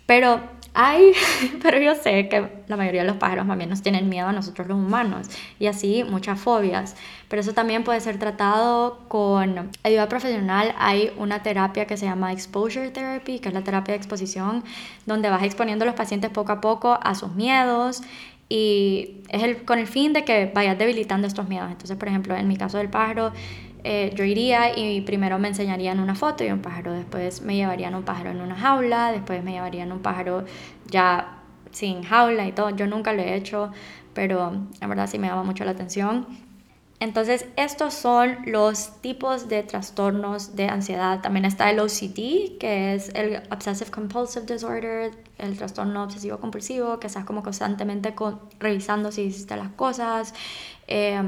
Pero 0.06 0.42
hay, 0.74 1.14
pero 1.64 1.80
yo 1.80 1.96
sé 1.96 2.28
que 2.28 2.64
la 2.68 2.76
mayoría 2.76 3.02
de 3.02 3.08
los 3.08 3.18
pájaros 3.18 3.46
más 3.46 3.58
bien 3.58 3.70
nos 3.70 3.82
tienen 3.82 4.10
miedo 4.10 4.28
a 4.28 4.34
nosotros 4.34 4.68
los 4.68 4.78
humanos 4.78 5.30
y 5.58 5.68
así 5.68 6.04
muchas 6.04 6.40
fobias. 6.40 6.96
Pero 7.30 7.42
eso 7.42 7.54
también 7.54 7.84
puede 7.84 8.02
ser 8.02 8.20
tratado 8.20 9.00
con 9.08 9.72
ayuda 9.84 10.08
profesional. 10.10 10.76
Hay 10.78 11.12
una 11.18 11.42
terapia 11.42 11.86
que 11.88 11.98
se 11.98 12.06
llama 12.06 12.34
exposure 12.34 12.92
therapy, 12.92 13.40
que 13.40 13.48
es 13.48 13.54
la 13.54 13.64
terapia 13.64 13.94
de 13.94 13.98
exposición, 13.98 14.64
donde 15.06 15.30
vas 15.30 15.44
exponiendo 15.44 15.84
a 15.84 15.88
los 15.88 15.96
pacientes 15.96 16.30
poco 16.30 16.52
a 16.52 16.62
poco 16.62 17.00
a 17.02 17.16
sus 17.16 17.32
miedos 17.34 18.02
y 18.48 19.22
es 19.30 19.44
el, 19.44 19.64
con 19.64 19.80
el 19.80 19.88
fin 19.88 20.14
de 20.14 20.24
que 20.24 20.52
vayas 20.54 20.78
debilitando 20.78 21.26
estos 21.26 21.48
miedos. 21.50 21.72
Entonces, 21.72 21.98
por 21.98 22.08
ejemplo, 22.08 22.36
en 22.36 22.48
mi 22.48 22.58
caso 22.58 22.78
del 22.78 22.90
pájaro, 22.90 23.32
eh, 23.88 24.12
yo 24.16 24.24
iría 24.24 24.76
y 24.76 25.02
primero 25.02 25.38
me 25.38 25.48
enseñarían 25.48 26.00
una 26.00 26.16
foto 26.16 26.44
y 26.44 26.50
un 26.50 26.60
pájaro, 26.60 26.92
después 26.92 27.44
me 27.44 27.56
llevarían 27.56 27.94
un 27.94 28.02
pájaro 28.02 28.32
en 28.32 28.42
una 28.42 28.56
jaula, 28.56 29.12
después 29.12 29.44
me 29.44 29.52
llevarían 29.52 29.92
un 29.92 30.00
pájaro 30.00 30.44
ya 30.88 31.38
sin 31.70 32.02
jaula 32.02 32.48
y 32.48 32.52
todo. 32.52 32.72
Yo 32.72 32.88
nunca 32.88 33.14
lo 33.14 33.22
he 33.22 33.36
hecho, 33.36 33.72
pero 34.16 34.54
en 34.82 34.90
verdad 34.90 35.08
sí 35.08 35.20
me 35.20 35.28
llama 35.28 35.44
mucho 35.44 35.66
la 35.66 35.72
atención. 35.72 36.26
Entonces, 37.00 37.46
estos 37.58 37.94
son 37.94 38.38
los 38.48 39.02
tipos 39.02 39.50
de 39.50 39.62
trastornos 39.62 40.56
de 40.56 40.68
ansiedad. 40.68 41.22
También 41.22 41.46
está 41.46 41.70
el 41.70 41.80
OCD, 41.80 42.58
que 42.58 42.96
es 42.96 43.10
el 43.14 43.44
Obsessive 43.52 43.92
Compulsive 43.92 44.48
Disorder, 44.48 45.12
el 45.38 45.58
trastorno 45.60 46.06
obsesivo 46.06 46.40
compulsivo, 46.40 47.00
que 47.00 47.06
estás 47.06 47.24
como 47.24 47.44
constantemente 47.44 48.16
revisando 48.60 49.12
si 49.12 49.24
hiciste 49.24 49.56
las 49.56 49.70
cosas. 49.74 50.34
Eh, 50.88 51.22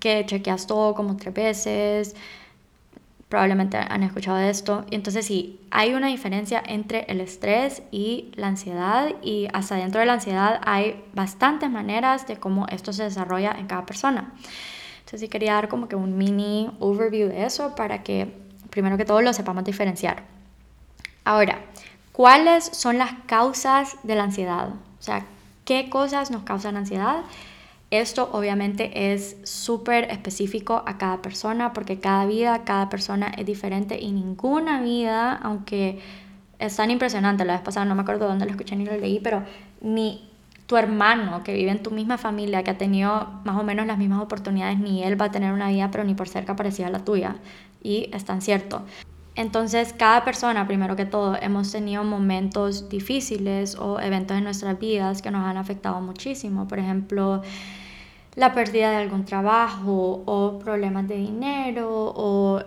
que 0.00 0.24
chequeas 0.26 0.66
todo 0.66 0.94
como 0.94 1.16
tres 1.16 1.34
veces, 1.34 2.16
probablemente 3.30 3.76
han 3.76 4.02
escuchado 4.02 4.38
de 4.38 4.50
esto. 4.50 4.84
Entonces 4.90 5.24
sí, 5.24 5.60
hay 5.70 5.94
una 5.94 6.08
diferencia 6.08 6.60
entre 6.66 7.04
el 7.08 7.20
estrés 7.20 7.82
y 7.92 8.32
la 8.34 8.48
ansiedad 8.48 9.12
y 9.22 9.46
hasta 9.52 9.76
dentro 9.76 10.00
de 10.00 10.06
la 10.06 10.14
ansiedad 10.14 10.60
hay 10.66 11.04
bastantes 11.14 11.70
maneras 11.70 12.26
de 12.26 12.36
cómo 12.36 12.66
esto 12.68 12.92
se 12.92 13.04
desarrolla 13.04 13.52
en 13.52 13.68
cada 13.68 13.86
persona. 13.86 14.32
Entonces 14.98 15.20
sí 15.20 15.28
quería 15.28 15.54
dar 15.54 15.68
como 15.68 15.86
que 15.86 15.94
un 15.94 16.18
mini 16.18 16.72
overview 16.80 17.28
de 17.28 17.44
eso 17.44 17.76
para 17.76 18.02
que 18.02 18.34
primero 18.70 18.96
que 18.96 19.04
todo 19.04 19.22
lo 19.22 19.32
sepamos 19.32 19.62
diferenciar. 19.62 20.24
Ahora, 21.24 21.60
¿cuáles 22.10 22.64
son 22.64 22.98
las 22.98 23.12
causas 23.26 23.96
de 24.02 24.16
la 24.16 24.24
ansiedad? 24.24 24.70
O 24.70 25.02
sea, 25.02 25.24
¿qué 25.64 25.88
cosas 25.88 26.32
nos 26.32 26.42
causan 26.42 26.76
ansiedad? 26.76 27.22
Esto 27.90 28.30
obviamente 28.32 29.12
es 29.12 29.36
súper 29.42 30.04
específico 30.12 30.84
a 30.86 30.96
cada 30.96 31.22
persona 31.22 31.72
porque 31.72 31.98
cada 31.98 32.24
vida, 32.24 32.62
cada 32.64 32.88
persona 32.88 33.32
es 33.36 33.44
diferente 33.44 33.98
y 34.00 34.12
ninguna 34.12 34.80
vida, 34.80 35.34
aunque 35.34 35.98
es 36.60 36.76
tan 36.76 36.92
impresionante, 36.92 37.44
la 37.44 37.54
vez 37.54 37.62
pasada 37.62 37.86
no 37.86 37.96
me 37.96 38.02
acuerdo 38.02 38.28
dónde 38.28 38.44
lo 38.44 38.52
escuché 38.52 38.76
ni 38.76 38.84
lo 38.84 38.96
leí, 38.96 39.18
pero 39.18 39.42
ni 39.80 40.30
tu 40.66 40.76
hermano 40.76 41.42
que 41.42 41.52
vive 41.52 41.72
en 41.72 41.82
tu 41.82 41.90
misma 41.90 42.16
familia, 42.16 42.62
que 42.62 42.70
ha 42.70 42.78
tenido 42.78 43.28
más 43.44 43.56
o 43.56 43.64
menos 43.64 43.86
las 43.86 43.98
mismas 43.98 44.22
oportunidades, 44.22 44.78
ni 44.78 45.02
él 45.02 45.20
va 45.20 45.24
a 45.24 45.30
tener 45.32 45.52
una 45.52 45.68
vida, 45.68 45.90
pero 45.90 46.04
ni 46.04 46.14
por 46.14 46.28
cerca 46.28 46.54
parecida 46.54 46.86
a 46.86 46.90
la 46.90 47.04
tuya. 47.04 47.38
Y 47.82 48.08
es 48.12 48.24
tan 48.24 48.40
cierto. 48.40 48.84
Entonces, 49.34 49.92
cada 49.92 50.24
persona, 50.24 50.68
primero 50.68 50.94
que 50.94 51.06
todo, 51.06 51.36
hemos 51.40 51.72
tenido 51.72 52.04
momentos 52.04 52.88
difíciles 52.88 53.74
o 53.74 53.98
eventos 53.98 54.36
en 54.36 54.44
nuestras 54.44 54.78
vidas 54.78 55.22
que 55.22 55.32
nos 55.32 55.44
han 55.44 55.56
afectado 55.56 56.00
muchísimo. 56.00 56.68
Por 56.68 56.78
ejemplo, 56.78 57.42
la 58.36 58.54
pérdida 58.54 58.90
de 58.90 58.96
algún 58.96 59.24
trabajo 59.24 60.22
o 60.26 60.58
problemas 60.58 61.08
de 61.08 61.16
dinero 61.16 61.88
o 61.90 62.62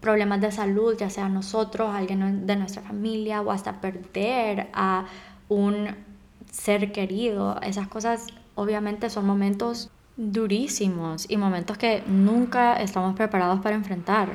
problemas 0.00 0.40
de 0.40 0.52
salud, 0.52 0.96
ya 0.96 1.10
sea 1.10 1.28
nosotros, 1.28 1.94
alguien 1.94 2.46
de 2.46 2.56
nuestra 2.56 2.82
familia 2.82 3.42
o 3.42 3.50
hasta 3.50 3.80
perder 3.80 4.68
a 4.72 5.06
un 5.48 5.88
ser 6.50 6.92
querido. 6.92 7.60
Esas 7.62 7.88
cosas 7.88 8.26
obviamente 8.54 9.10
son 9.10 9.26
momentos 9.26 9.90
durísimos 10.16 11.26
y 11.28 11.36
momentos 11.36 11.78
que 11.78 12.02
nunca 12.06 12.80
estamos 12.80 13.14
preparados 13.14 13.60
para 13.60 13.76
enfrentar 13.76 14.30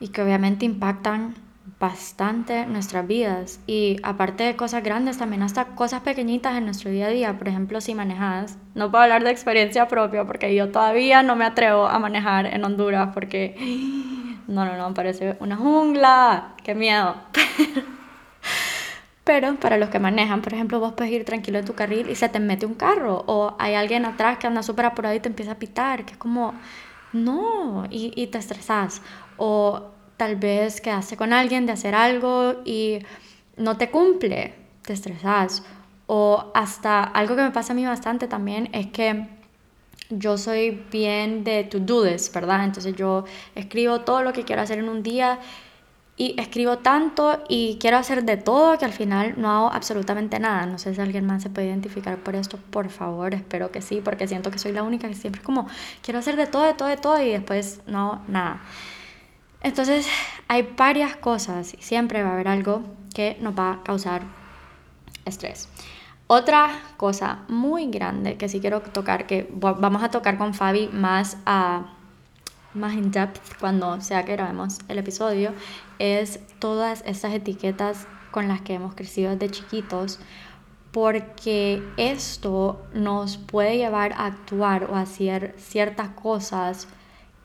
y 0.00 0.08
que 0.08 0.22
obviamente 0.22 0.64
impactan 0.66 1.34
bastante 1.82 2.64
nuestras 2.66 3.04
vidas. 3.08 3.58
Y 3.66 3.96
aparte 4.04 4.44
de 4.44 4.54
cosas 4.54 4.84
grandes 4.84 5.18
también 5.18 5.42
hasta 5.42 5.64
cosas 5.74 6.02
pequeñitas 6.02 6.56
en 6.56 6.64
nuestro 6.64 6.92
día 6.92 7.06
a 7.06 7.08
día 7.08 7.36
por 7.36 7.48
ejemplo 7.48 7.80
si 7.80 7.92
manejas 7.92 8.56
no 8.76 8.88
puedo 8.88 9.02
hablar 9.02 9.24
de 9.24 9.32
experiencia 9.32 9.88
propia 9.88 10.24
porque 10.24 10.54
yo 10.54 10.70
todavía 10.70 11.24
no 11.24 11.34
me 11.34 11.44
atrevo 11.44 11.88
a 11.88 11.98
manejar 11.98 12.46
en 12.46 12.64
Honduras 12.64 13.08
porque 13.12 13.56
no 14.46 14.64
no 14.64 14.76
no 14.76 14.94
parece 14.94 15.36
una 15.40 15.56
jungla 15.56 16.54
qué 16.62 16.76
miedo. 16.76 17.16
Pero 19.24 19.56
para 19.56 19.76
los 19.76 19.88
que 19.88 19.98
manejan 19.98 20.40
por 20.40 20.54
ejemplo 20.54 20.78
vos 20.78 20.92
puedes 20.92 21.12
ir 21.12 21.24
tranquilo 21.24 21.58
en 21.58 21.64
tu 21.64 21.74
carril 21.74 22.08
y 22.08 22.14
se 22.14 22.28
te 22.28 22.38
mete 22.38 22.64
un 22.64 22.74
carro 22.74 23.24
o 23.26 23.56
hay 23.58 23.74
alguien 23.74 24.04
atrás 24.04 24.38
que 24.38 24.46
anda 24.46 24.62
súper 24.62 24.86
apurado 24.86 25.16
y 25.16 25.20
te 25.20 25.28
empieza 25.28 25.52
a 25.52 25.58
pitar 25.58 26.04
que 26.04 26.12
es 26.12 26.18
como 26.18 26.54
no 27.12 27.86
y, 27.90 28.12
y 28.14 28.28
te 28.28 28.38
estresas 28.38 29.02
o 29.36 29.90
tal 30.22 30.36
vez 30.36 30.80
quedaste 30.80 31.16
con 31.16 31.32
alguien 31.32 31.66
de 31.66 31.72
hacer 31.72 31.96
algo 31.96 32.62
y 32.64 33.00
no 33.56 33.76
te 33.76 33.90
cumple, 33.90 34.54
te 34.82 34.92
estresas. 34.92 35.64
O 36.06 36.52
hasta 36.54 37.02
algo 37.02 37.34
que 37.34 37.42
me 37.42 37.50
pasa 37.50 37.72
a 37.72 37.74
mí 37.76 37.84
bastante 37.84 38.28
también 38.28 38.68
es 38.72 38.86
que 38.86 39.26
yo 40.10 40.38
soy 40.38 40.84
bien 40.92 41.42
de 41.42 41.64
to-do 41.64 42.04
list, 42.04 42.32
¿verdad? 42.32 42.62
Entonces 42.62 42.94
yo 42.94 43.24
escribo 43.56 44.02
todo 44.02 44.22
lo 44.22 44.32
que 44.32 44.44
quiero 44.44 44.62
hacer 44.62 44.78
en 44.78 44.88
un 44.88 45.02
día 45.02 45.40
y 46.16 46.40
escribo 46.40 46.78
tanto 46.78 47.42
y 47.48 47.78
quiero 47.80 47.96
hacer 47.96 48.22
de 48.22 48.36
todo 48.36 48.78
que 48.78 48.84
al 48.84 48.92
final 48.92 49.34
no 49.38 49.50
hago 49.50 49.72
absolutamente 49.72 50.38
nada. 50.38 50.66
No 50.66 50.78
sé 50.78 50.94
si 50.94 51.00
alguien 51.00 51.26
más 51.26 51.42
se 51.42 51.50
puede 51.50 51.66
identificar 51.66 52.16
por 52.18 52.36
esto, 52.36 52.60
por 52.70 52.90
favor, 52.90 53.34
espero 53.34 53.72
que 53.72 53.82
sí, 53.82 54.00
porque 54.04 54.28
siento 54.28 54.52
que 54.52 54.60
soy 54.60 54.70
la 54.70 54.84
única 54.84 55.08
que 55.08 55.16
siempre 55.16 55.40
es 55.40 55.44
como 55.44 55.66
quiero 56.00 56.20
hacer 56.20 56.36
de 56.36 56.46
todo, 56.46 56.62
de 56.62 56.74
todo, 56.74 56.88
de 56.88 56.96
todo 56.96 57.20
y 57.20 57.30
después 57.32 57.80
no, 57.88 58.22
nada. 58.28 58.60
Entonces 59.62 60.08
hay 60.48 60.68
varias 60.76 61.16
cosas 61.16 61.74
y 61.74 61.82
siempre 61.82 62.22
va 62.22 62.30
a 62.30 62.32
haber 62.34 62.48
algo 62.48 62.82
que 63.14 63.36
nos 63.40 63.56
va 63.56 63.72
a 63.72 63.82
causar 63.82 64.22
estrés. 65.24 65.68
Otra 66.26 66.70
cosa 66.96 67.40
muy 67.48 67.90
grande 67.90 68.36
que 68.36 68.48
sí 68.48 68.60
quiero 68.60 68.80
tocar, 68.80 69.26
que 69.26 69.48
vamos 69.52 70.02
a 70.02 70.10
tocar 70.10 70.38
con 70.38 70.54
Fabi 70.54 70.88
más, 70.88 71.36
a, 71.46 71.94
más 72.74 72.94
in 72.94 73.10
depth 73.10 73.58
cuando 73.60 74.00
sea 74.00 74.24
que 74.24 74.32
grabemos 74.32 74.78
el 74.88 74.98
episodio, 74.98 75.52
es 75.98 76.40
todas 76.58 77.02
estas 77.06 77.34
etiquetas 77.34 78.06
con 78.30 78.48
las 78.48 78.62
que 78.62 78.74
hemos 78.74 78.94
crecido 78.94 79.30
desde 79.30 79.50
chiquitos, 79.50 80.20
porque 80.90 81.82
esto 81.98 82.82
nos 82.94 83.36
puede 83.36 83.76
llevar 83.76 84.12
a 84.14 84.26
actuar 84.26 84.84
o 84.90 84.96
a 84.96 85.02
hacer 85.02 85.54
ciertas 85.58 86.08
cosas 86.10 86.88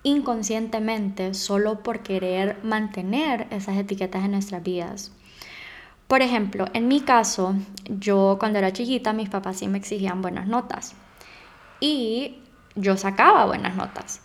inconscientemente 0.08 1.34
solo 1.34 1.84
por 1.84 2.00
querer 2.00 2.58
mantener 2.64 3.48
esas 3.52 3.78
etiquetas 3.78 4.24
en 4.24 4.32
nuestras 4.32 4.64
vidas. 4.64 5.12
Por 6.08 6.22
ejemplo, 6.22 6.66
en 6.74 6.88
mi 6.88 7.02
caso, 7.02 7.56
yo 7.90 8.38
cuando 8.40 8.60
era 8.60 8.72
chiquita, 8.72 9.12
mis 9.12 9.30
papás 9.30 9.58
sí 9.58 9.68
me 9.68 9.78
exigían 9.78 10.22
buenas 10.22 10.48
notas 10.48 10.96
y 11.82 12.38
yo 12.76 12.96
sacaba 12.96 13.46
buenas 13.46 13.76
notas. 13.76 14.22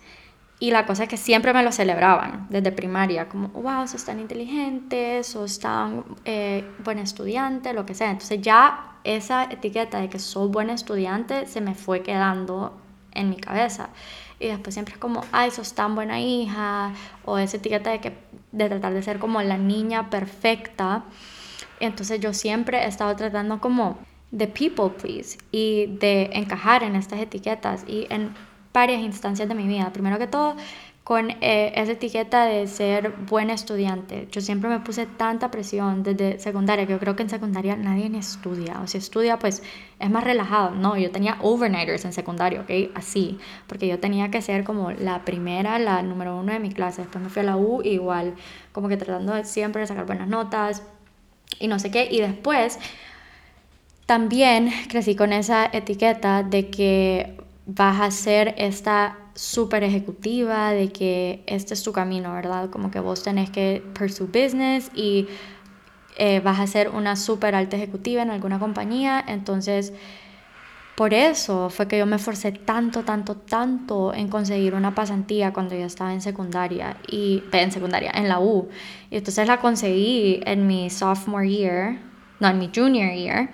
Y 0.60 0.70
la 0.70 0.86
cosa 0.86 1.02
es 1.02 1.08
que 1.08 1.16
siempre 1.16 1.52
me 1.52 1.64
lo 1.64 1.72
celebraban 1.72 2.46
desde 2.48 2.70
primaria, 2.70 3.28
como, 3.28 3.48
wow, 3.48 3.88
sos 3.88 4.04
tan 4.04 4.20
inteligente, 4.20 5.24
sos 5.24 5.58
tan 5.58 6.04
eh, 6.24 6.64
buen 6.84 7.00
estudiante, 7.00 7.72
lo 7.72 7.84
que 7.84 7.94
sea. 7.94 8.12
Entonces 8.12 8.40
ya 8.40 8.98
esa 9.02 9.42
etiqueta 9.50 9.98
de 10.00 10.08
que 10.08 10.20
soy 10.20 10.48
buen 10.48 10.70
estudiante 10.70 11.48
se 11.48 11.60
me 11.60 11.74
fue 11.74 12.04
quedando 12.04 12.80
en 13.10 13.30
mi 13.30 13.36
cabeza 13.36 13.88
y 14.42 14.48
después 14.48 14.74
siempre 14.74 14.94
es 14.94 15.00
como, 15.00 15.24
ay, 15.30 15.50
sos 15.50 15.74
tan 15.74 15.94
buena 15.94 16.20
hija, 16.20 16.92
o 17.24 17.38
esa 17.38 17.56
etiqueta 17.56 17.90
de, 17.90 18.00
que, 18.00 18.12
de 18.50 18.68
tratar 18.68 18.92
de 18.92 19.02
ser 19.02 19.18
como 19.18 19.40
la 19.40 19.56
niña 19.56 20.10
perfecta. 20.10 21.04
Entonces 21.78 22.20
yo 22.20 22.34
siempre 22.34 22.84
he 22.84 22.88
estado 22.88 23.14
tratando 23.14 23.60
como 23.60 23.98
de 24.32 24.48
people 24.48 24.90
please 25.00 25.38
y 25.52 25.86
de 25.98 26.30
encajar 26.32 26.82
en 26.82 26.96
estas 26.96 27.20
etiquetas 27.20 27.84
y 27.86 28.06
en 28.10 28.34
varias 28.72 29.00
instancias 29.00 29.48
de 29.48 29.54
mi 29.54 29.68
vida. 29.68 29.92
Primero 29.92 30.18
que 30.18 30.26
todo, 30.26 30.56
con 31.04 31.30
eh, 31.40 31.72
esa 31.74 31.92
etiqueta 31.92 32.44
de 32.44 32.68
ser 32.68 33.10
buen 33.10 33.50
estudiante. 33.50 34.28
Yo 34.30 34.40
siempre 34.40 34.70
me 34.70 34.78
puse 34.80 35.06
tanta 35.06 35.50
presión 35.50 36.04
desde 36.04 36.38
secundaria, 36.38 36.86
que 36.86 36.92
yo 36.92 37.00
creo 37.00 37.16
que 37.16 37.24
en 37.24 37.30
secundaria 37.30 37.76
nadie 37.76 38.08
ni 38.08 38.18
estudia, 38.18 38.80
o 38.80 38.86
si 38.86 38.98
estudia 38.98 39.38
pues 39.38 39.64
es 39.98 40.10
más 40.10 40.22
relajado. 40.22 40.70
No, 40.70 40.96
yo 40.96 41.10
tenía 41.10 41.38
overnighters 41.40 42.04
en 42.04 42.12
secundaria, 42.12 42.60
¿ok? 42.60 42.92
Así, 42.94 43.38
porque 43.66 43.88
yo 43.88 43.98
tenía 43.98 44.30
que 44.30 44.40
ser 44.42 44.62
como 44.62 44.92
la 44.92 45.24
primera, 45.24 45.78
la 45.80 46.02
número 46.02 46.36
uno 46.38 46.52
de 46.52 46.60
mi 46.60 46.70
clase. 46.70 47.02
Después 47.02 47.22
me 47.22 47.30
fui 47.30 47.40
a 47.40 47.46
la 47.46 47.56
U, 47.56 47.82
igual, 47.82 48.34
como 48.70 48.88
que 48.88 48.96
tratando 48.96 49.34
de 49.34 49.44
siempre 49.44 49.80
de 49.80 49.88
sacar 49.88 50.06
buenas 50.06 50.28
notas 50.28 50.84
y 51.58 51.66
no 51.66 51.80
sé 51.80 51.90
qué. 51.90 52.08
Y 52.10 52.20
después 52.20 52.78
también 54.06 54.70
crecí 54.88 55.16
con 55.16 55.32
esa 55.32 55.66
etiqueta 55.72 56.44
de 56.44 56.70
que 56.70 57.38
vas 57.66 58.00
a 58.00 58.10
ser 58.12 58.54
esta 58.56 59.16
súper 59.34 59.84
ejecutiva 59.84 60.72
de 60.72 60.90
que 60.90 61.42
este 61.46 61.74
es 61.74 61.82
tu 61.82 61.92
camino, 61.92 62.32
¿verdad? 62.34 62.70
Como 62.70 62.90
que 62.90 63.00
vos 63.00 63.22
tenés 63.22 63.50
que 63.50 63.82
pursue 63.94 64.26
business 64.26 64.90
y 64.94 65.28
eh, 66.16 66.40
vas 66.40 66.60
a 66.60 66.66
ser 66.66 66.90
una 66.90 67.16
súper 67.16 67.54
alta 67.54 67.76
ejecutiva 67.76 68.22
en 68.22 68.30
alguna 68.30 68.58
compañía. 68.58 69.24
Entonces, 69.26 69.92
por 70.94 71.14
eso 71.14 71.70
fue 71.70 71.88
que 71.88 71.98
yo 71.98 72.06
me 72.06 72.16
esforcé 72.16 72.52
tanto, 72.52 73.02
tanto, 73.02 73.34
tanto 73.36 74.12
en 74.12 74.28
conseguir 74.28 74.74
una 74.74 74.94
pasantía 74.94 75.52
cuando 75.52 75.74
yo 75.74 75.86
estaba 75.86 76.12
en 76.12 76.20
secundaria, 76.20 76.98
y 77.08 77.42
en 77.52 77.72
secundaria, 77.72 78.12
en 78.14 78.28
la 78.28 78.40
U. 78.40 78.68
Y 79.10 79.16
entonces 79.16 79.48
la 79.48 79.58
conseguí 79.58 80.40
en 80.44 80.66
mi 80.66 80.90
sophomore 80.90 81.48
year, 81.48 81.98
no, 82.40 82.48
en 82.48 82.58
mi 82.58 82.70
junior 82.74 83.14
year. 83.14 83.50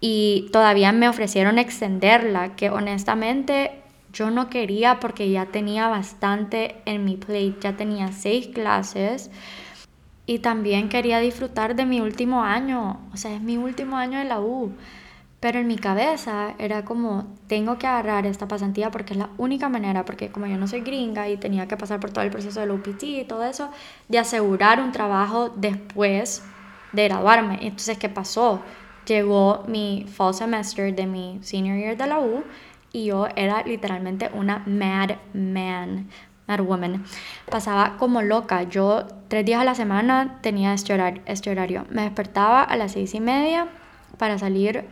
Y 0.00 0.48
todavía 0.52 0.92
me 0.92 1.08
ofrecieron 1.08 1.58
extenderla, 1.58 2.56
que 2.56 2.70
honestamente 2.70 3.79
yo 4.12 4.30
no 4.30 4.48
quería 4.48 5.00
porque 5.00 5.30
ya 5.30 5.46
tenía 5.46 5.88
bastante 5.88 6.76
en 6.84 7.04
mi 7.04 7.16
plate, 7.16 7.56
ya 7.60 7.76
tenía 7.76 8.12
seis 8.12 8.48
clases 8.48 9.30
y 10.26 10.38
también 10.38 10.88
quería 10.88 11.18
disfrutar 11.18 11.74
de 11.74 11.86
mi 11.86 12.00
último 12.00 12.44
año, 12.44 13.00
o 13.12 13.16
sea, 13.16 13.34
es 13.34 13.40
mi 13.40 13.56
último 13.56 13.96
año 13.96 14.18
de 14.18 14.24
la 14.24 14.40
U. 14.40 14.72
Pero 15.40 15.58
en 15.58 15.66
mi 15.66 15.76
cabeza 15.76 16.54
era 16.58 16.84
como, 16.84 17.26
tengo 17.46 17.78
que 17.78 17.86
agarrar 17.86 18.26
esta 18.26 18.46
pasantía 18.46 18.90
porque 18.90 19.14
es 19.14 19.18
la 19.18 19.30
única 19.38 19.70
manera, 19.70 20.04
porque 20.04 20.28
como 20.28 20.46
yo 20.46 20.58
no 20.58 20.68
soy 20.68 20.82
gringa 20.82 21.30
y 21.30 21.38
tenía 21.38 21.66
que 21.66 21.78
pasar 21.78 21.98
por 21.98 22.10
todo 22.10 22.22
el 22.22 22.30
proceso 22.30 22.60
del 22.60 22.70
UPT 22.72 23.02
y 23.04 23.24
todo 23.24 23.44
eso, 23.44 23.70
de 24.08 24.18
asegurar 24.18 24.80
un 24.80 24.92
trabajo 24.92 25.48
después 25.48 26.42
de 26.92 27.04
graduarme. 27.08 27.58
Entonces, 27.62 27.96
¿qué 27.96 28.10
pasó? 28.10 28.60
Llegó 29.06 29.64
mi 29.66 30.06
fall 30.14 30.34
semester 30.34 30.94
de 30.94 31.06
mi 31.06 31.38
senior 31.42 31.78
year 31.78 31.96
de 31.96 32.06
la 32.06 32.20
U 32.20 32.44
y 32.92 33.06
yo 33.06 33.28
era 33.36 33.62
literalmente 33.62 34.30
una 34.34 34.62
mad 34.66 35.12
man, 35.32 36.08
mad 36.46 36.60
woman. 36.60 37.04
Pasaba 37.50 37.96
como 37.98 38.22
loca. 38.22 38.64
Yo 38.64 39.06
tres 39.28 39.44
días 39.44 39.60
a 39.60 39.64
la 39.64 39.74
semana 39.74 40.38
tenía 40.42 40.74
este 40.74 40.92
horario. 40.94 41.22
Este 41.26 41.50
horario. 41.50 41.86
Me 41.90 42.02
despertaba 42.02 42.62
a 42.62 42.76
las 42.76 42.92
seis 42.92 43.14
y 43.14 43.20
media 43.20 43.68
para 44.18 44.38
salir 44.38 44.86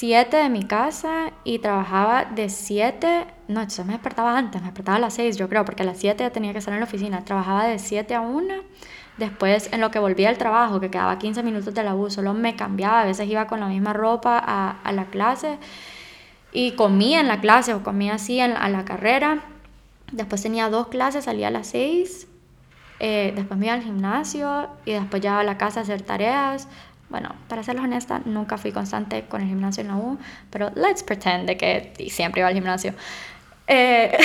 siete 0.00 0.38
de 0.38 0.48
mi 0.48 0.64
casa 0.64 1.30
y 1.44 1.58
trabajaba 1.58 2.24
de 2.24 2.48
siete, 2.48 3.26
no, 3.48 3.60
entonces 3.60 3.84
me 3.84 3.92
despertaba 3.92 4.38
antes, 4.38 4.62
me 4.62 4.68
despertaba 4.68 4.96
a 4.96 5.00
las 5.00 5.12
seis 5.12 5.36
yo 5.36 5.46
creo, 5.46 5.66
porque 5.66 5.82
a 5.82 5.86
las 5.86 5.98
siete 5.98 6.24
ya 6.24 6.30
tenía 6.30 6.52
que 6.52 6.58
estar 6.58 6.72
en 6.72 6.80
la 6.80 6.86
oficina. 6.86 7.22
Trabajaba 7.22 7.66
de 7.66 7.78
siete 7.78 8.14
a 8.14 8.22
una. 8.22 8.62
Después, 9.18 9.70
en 9.72 9.82
lo 9.82 9.90
que 9.90 9.98
volvía 9.98 10.30
al 10.30 10.38
trabajo, 10.38 10.80
que 10.80 10.90
quedaba 10.90 11.18
15 11.18 11.42
minutos 11.42 11.74
de 11.74 11.84
la 11.84 11.92
bus, 11.92 12.14
solo 12.14 12.32
me 12.32 12.56
cambiaba. 12.56 13.02
A 13.02 13.04
veces 13.04 13.28
iba 13.28 13.46
con 13.46 13.60
la 13.60 13.66
misma 13.66 13.92
ropa 13.92 14.42
a, 14.42 14.80
a 14.82 14.92
la 14.92 15.04
clase 15.06 15.58
y 16.52 16.72
comía 16.72 17.20
en 17.20 17.28
la 17.28 17.40
clase 17.40 17.74
o 17.74 17.82
comía 17.82 18.14
así 18.14 18.40
en, 18.40 18.52
a 18.52 18.68
la 18.68 18.84
carrera. 18.84 19.40
Después 20.12 20.42
tenía 20.42 20.68
dos 20.68 20.88
clases, 20.88 21.24
salía 21.24 21.48
a 21.48 21.50
las 21.50 21.68
seis. 21.68 22.26
Eh, 22.98 23.32
después 23.34 23.58
me 23.58 23.66
iba 23.66 23.74
al 23.74 23.82
gimnasio 23.82 24.68
y 24.84 24.92
después 24.92 25.22
ya 25.22 25.40
a 25.40 25.44
la 25.44 25.56
casa 25.56 25.80
a 25.80 25.82
hacer 25.84 26.02
tareas. 26.02 26.68
Bueno, 27.08 27.34
para 27.48 27.62
ser 27.62 27.78
honesta, 27.78 28.20
nunca 28.24 28.58
fui 28.58 28.72
constante 28.72 29.24
con 29.26 29.40
el 29.40 29.48
gimnasio 29.48 29.80
en 29.80 29.88
la 29.88 29.96
U, 29.96 30.18
pero 30.50 30.70
let's 30.74 31.02
pretend 31.02 31.46
de 31.46 31.56
que 31.56 31.92
siempre 32.08 32.40
iba 32.40 32.48
al 32.48 32.54
gimnasio. 32.54 32.94
Eh, 33.66 34.16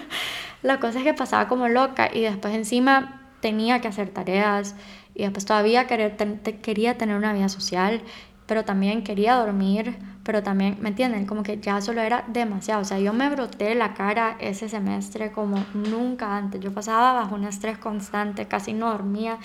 la 0.62 0.80
cosa 0.80 0.98
es 0.98 1.04
que 1.04 1.14
pasaba 1.14 1.48
como 1.48 1.68
loca 1.68 2.10
y 2.12 2.22
después 2.22 2.54
encima 2.54 3.20
tenía 3.40 3.80
que 3.80 3.88
hacer 3.88 4.08
tareas 4.10 4.76
y 5.14 5.22
después 5.22 5.44
todavía 5.44 5.86
querer, 5.86 6.16
quería 6.62 6.96
tener 6.96 7.16
una 7.16 7.32
vida 7.32 7.48
social, 7.48 8.02
pero 8.46 8.64
también 8.64 9.02
quería 9.02 9.34
dormir 9.34 9.98
pero 10.24 10.42
también, 10.42 10.76
¿me 10.80 10.90
entienden? 10.90 11.26
Como 11.26 11.42
que 11.42 11.58
ya 11.58 11.80
solo 11.80 12.00
era 12.00 12.24
demasiado. 12.28 12.82
O 12.82 12.84
sea, 12.84 12.98
yo 12.98 13.12
me 13.12 13.28
broté 13.28 13.74
la 13.74 13.94
cara 13.94 14.36
ese 14.40 14.68
semestre 14.68 15.32
como 15.32 15.64
nunca 15.74 16.36
antes. 16.36 16.60
Yo 16.60 16.72
pasaba 16.72 17.12
bajo 17.12 17.34
un 17.34 17.44
estrés 17.44 17.78
constante, 17.78 18.46
casi 18.46 18.72
no 18.72 18.90
dormía. 18.90 19.38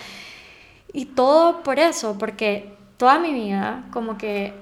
Y 0.94 1.06
todo 1.06 1.64
por 1.64 1.80
eso, 1.80 2.18
porque 2.18 2.76
toda 2.98 3.20
mi 3.20 3.34
vida 3.34 3.86
como 3.92 4.18
que 4.18 4.54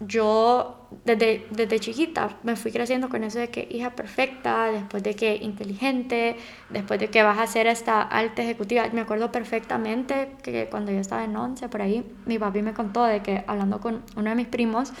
yo 0.00 0.85
desde, 1.04 1.46
desde 1.50 1.80
chiquita 1.80 2.36
me 2.42 2.56
fui 2.56 2.72
creciendo 2.72 3.08
con 3.08 3.24
eso 3.24 3.38
de 3.38 3.48
que 3.48 3.68
hija 3.70 3.90
perfecta, 3.90 4.70
después 4.70 5.02
de 5.02 5.14
que 5.14 5.36
inteligente, 5.36 6.36
después 6.70 6.98
de 7.00 7.08
que 7.08 7.22
vas 7.22 7.38
a 7.38 7.46
ser 7.46 7.66
esta 7.66 8.02
alta 8.02 8.42
ejecutiva. 8.42 8.88
Me 8.92 9.02
acuerdo 9.02 9.30
perfectamente 9.32 10.32
que 10.42 10.68
cuando 10.70 10.92
yo 10.92 10.98
estaba 10.98 11.24
en 11.24 11.36
once 11.36 11.68
por 11.68 11.82
ahí, 11.82 12.04
mi 12.26 12.38
papi 12.38 12.62
me 12.62 12.74
contó 12.74 13.04
de 13.04 13.22
que 13.22 13.44
hablando 13.46 13.80
con 13.80 14.02
uno 14.16 14.30
de 14.30 14.36
mis 14.36 14.48
primos, 14.48 14.92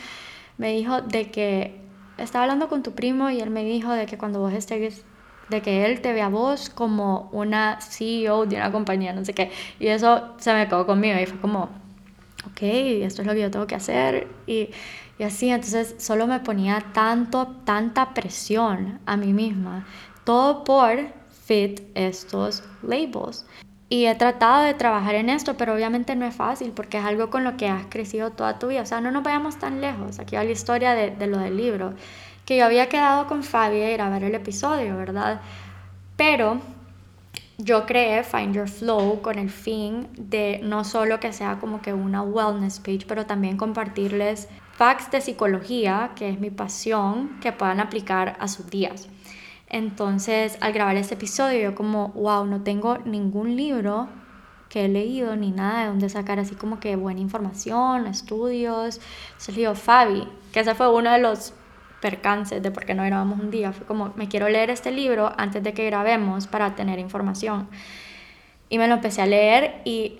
me 0.58 0.72
dijo 0.72 1.02
de 1.02 1.30
que 1.30 1.80
estaba 2.18 2.44
hablando 2.44 2.68
con 2.68 2.82
tu 2.82 2.92
primo 2.92 3.30
y 3.30 3.40
él 3.40 3.50
me 3.50 3.64
dijo 3.64 3.92
de 3.92 4.06
que 4.06 4.16
cuando 4.16 4.40
vos 4.40 4.52
estés 4.52 5.04
de 5.48 5.62
que 5.62 5.86
él 5.86 6.00
te 6.00 6.12
ve 6.12 6.22
a 6.22 6.28
vos 6.28 6.70
como 6.70 7.28
una 7.32 7.80
CEO 7.80 8.46
de 8.46 8.56
una 8.56 8.72
compañía, 8.72 9.12
no 9.12 9.24
sé 9.24 9.32
qué. 9.32 9.50
Y 9.78 9.86
eso 9.86 10.34
se 10.38 10.52
me 10.52 10.66
quedó 10.66 10.86
conmigo 10.86 11.18
y 11.20 11.26
fue 11.26 11.38
como, 11.38 11.70
ok, 12.50 12.62
esto 12.62 13.22
es 13.22 13.28
lo 13.28 13.34
que 13.34 13.42
yo 13.42 13.50
tengo 13.50 13.66
que 13.66 13.74
hacer. 13.74 14.28
Y, 14.46 14.70
y 15.18 15.22
así, 15.22 15.50
entonces 15.50 15.94
solo 15.98 16.26
me 16.26 16.40
ponía 16.40 16.84
tanto, 16.92 17.46
tanta 17.64 18.12
presión 18.12 19.00
a 19.06 19.16
mí 19.16 19.32
misma. 19.32 19.86
Todo 20.24 20.64
por 20.64 20.98
fit 21.44 21.80
estos 21.94 22.62
labels. 22.82 23.46
Y 23.88 24.06
he 24.06 24.14
tratado 24.16 24.64
de 24.64 24.74
trabajar 24.74 25.14
en 25.14 25.30
esto, 25.30 25.56
pero 25.56 25.74
obviamente 25.74 26.16
no 26.16 26.26
es 26.26 26.34
fácil 26.34 26.72
porque 26.72 26.98
es 26.98 27.04
algo 27.04 27.30
con 27.30 27.44
lo 27.44 27.56
que 27.56 27.68
has 27.68 27.86
crecido 27.86 28.30
toda 28.30 28.58
tu 28.58 28.66
vida. 28.66 28.82
O 28.82 28.86
sea, 28.86 29.00
no 29.00 29.10
nos 29.10 29.22
vayamos 29.22 29.58
tan 29.58 29.80
lejos. 29.80 30.18
Aquí 30.18 30.36
va 30.36 30.44
la 30.44 30.50
historia 30.50 30.94
de, 30.94 31.12
de 31.12 31.26
lo 31.28 31.38
del 31.38 31.56
libro 31.56 31.94
que 32.46 32.56
yo 32.56 32.64
había 32.64 32.88
quedado 32.88 33.26
con 33.26 33.42
Fabi 33.42 33.82
a 33.82 33.90
grabar 33.90 34.22
el 34.22 34.34
episodio, 34.34 34.96
¿verdad? 34.96 35.40
Pero 36.16 36.60
yo 37.58 37.86
creé 37.86 38.22
Find 38.22 38.54
Your 38.54 38.68
Flow 38.68 39.20
con 39.20 39.38
el 39.38 39.50
fin 39.50 40.08
de 40.16 40.60
no 40.62 40.84
solo 40.84 41.18
que 41.20 41.32
sea 41.32 41.58
como 41.58 41.82
que 41.82 41.92
una 41.92 42.22
wellness 42.22 42.78
page, 42.78 43.04
pero 43.08 43.26
también 43.26 43.56
compartirles 43.56 44.48
facts 44.76 45.10
de 45.10 45.20
psicología, 45.22 46.10
que 46.14 46.28
es 46.28 46.38
mi 46.38 46.50
pasión, 46.50 47.40
que 47.40 47.52
puedan 47.52 47.80
aplicar 47.80 48.36
a 48.40 48.46
sus 48.46 48.68
días. 48.68 49.08
Entonces, 49.68 50.58
al 50.60 50.72
grabar 50.72 50.96
este 50.96 51.14
episodio, 51.14 51.60
yo 51.60 51.74
como, 51.74 52.08
wow, 52.08 52.44
no 52.46 52.62
tengo 52.62 52.98
ningún 52.98 53.56
libro 53.56 54.08
que 54.68 54.84
he 54.84 54.88
leído 54.88 55.34
ni 55.36 55.50
nada 55.50 55.82
de 55.82 55.86
donde 55.86 56.08
sacar 56.08 56.38
así 56.38 56.54
como 56.54 56.78
que 56.78 56.96
buena 56.96 57.20
información, 57.20 58.06
estudios. 58.06 59.00
Entonces 59.30 59.56
le 59.56 59.74
Fabi, 59.74 60.28
que 60.52 60.60
ese 60.60 60.74
fue 60.74 60.92
uno 60.92 61.10
de 61.10 61.20
los 61.20 61.54
percances 62.00 62.62
de 62.62 62.70
por 62.70 62.84
qué 62.84 62.94
no 62.94 63.02
grabamos 63.04 63.40
un 63.40 63.50
día. 63.50 63.72
Fue 63.72 63.86
como, 63.86 64.12
me 64.16 64.28
quiero 64.28 64.48
leer 64.48 64.70
este 64.70 64.92
libro 64.92 65.32
antes 65.38 65.62
de 65.62 65.72
que 65.72 65.86
grabemos 65.86 66.46
para 66.46 66.74
tener 66.74 66.98
información. 66.98 67.68
Y 68.68 68.78
me 68.78 68.88
lo 68.88 68.94
empecé 68.94 69.22
a 69.22 69.26
leer 69.26 69.80
y, 69.84 70.18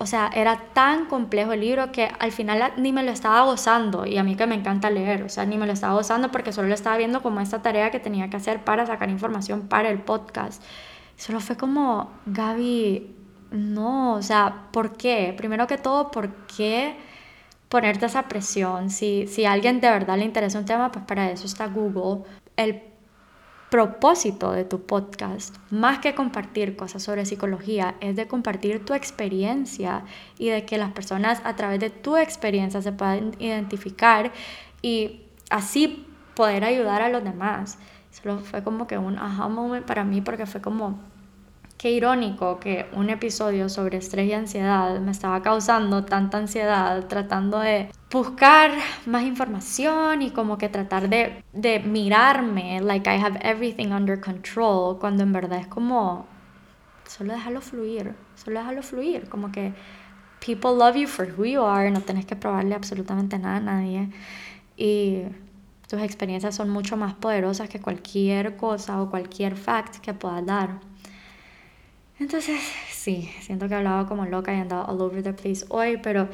o 0.00 0.06
sea, 0.06 0.30
era 0.34 0.56
tan 0.72 1.06
complejo 1.06 1.52
el 1.52 1.60
libro 1.60 1.92
que 1.92 2.10
al 2.18 2.32
final 2.32 2.72
ni 2.78 2.90
me 2.90 3.02
lo 3.02 3.12
estaba 3.12 3.42
gozando. 3.42 4.06
Y 4.06 4.16
a 4.16 4.24
mí 4.24 4.34
que 4.34 4.46
me 4.46 4.54
encanta 4.54 4.90
leer, 4.90 5.22
o 5.22 5.28
sea, 5.28 5.44
ni 5.44 5.58
me 5.58 5.66
lo 5.66 5.72
estaba 5.74 5.94
gozando 5.94 6.30
porque 6.30 6.52
solo 6.52 6.68
lo 6.68 6.74
estaba 6.74 6.96
viendo 6.96 7.22
como 7.22 7.40
esta 7.40 7.60
tarea 7.62 7.90
que 7.90 8.00
tenía 8.00 8.30
que 8.30 8.38
hacer 8.38 8.64
para 8.64 8.86
sacar 8.86 9.10
información 9.10 9.68
para 9.68 9.90
el 9.90 10.00
podcast. 10.00 10.62
Solo 11.16 11.40
fue 11.40 11.56
como, 11.56 12.10
Gaby, 12.26 13.14
no, 13.50 14.14
o 14.14 14.22
sea, 14.22 14.68
¿por 14.72 14.96
qué? 14.96 15.34
Primero 15.36 15.66
que 15.66 15.76
todo, 15.76 16.10
¿por 16.10 16.30
qué? 16.46 16.96
ponerte 17.70 18.06
esa 18.06 18.24
presión. 18.24 18.90
Si, 18.90 19.26
si 19.28 19.44
a 19.46 19.52
alguien 19.52 19.80
de 19.80 19.88
verdad 19.88 20.18
le 20.18 20.24
interesa 20.24 20.58
un 20.58 20.64
tema, 20.66 20.90
pues 20.90 21.04
para 21.06 21.30
eso 21.30 21.46
está 21.46 21.68
Google. 21.68 22.24
El 22.56 22.82
propósito 23.70 24.50
de 24.50 24.64
tu 24.64 24.82
podcast, 24.82 25.56
más 25.70 26.00
que 26.00 26.14
compartir 26.14 26.76
cosas 26.76 27.04
sobre 27.04 27.24
psicología, 27.24 27.94
es 28.00 28.16
de 28.16 28.26
compartir 28.26 28.84
tu 28.84 28.94
experiencia 28.94 30.02
y 30.38 30.48
de 30.48 30.64
que 30.64 30.76
las 30.76 30.92
personas 30.92 31.40
a 31.44 31.54
través 31.54 31.78
de 31.78 31.88
tu 31.88 32.16
experiencia 32.16 32.82
se 32.82 32.92
puedan 32.92 33.32
identificar 33.38 34.32
y 34.82 35.22
así 35.50 36.04
poder 36.34 36.64
ayudar 36.64 37.00
a 37.00 37.08
los 37.08 37.22
demás. 37.22 37.78
Solo 38.10 38.40
fue 38.40 38.64
como 38.64 38.88
que 38.88 38.98
un 38.98 39.18
aha 39.18 39.48
moment 39.48 39.86
para 39.86 40.02
mí 40.02 40.20
porque 40.20 40.46
fue 40.46 40.60
como, 40.60 40.98
Qué 41.80 41.92
irónico 41.92 42.60
que 42.60 42.90
un 42.92 43.08
episodio 43.08 43.70
sobre 43.70 43.96
estrés 43.96 44.28
y 44.28 44.34
ansiedad 44.34 45.00
me 45.00 45.12
estaba 45.12 45.40
causando 45.40 46.04
tanta 46.04 46.36
ansiedad 46.36 47.06
tratando 47.06 47.58
de 47.58 47.88
buscar 48.12 48.72
más 49.06 49.22
información 49.22 50.20
y 50.20 50.30
como 50.30 50.58
que 50.58 50.68
tratar 50.68 51.08
de, 51.08 51.42
de 51.54 51.80
mirarme 51.80 52.82
like 52.82 53.08
I 53.08 53.18
have 53.18 53.38
everything 53.40 53.92
under 53.92 54.20
control 54.20 54.98
cuando 54.98 55.22
en 55.22 55.32
verdad 55.32 55.58
es 55.58 55.68
como 55.68 56.26
solo 57.06 57.32
déjalo 57.32 57.62
fluir, 57.62 58.14
solo 58.34 58.60
déjalo 58.60 58.82
fluir, 58.82 59.30
como 59.30 59.50
que 59.50 59.72
people 60.44 60.72
love 60.72 60.96
you 60.96 61.08
for 61.08 61.32
who 61.34 61.46
you 61.46 61.62
are, 61.62 61.90
no 61.90 62.02
tenés 62.02 62.26
que 62.26 62.36
probarle 62.36 62.74
absolutamente 62.74 63.38
nada 63.38 63.56
a 63.56 63.60
nadie 63.60 64.10
y 64.76 65.22
tus 65.88 66.02
experiencias 66.02 66.54
son 66.54 66.68
mucho 66.68 66.98
más 66.98 67.14
poderosas 67.14 67.70
que 67.70 67.80
cualquier 67.80 68.58
cosa 68.58 69.00
o 69.00 69.08
cualquier 69.08 69.56
fact 69.56 69.96
que 69.96 70.12
puedas 70.12 70.44
dar. 70.44 70.89
Entonces, 72.20 72.60
sí, 72.92 73.30
siento 73.40 73.66
que 73.66 73.74
he 73.74 73.78
hablado 73.78 74.06
como 74.06 74.26
loca 74.26 74.52
y 74.52 74.58
he 74.58 74.60
andado 74.60 74.84
all 74.84 75.00
over 75.00 75.22
the 75.22 75.32
place 75.32 75.64
hoy, 75.70 75.96
pero 75.96 76.28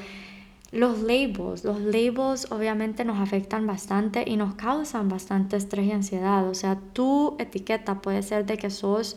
los 0.73 0.99
labels, 0.99 1.63
los 1.63 1.81
labels 1.81 2.51
obviamente 2.51 3.05
nos 3.05 3.21
afectan 3.21 3.69
bastante 3.69 4.25
y 4.27 4.37
nos 4.37 4.57
causan 4.57 5.09
bastante 5.09 5.57
estrés 5.57 5.87
y 5.87 5.93
ansiedad. 5.93 6.49
O 6.49 6.55
sea, 6.55 6.77
tu 6.93 7.37
etiqueta 7.39 8.03
puede 8.03 8.25
ser 8.25 8.47
de 8.47 8.59
que 8.59 8.69
sos 8.69 9.17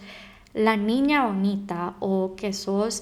la 0.53 0.77
niña 0.77 1.25
bonita 1.25 1.95
o 1.99 2.35
que 2.35 2.53
sos 2.53 3.01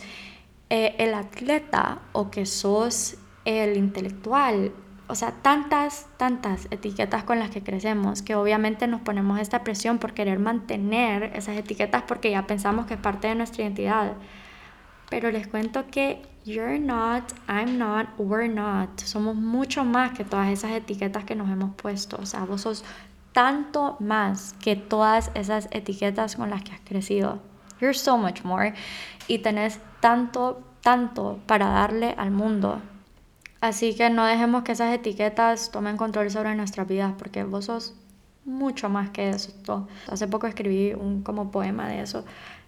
eh, 0.69 0.95
el 0.97 1.13
atleta 1.13 1.99
o 2.13 2.31
que 2.31 2.45
sos 2.45 3.17
el 3.43 3.75
intelectual 3.75 4.71
o 5.09 5.15
sea, 5.15 5.31
tantas, 5.31 6.07
tantas 6.17 6.67
etiquetas 6.69 7.23
con 7.23 7.39
las 7.39 7.49
que 7.49 7.63
crecemos, 7.63 8.21
que 8.21 8.35
obviamente 8.35 8.87
nos 8.87 9.01
ponemos 9.01 9.39
esta 9.39 9.63
presión 9.63 9.99
por 9.99 10.13
querer 10.13 10.37
mantener 10.37 11.31
esas 11.35 11.55
etiquetas 11.55 12.03
porque 12.03 12.31
ya 12.31 12.45
pensamos 12.45 12.85
que 12.85 12.95
es 12.95 12.99
parte 12.99 13.27
de 13.27 13.35
nuestra 13.35 13.63
identidad. 13.63 14.13
Pero 15.09 15.31
les 15.31 15.47
cuento 15.47 15.85
que 15.89 16.21
you're 16.43 16.77
not, 16.77 17.23
I'm 17.47 17.77
not, 17.77 18.07
we're 18.17 18.53
not. 18.53 18.99
Somos 18.99 19.35
mucho 19.35 19.85
más 19.85 20.11
que 20.11 20.25
todas 20.25 20.49
esas 20.49 20.71
etiquetas 20.71 21.23
que 21.23 21.35
nos 21.35 21.49
hemos 21.49 21.73
puesto. 21.75 22.17
O 22.21 22.25
sea, 22.25 22.43
vos 22.43 22.61
sos 22.61 22.83
tanto 23.31 23.95
más 24.01 24.55
que 24.59 24.75
todas 24.75 25.31
esas 25.35 25.69
etiquetas 25.71 26.35
con 26.35 26.49
las 26.49 26.63
que 26.63 26.73
has 26.73 26.81
crecido. 26.81 27.39
You're 27.79 27.93
so 27.93 28.17
much 28.17 28.43
more. 28.43 28.73
Y 29.29 29.39
tenés 29.39 29.79
tanto, 30.01 30.61
tanto 30.81 31.39
para 31.45 31.67
darle 31.67 32.13
al 32.17 32.31
mundo. 32.31 32.81
Así 33.59 33.95
que 33.95 34.09
no 34.09 34.25
dejemos 34.25 34.63
que 34.63 34.73
esas 34.73 34.93
etiquetas 34.93 35.71
tomen 35.71 35.97
control 35.97 36.29
sobre 36.29 36.55
nuestras 36.55 36.87
vidas, 36.87 37.13
porque 37.17 37.43
vos 37.43 37.65
sos 37.65 37.95
mucho 38.45 38.89
más 38.89 39.09
que 39.09 39.29
eso. 39.29 39.87
Hace 40.09 40.27
poco 40.27 40.47
escribí 40.47 40.93
un 40.93 41.23
como 41.23 41.51
poema 41.51 41.87
de 41.87 42.01
eso, 42.01 42.23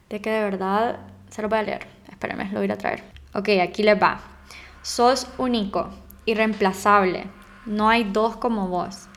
de 0.10 0.22
que 0.22 0.30
de 0.30 0.42
verdad 0.42 1.00
se 1.30 1.42
lo 1.42 1.50
voy 1.50 1.60
a 1.60 1.64
leer. 1.64 1.88
Espérenme, 2.10 2.50
lo 2.52 2.60
voy 2.60 2.70
a 2.72 2.78
traer. 2.78 3.04
Ok, 3.34 3.50
aquí 3.62 3.84
les 3.84 4.02
va. 4.02 4.20
Sos 4.82 5.28
único, 5.38 5.90
irreemplazable. 6.26 7.28
No 7.66 7.90
hay 7.90 8.04
dos 8.04 8.38
como 8.38 8.68
vos. 8.68 9.08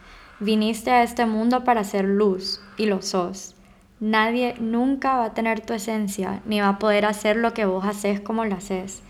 Viniste 0.41 0.91
a 0.91 1.03
este 1.03 1.25
mundo 1.25 1.65
para 1.65 1.85
ser 1.85 2.05
luz 2.05 2.61
y 2.77 2.87
lo 2.87 3.01
sos. 3.01 3.55
Nadie 4.01 4.57
nunca 4.59 5.17
va 5.17 5.27
a 5.27 5.35
tener 5.35 5.61
tu 5.65 5.73
esencia 5.73 6.43
ni 6.45 6.61
va 6.61 6.69
a 6.69 6.79
poder 6.79 7.07
hacer 7.07 7.37
lo 7.37 7.55
que 7.55 7.65
vos 7.65 7.85
haces 7.85 8.21
como 8.21 8.45
lo 8.45 8.57
haces. 8.57 9.03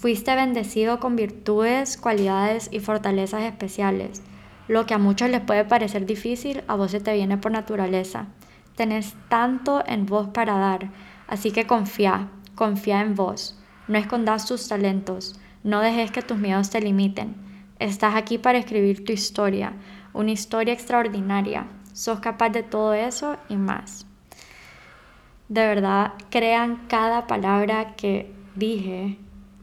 Fuiste 0.00 0.34
bendecido 0.34 0.98
con 0.98 1.14
virtudes, 1.14 1.96
cualidades 1.96 2.68
y 2.72 2.80
fortalezas 2.80 3.42
especiales. 3.42 4.22
Lo 4.66 4.84
que 4.84 4.94
a 4.94 4.98
muchos 4.98 5.28
les 5.30 5.42
puede 5.42 5.64
parecer 5.64 6.06
difícil, 6.06 6.64
a 6.66 6.74
vos 6.74 6.90
se 6.90 6.98
te 6.98 7.14
viene 7.14 7.38
por 7.38 7.52
naturaleza. 7.52 8.26
Tenés 8.74 9.14
tanto 9.28 9.84
en 9.86 10.06
vos 10.06 10.28
para 10.28 10.58
dar, 10.58 10.90
así 11.28 11.52
que 11.52 11.66
confía, 11.66 12.30
confía 12.56 13.00
en 13.00 13.14
vos. 13.14 13.56
No 13.86 13.98
escondas 13.98 14.46
tus 14.46 14.66
talentos, 14.66 15.38
no 15.62 15.80
dejes 15.80 16.10
que 16.10 16.22
tus 16.22 16.38
miedos 16.38 16.70
te 16.70 16.80
limiten. 16.80 17.36
Estás 17.78 18.16
aquí 18.16 18.38
para 18.38 18.58
escribir 18.58 19.04
tu 19.04 19.12
historia, 19.12 19.74
una 20.14 20.32
historia 20.32 20.74
extraordinaria. 20.74 21.66
Sos 21.92 22.18
capaz 22.18 22.48
de 22.48 22.62
todo 22.62 22.94
eso 22.94 23.36
y 23.48 23.56
más. 23.56 24.06
De 25.48 25.66
verdad, 25.66 26.14
crean 26.30 26.86
cada 26.88 27.26
palabra 27.26 27.94
que 27.94 28.32
dije 28.56 29.18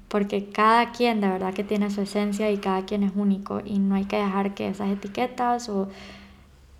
porque 0.10 0.50
cada 0.50 0.92
quien 0.92 1.22
de 1.22 1.30
verdad 1.30 1.54
que 1.54 1.64
tiene 1.64 1.90
su 1.90 2.02
esencia 2.02 2.52
y 2.52 2.58
cada 2.58 2.86
quien 2.86 3.04
es 3.04 3.12
único 3.16 3.62
y 3.64 3.80
no 3.80 3.96
hay 3.96 4.06
que 4.06 4.18
dejar 4.18 4.54
que 4.54 4.68
esas 4.68 4.90
etiquetas 4.90 5.70
o 5.70 5.88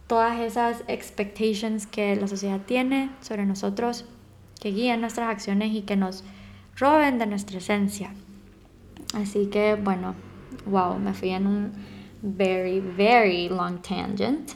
todas 0.08 0.40
esas 0.40 0.84
expectations 0.88 1.88
que 1.88 2.16
la 2.16 2.28
sociedad 2.28 2.60
tiene 2.66 3.12
sobre 3.22 3.46
nosotros 3.46 4.06
que 4.60 4.72
guíen 4.72 5.02
nuestras 5.02 5.30
acciones 5.30 5.72
y 5.74 5.84
que 5.84 5.96
nos 5.96 6.24
roben 6.76 7.20
de 7.20 7.28
nuestra 7.28 7.60
esencia. 7.60 8.12
Así 9.14 9.48
que 9.48 9.76
bueno, 9.76 10.16
wow, 10.66 10.98
me 11.00 11.14
fui 11.14 11.30
en 11.30 11.48
un 11.48 11.72
very, 12.22 12.80
very 12.80 13.50
long 13.50 13.82
tangent. 13.82 14.52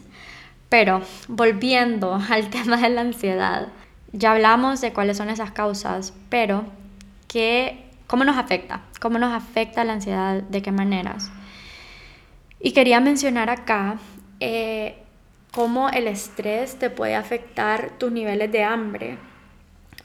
Pero 0.69 1.01
volviendo 1.27 2.15
al 2.29 2.49
tema 2.49 2.77
de 2.77 2.89
la 2.89 3.01
ansiedad, 3.01 3.67
ya 4.11 4.31
hablamos 4.31 4.81
de 4.81 4.93
cuáles 4.93 5.17
son 5.17 5.29
esas 5.29 5.51
causas, 5.51 6.13
pero 6.29 6.65
¿qué 7.27 7.82
¿Cómo 8.13 8.25
nos 8.25 8.37
afecta? 8.37 8.81
¿Cómo 9.01 9.17
nos 9.17 9.33
afecta 9.33 9.83
la 9.83 9.93
ansiedad? 9.93 10.43
¿De 10.43 10.61
qué 10.61 10.71
maneras? 10.71 11.31
Y 12.59 12.71
quería 12.71 12.99
mencionar 12.99 13.49
acá 13.49 13.97
eh, 14.39 14.97
cómo 15.51 15.89
el 15.89 16.07
estrés 16.07 16.77
te 16.77 16.91
puede 16.91 17.15
afectar 17.15 17.97
tus 17.97 18.11
niveles 18.11 18.51
de 18.51 18.63
hambre, 18.63 19.17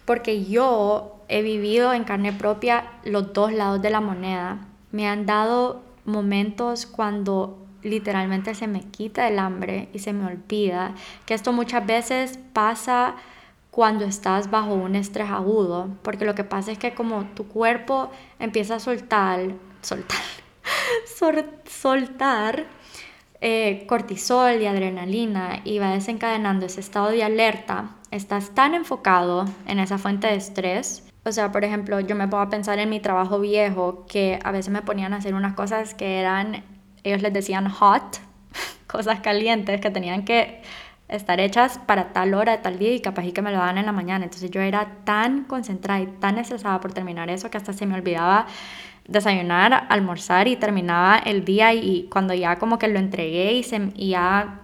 porque 0.07 0.47
yo 0.47 1.23
he 1.29 1.43
vivido 1.43 1.93
en 1.93 2.05
carne 2.05 2.33
propia 2.33 2.85
los 3.05 3.35
dos 3.35 3.53
lados 3.53 3.83
de 3.83 3.91
la 3.91 4.01
moneda. 4.01 4.57
Me 4.91 5.07
han 5.07 5.27
dado 5.27 5.83
momentos 6.07 6.87
cuando 6.87 7.59
literalmente 7.83 8.55
se 8.55 8.69
me 8.69 8.85
quita 8.85 9.29
el 9.29 9.39
hambre 9.39 9.91
y 9.93 9.99
se 9.99 10.15
me 10.15 10.25
olvida, 10.25 10.95
que 11.27 11.35
esto 11.35 11.53
muchas 11.53 11.85
veces 11.85 12.39
pasa 12.55 13.17
cuando 13.79 14.05
estás 14.05 14.51
bajo 14.51 14.75
un 14.75 14.97
estrés 14.97 15.31
agudo, 15.31 15.91
porque 16.03 16.25
lo 16.25 16.35
que 16.35 16.43
pasa 16.43 16.73
es 16.73 16.79
que 16.79 16.95
como 16.95 17.27
tu 17.37 17.47
cuerpo 17.47 18.11
empieza 18.41 18.75
a 18.75 18.81
soltar, 18.81 19.53
soltar, 19.83 20.19
soltar 21.65 22.67
eh, 23.41 23.85
cortisol 23.87 24.61
y 24.61 24.67
adrenalina 24.67 25.61
y 25.63 25.79
va 25.79 25.93
desencadenando 25.93 26.67
ese 26.67 26.81
estado 26.81 27.11
de 27.11 27.23
alerta, 27.23 27.95
estás 28.11 28.53
tan 28.53 28.75
enfocado 28.75 29.45
en 29.69 29.79
esa 29.79 29.97
fuente 29.97 30.27
de 30.27 30.35
estrés. 30.35 31.09
O 31.25 31.31
sea, 31.31 31.53
por 31.53 31.63
ejemplo, 31.63 32.01
yo 32.01 32.17
me 32.17 32.27
puedo 32.27 32.51
pensar 32.51 32.81
en 32.81 32.91
mi 32.91 32.99
trabajo 32.99 33.39
viejo 33.39 34.07
que 34.09 34.41
a 34.43 34.51
veces 34.51 34.73
me 34.73 34.83
ponían 34.83 35.15
a 35.15 35.19
hacer 35.19 35.35
unas 35.35 35.55
cosas 35.55 35.95
que 35.95 36.19
eran, 36.19 36.65
ellos 37.05 37.23
les 37.23 37.33
decían 37.33 37.69
hot, 37.69 38.19
cosas 38.89 39.21
calientes 39.21 39.81
que 39.81 39.91
tenían 39.91 40.25
que 40.25 40.63
estar 41.09 41.41
hechas 41.41 41.79
para 41.79 42.13
tal 42.13 42.35
hora, 42.35 42.63
tal 42.63 42.79
día 42.79 42.95
y 42.95 43.01
capaz 43.01 43.25
y 43.25 43.33
que 43.33 43.43
me 43.43 43.51
lo 43.51 43.59
daban 43.59 43.79
en 43.79 43.87
la 43.87 43.93
mañana. 43.93 44.25
Entonces 44.25 44.51
yo 44.51 44.61
era 44.61 44.97
tan 45.05 45.45
concentrada 45.45 46.01
y 46.01 46.07
tan 46.07 46.39
estresada 46.39 46.81
por 46.81 46.93
terminar 46.93 47.31
eso 47.31 47.51
que 47.51 47.57
hasta 47.57 47.73
se 47.73 47.87
me 47.87 47.95
olvidaba 47.95 48.47
desayunar, 49.07 49.87
almorzar 49.89 50.49
y 50.49 50.57
terminaba 50.57 51.19
el 51.19 51.45
día 51.45 51.73
y 51.73 52.09
cuando 52.11 52.35
ya 52.35 52.57
como 52.59 52.79
que 52.79 52.89
lo 52.89 52.99
entregué 52.99 53.55
y, 53.55 53.63
se, 53.63 53.91
y 53.97 54.11
ya 54.11 54.61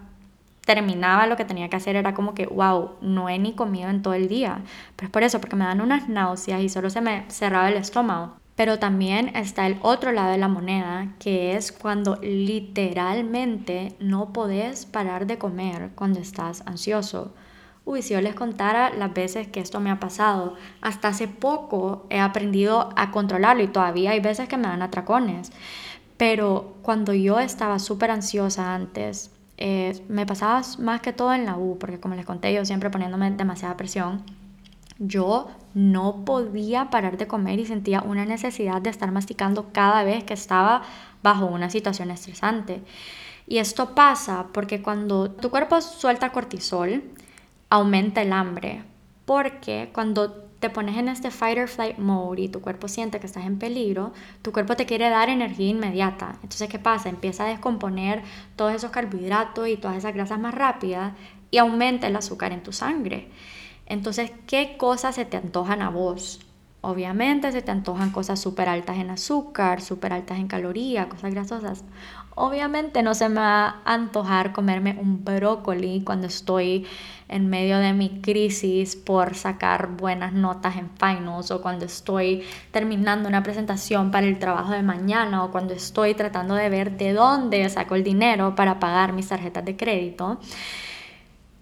terminaba 0.64 1.26
lo 1.26 1.36
que 1.36 1.44
tenía 1.44 1.68
que 1.68 1.76
hacer 1.76 1.96
era 1.96 2.14
como 2.14 2.34
que, 2.34 2.46
wow, 2.46 2.96
no 3.00 3.28
he 3.28 3.38
ni 3.38 3.54
comido 3.54 3.90
en 3.90 4.02
todo 4.02 4.14
el 4.14 4.28
día. 4.28 4.62
Pero 4.96 5.06
es 5.06 5.12
por 5.12 5.22
eso, 5.22 5.40
porque 5.40 5.56
me 5.56 5.64
dan 5.64 5.80
unas 5.80 6.08
náuseas 6.08 6.62
y 6.62 6.68
solo 6.68 6.90
se 6.90 7.00
me 7.00 7.24
cerraba 7.30 7.68
el 7.68 7.76
estómago. 7.76 8.36
Pero 8.56 8.78
también 8.78 9.34
está 9.34 9.66
el 9.66 9.78
otro 9.82 10.12
lado 10.12 10.30
de 10.30 10.38
la 10.38 10.48
moneda, 10.48 11.14
que 11.18 11.56
es 11.56 11.72
cuando 11.72 12.16
literalmente 12.22 13.96
no 13.98 14.32
podés 14.32 14.86
parar 14.86 15.26
de 15.26 15.38
comer 15.38 15.90
cuando 15.96 16.20
estás 16.20 16.62
ansioso. 16.66 17.34
Uy, 17.84 18.00
si 18.02 18.14
yo 18.14 18.20
les 18.20 18.34
contara 18.34 18.90
las 18.94 19.12
veces 19.12 19.48
que 19.48 19.60
esto 19.60 19.80
me 19.80 19.90
ha 19.90 20.00
pasado, 20.00 20.54
hasta 20.80 21.08
hace 21.08 21.28
poco 21.28 22.06
he 22.10 22.20
aprendido 22.20 22.90
a 22.96 23.10
controlarlo 23.10 23.62
y 23.62 23.68
todavía 23.68 24.12
hay 24.12 24.20
veces 24.20 24.48
que 24.48 24.56
me 24.56 24.68
dan 24.68 24.82
atracones. 24.82 25.50
Pero 26.16 26.76
cuando 26.82 27.12
yo 27.12 27.40
estaba 27.40 27.78
súper 27.80 28.10
ansiosa 28.12 28.74
antes, 28.74 29.32
eh, 29.58 30.00
me 30.08 30.26
pasaba 30.26 30.62
más 30.78 31.00
que 31.00 31.12
todo 31.12 31.34
en 31.34 31.44
la 31.44 31.56
U, 31.56 31.76
porque 31.78 32.00
como 32.00 32.14
les 32.14 32.24
conté, 32.24 32.54
yo 32.54 32.64
siempre 32.64 32.90
poniéndome 32.90 33.30
demasiada 33.32 33.76
presión 33.76 34.22
yo 34.98 35.48
no 35.74 36.24
podía 36.24 36.90
parar 36.90 37.16
de 37.16 37.26
comer 37.26 37.58
y 37.58 37.66
sentía 37.66 38.02
una 38.02 38.24
necesidad 38.24 38.80
de 38.80 38.90
estar 38.90 39.10
masticando 39.10 39.72
cada 39.72 40.04
vez 40.04 40.24
que 40.24 40.34
estaba 40.34 40.82
bajo 41.22 41.46
una 41.46 41.70
situación 41.70 42.10
estresante. 42.10 42.82
Y 43.46 43.58
esto 43.58 43.94
pasa 43.94 44.46
porque 44.52 44.82
cuando 44.82 45.30
tu 45.30 45.50
cuerpo 45.50 45.80
suelta 45.80 46.30
cortisol, 46.30 47.02
aumenta 47.70 48.22
el 48.22 48.32
hambre. 48.32 48.84
Porque 49.26 49.90
cuando 49.92 50.44
te 50.60 50.70
pones 50.70 50.96
en 50.96 51.08
este 51.08 51.30
fight 51.30 51.58
or 51.58 51.68
flight 51.68 51.98
mode 51.98 52.40
y 52.40 52.48
tu 52.48 52.60
cuerpo 52.60 52.88
siente 52.88 53.20
que 53.20 53.26
estás 53.26 53.44
en 53.44 53.58
peligro, 53.58 54.12
tu 54.40 54.52
cuerpo 54.52 54.76
te 54.76 54.86
quiere 54.86 55.10
dar 55.10 55.28
energía 55.28 55.68
inmediata. 55.68 56.36
Entonces, 56.36 56.68
¿qué 56.70 56.78
pasa? 56.78 57.08
Empieza 57.08 57.44
a 57.44 57.48
descomponer 57.48 58.22
todos 58.56 58.72
esos 58.72 58.90
carbohidratos 58.90 59.68
y 59.68 59.76
todas 59.76 59.98
esas 59.98 60.14
grasas 60.14 60.38
más 60.38 60.54
rápidas 60.54 61.12
y 61.50 61.58
aumenta 61.58 62.06
el 62.06 62.16
azúcar 62.16 62.52
en 62.52 62.62
tu 62.62 62.72
sangre. 62.72 63.28
Entonces, 63.86 64.32
¿qué 64.46 64.76
cosas 64.76 65.14
se 65.14 65.24
te 65.24 65.36
antojan 65.36 65.82
a 65.82 65.90
vos? 65.90 66.40
Obviamente 66.86 67.50
se 67.50 67.62
te 67.62 67.70
antojan 67.70 68.10
cosas 68.10 68.38
súper 68.38 68.68
altas 68.68 68.98
en 68.98 69.08
azúcar, 69.08 69.80
súper 69.80 70.12
altas 70.12 70.38
en 70.38 70.48
calorías, 70.48 71.06
cosas 71.06 71.32
grasosas. 71.32 71.82
Obviamente 72.34 73.02
no 73.02 73.14
se 73.14 73.30
me 73.30 73.40
va 73.40 73.80
a 73.86 73.94
antojar 73.94 74.52
comerme 74.52 74.98
un 75.00 75.24
brócoli 75.24 76.02
cuando 76.04 76.26
estoy 76.26 76.86
en 77.28 77.48
medio 77.48 77.78
de 77.78 77.94
mi 77.94 78.20
crisis 78.20 78.96
por 78.96 79.34
sacar 79.34 79.96
buenas 79.96 80.34
notas 80.34 80.76
en 80.76 80.90
finals 80.90 81.50
o 81.52 81.62
cuando 81.62 81.86
estoy 81.86 82.42
terminando 82.70 83.30
una 83.30 83.42
presentación 83.42 84.10
para 84.10 84.26
el 84.26 84.38
trabajo 84.38 84.72
de 84.72 84.82
mañana 84.82 85.42
o 85.42 85.50
cuando 85.50 85.72
estoy 85.72 86.12
tratando 86.12 86.54
de 86.54 86.68
ver 86.68 86.98
de 86.98 87.14
dónde 87.14 87.66
saco 87.70 87.94
el 87.94 88.04
dinero 88.04 88.54
para 88.54 88.78
pagar 88.78 89.14
mis 89.14 89.28
tarjetas 89.28 89.64
de 89.64 89.74
crédito. 89.74 90.38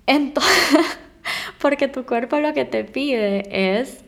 Entonces... 0.06 0.98
Porque 1.60 1.88
tu 1.88 2.04
cuerpo 2.04 2.38
lo 2.38 2.52
que 2.52 2.64
te 2.64 2.84
pide 2.84 3.78
es 3.78 4.04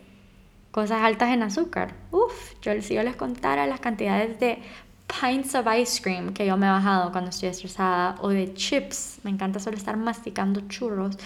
cosas 0.71 1.03
altas 1.03 1.31
en 1.31 1.43
azúcar. 1.43 1.95
Uf, 2.11 2.55
yo 2.63 2.73
si 2.83 2.95
yo 2.95 3.03
les 3.03 3.17
contara 3.17 3.67
las 3.67 3.81
cantidades 3.81 4.41
de 4.41 4.59
pints 5.07 5.55
of 5.55 5.67
ice 5.73 6.03
cream 6.03 6.33
que 6.33 6.47
yo 6.47 6.57
me 6.57 6.67
he 6.67 6.71
bajado 6.71 7.13
cuando 7.13 7.31
estoy 7.31 7.49
estresada 7.49 8.17
o 8.21 8.31
de 8.31 8.55
chips, 8.55 9.21
me 9.23 9.31
encanta 9.31 9.61
solo 9.61 9.77
estar 9.77 9.97
masticando 9.97 10.63
churros. 10.69 11.17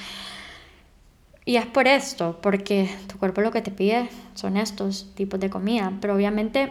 Y 1.45 1.57
es 1.57 1.65
por 1.65 1.89
esto, 1.89 2.39
porque 2.43 2.95
tu 3.07 3.19
cuerpo 3.19 3.41
lo 3.41 3.51
que 3.51 3.63
te 3.63 3.71
pide 3.71 4.11
son 4.35 4.59
estos 4.59 5.15
tipos 5.15 5.41
de 5.41 5.49
comida, 5.49 5.93
pero 5.99 6.15
obviamente 6.15 6.71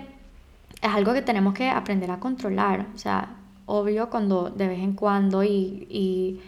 es 0.79 0.89
algo 0.89 1.13
que 1.13 1.23
tenemos 1.23 1.55
que 1.55 1.69
aprender 1.69 2.11
a 2.11 2.19
controlar. 2.19 2.85
O 2.93 2.97
sea, 2.99 3.37
obvio 3.65 4.11
cuando 4.11 4.51
de 4.51 4.67
vez 4.67 4.79
en 4.79 4.93
cuando 4.93 5.43
y, 5.43 5.87
y, 5.89 6.41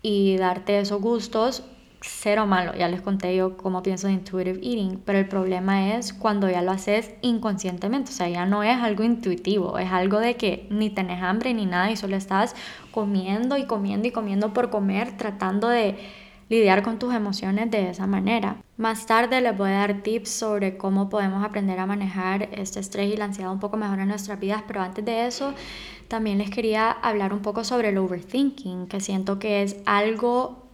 y 0.00 0.38
darte 0.38 0.80
esos 0.80 1.02
gustos, 1.02 1.64
cero 2.00 2.46
malo, 2.46 2.74
ya 2.74 2.88
les 2.88 3.00
conté 3.00 3.34
yo 3.36 3.56
cómo 3.56 3.82
pienso 3.82 4.06
de 4.06 4.14
intuitive 4.14 4.58
eating, 4.62 5.00
pero 5.04 5.18
el 5.18 5.28
problema 5.28 5.94
es 5.94 6.12
cuando 6.12 6.48
ya 6.48 6.62
lo 6.62 6.72
haces 6.72 7.12
inconscientemente, 7.22 8.10
o 8.10 8.14
sea, 8.14 8.28
ya 8.28 8.46
no 8.46 8.62
es 8.62 8.76
algo 8.76 9.02
intuitivo, 9.04 9.78
es 9.78 9.90
algo 9.90 10.18
de 10.18 10.36
que 10.36 10.66
ni 10.70 10.90
tenés 10.90 11.22
hambre 11.22 11.54
ni 11.54 11.66
nada 11.66 11.90
y 11.90 11.96
solo 11.96 12.16
estás 12.16 12.54
comiendo 12.90 13.56
y 13.56 13.64
comiendo 13.64 14.08
y 14.08 14.10
comiendo 14.10 14.52
por 14.52 14.70
comer, 14.70 15.16
tratando 15.16 15.68
de 15.68 15.96
lidiar 16.48 16.82
con 16.82 16.98
tus 16.98 17.12
emociones 17.12 17.70
de 17.70 17.90
esa 17.90 18.06
manera. 18.06 18.56
Más 18.76 19.06
tarde 19.06 19.40
les 19.40 19.56
voy 19.56 19.70
a 19.70 19.78
dar 19.78 20.02
tips 20.02 20.30
sobre 20.30 20.76
cómo 20.76 21.08
podemos 21.08 21.44
aprender 21.44 21.78
a 21.80 21.86
manejar 21.86 22.48
este 22.52 22.78
estrés 22.78 23.12
y 23.12 23.16
la 23.16 23.24
ansiedad 23.24 23.50
un 23.50 23.58
poco 23.58 23.76
mejor 23.76 23.98
en 23.98 24.08
nuestras 24.08 24.38
vidas, 24.38 24.62
pero 24.66 24.80
antes 24.80 25.04
de 25.04 25.26
eso 25.26 25.54
también 26.08 26.38
les 26.38 26.50
quería 26.50 26.90
hablar 26.90 27.32
un 27.32 27.40
poco 27.40 27.64
sobre 27.64 27.88
el 27.88 27.98
overthinking, 27.98 28.86
que 28.86 29.00
siento 29.00 29.40
que 29.40 29.62
es 29.62 29.78
algo 29.86 30.65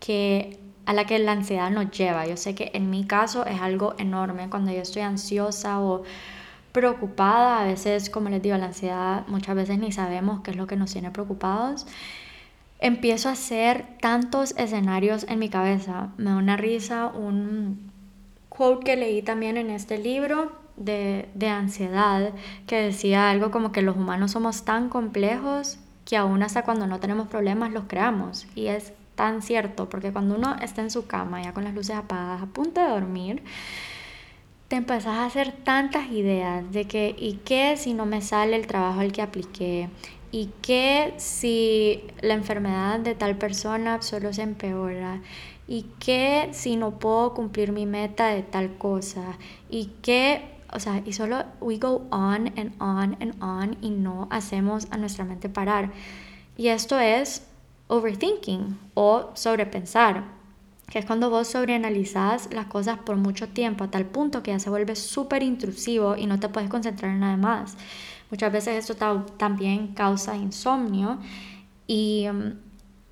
que 0.00 0.58
a 0.86 0.92
la 0.92 1.04
que 1.04 1.18
la 1.20 1.32
ansiedad 1.32 1.70
nos 1.70 1.90
lleva. 1.92 2.26
Yo 2.26 2.36
sé 2.36 2.56
que 2.56 2.72
en 2.74 2.90
mi 2.90 3.04
caso 3.04 3.46
es 3.46 3.60
algo 3.60 3.94
enorme. 3.98 4.50
Cuando 4.50 4.72
yo 4.72 4.80
estoy 4.80 5.02
ansiosa 5.02 5.80
o 5.80 6.02
preocupada, 6.72 7.60
a 7.60 7.64
veces, 7.64 8.10
como 8.10 8.28
les 8.28 8.42
digo, 8.42 8.56
la 8.56 8.66
ansiedad 8.66 9.24
muchas 9.28 9.54
veces 9.54 9.78
ni 9.78 9.92
sabemos 9.92 10.40
qué 10.40 10.50
es 10.50 10.56
lo 10.56 10.66
que 10.66 10.76
nos 10.76 10.92
tiene 10.92 11.10
preocupados. 11.10 11.86
Empiezo 12.80 13.28
a 13.28 13.32
hacer 13.32 13.84
tantos 14.00 14.54
escenarios 14.56 15.26
en 15.28 15.38
mi 15.38 15.48
cabeza. 15.48 16.08
Me 16.16 16.30
da 16.30 16.36
una 16.36 16.56
risa 16.56 17.06
un 17.06 17.90
quote 18.48 18.84
que 18.84 18.96
leí 18.96 19.22
también 19.22 19.58
en 19.58 19.70
este 19.70 19.98
libro 19.98 20.52
de, 20.76 21.28
de 21.34 21.48
ansiedad 21.48 22.32
que 22.66 22.76
decía 22.76 23.30
algo 23.30 23.50
como 23.50 23.70
que 23.70 23.82
los 23.82 23.96
humanos 23.96 24.32
somos 24.32 24.64
tan 24.64 24.88
complejos 24.88 25.78
que 26.04 26.16
aún 26.16 26.42
hasta 26.42 26.62
cuando 26.62 26.86
no 26.86 26.98
tenemos 27.00 27.28
problemas 27.28 27.70
los 27.72 27.84
creamos. 27.84 28.46
Y 28.54 28.68
es 28.68 28.92
tan 29.20 29.42
cierto, 29.42 29.90
porque 29.90 30.12
cuando 30.12 30.34
uno 30.34 30.56
está 30.62 30.80
en 30.80 30.90
su 30.90 31.06
cama 31.06 31.42
ya 31.42 31.52
con 31.52 31.62
las 31.62 31.74
luces 31.74 31.94
apagadas, 31.94 32.40
a 32.40 32.46
punto 32.46 32.80
de 32.80 32.88
dormir, 32.88 33.42
te 34.68 34.76
empezás 34.76 35.18
a 35.18 35.26
hacer 35.26 35.52
tantas 35.62 36.10
ideas 36.10 36.72
de 36.72 36.86
que, 36.86 37.14
¿y 37.18 37.34
qué 37.44 37.76
si 37.76 37.92
no 37.92 38.06
me 38.06 38.22
sale 38.22 38.56
el 38.56 38.66
trabajo 38.66 39.00
al 39.00 39.12
que 39.12 39.20
apliqué? 39.20 39.90
¿Y 40.32 40.48
qué 40.62 41.12
si 41.18 42.02
la 42.22 42.32
enfermedad 42.32 42.98
de 43.00 43.14
tal 43.14 43.36
persona 43.36 44.00
solo 44.00 44.32
se 44.32 44.40
empeora? 44.40 45.20
¿Y 45.68 45.82
qué 45.98 46.48
si 46.52 46.76
no 46.76 46.98
puedo 46.98 47.34
cumplir 47.34 47.72
mi 47.72 47.84
meta 47.84 48.28
de 48.28 48.42
tal 48.42 48.78
cosa? 48.78 49.36
¿Y 49.68 49.90
qué, 50.00 50.42
o 50.72 50.80
sea, 50.80 51.02
y 51.04 51.12
solo 51.12 51.44
we 51.60 51.76
go 51.76 52.06
on 52.10 52.58
and 52.58 52.72
on 52.80 53.18
and 53.20 53.34
on 53.42 53.76
y 53.82 53.90
no 53.90 54.28
hacemos 54.30 54.88
a 54.90 54.96
nuestra 54.96 55.26
mente 55.26 55.50
parar? 55.50 55.90
Y 56.56 56.68
esto 56.68 56.98
es 56.98 57.49
overthinking 57.90 58.78
o 58.94 59.30
sobrepensar, 59.34 60.24
que 60.88 61.00
es 61.00 61.04
cuando 61.04 61.28
vos 61.28 61.48
sobreanalizás 61.48 62.48
las 62.52 62.66
cosas 62.66 62.98
por 62.98 63.16
mucho 63.16 63.48
tiempo 63.48 63.84
a 63.84 63.90
tal 63.90 64.06
punto 64.06 64.42
que 64.42 64.52
ya 64.52 64.58
se 64.58 64.70
vuelve 64.70 64.96
súper 64.96 65.42
intrusivo 65.42 66.16
y 66.16 66.26
no 66.26 66.38
te 66.38 66.48
puedes 66.48 66.70
concentrar 66.70 67.10
en 67.10 67.20
nada 67.20 67.36
más. 67.36 67.76
Muchas 68.30 68.52
veces 68.52 68.88
esto 68.88 69.24
también 69.36 69.88
causa 69.88 70.36
insomnio 70.36 71.18
y 71.88 72.26
mm, 72.32 72.52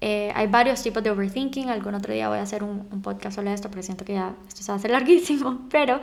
eh, 0.01 0.33
hay 0.35 0.47
varios 0.47 0.81
tipos 0.83 1.03
de 1.03 1.11
overthinking. 1.11 1.71
Algún 1.71 1.95
otro 1.95 2.15
día 2.15 2.29
voy 2.29 2.39
a 2.39 2.43
hacer 2.43 2.63
un, 2.63 2.87
un, 2.93 3.03
podcast 3.03 3.37
sobre 3.37 3.53
esto 3.53 3.69
porque 3.69 3.83
siento 3.83 4.05
que 4.05 4.15
ya 4.15 4.35
esto 4.47 4.63
se 4.63 4.71
va 4.71 4.77
a 4.77 4.79
hacer 4.79 4.91
larguísimo, 4.93 5.63
pero 5.71 6.01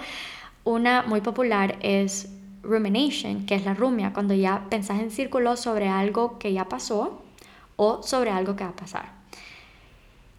una 0.66 1.04
muy 1.04 1.22
popular 1.22 1.78
es 1.82 2.30
rumination, 2.62 3.46
que 3.46 3.56
es 3.56 3.64
la 3.64 3.74
rumia, 3.74 4.12
cuando 4.12 4.34
ya 4.34 4.66
pensás 4.70 5.00
en 5.00 5.12
círculo 5.12 5.56
sobre 5.56 5.88
algo 5.88 6.40
que 6.40 6.52
ya 6.52 6.68
pasó 6.68 7.25
o 7.76 8.02
sobre 8.04 8.32
algo 8.32 8.56
que 8.56 8.64
va 8.64 8.72
a 8.72 8.76
pasar. 8.76 9.26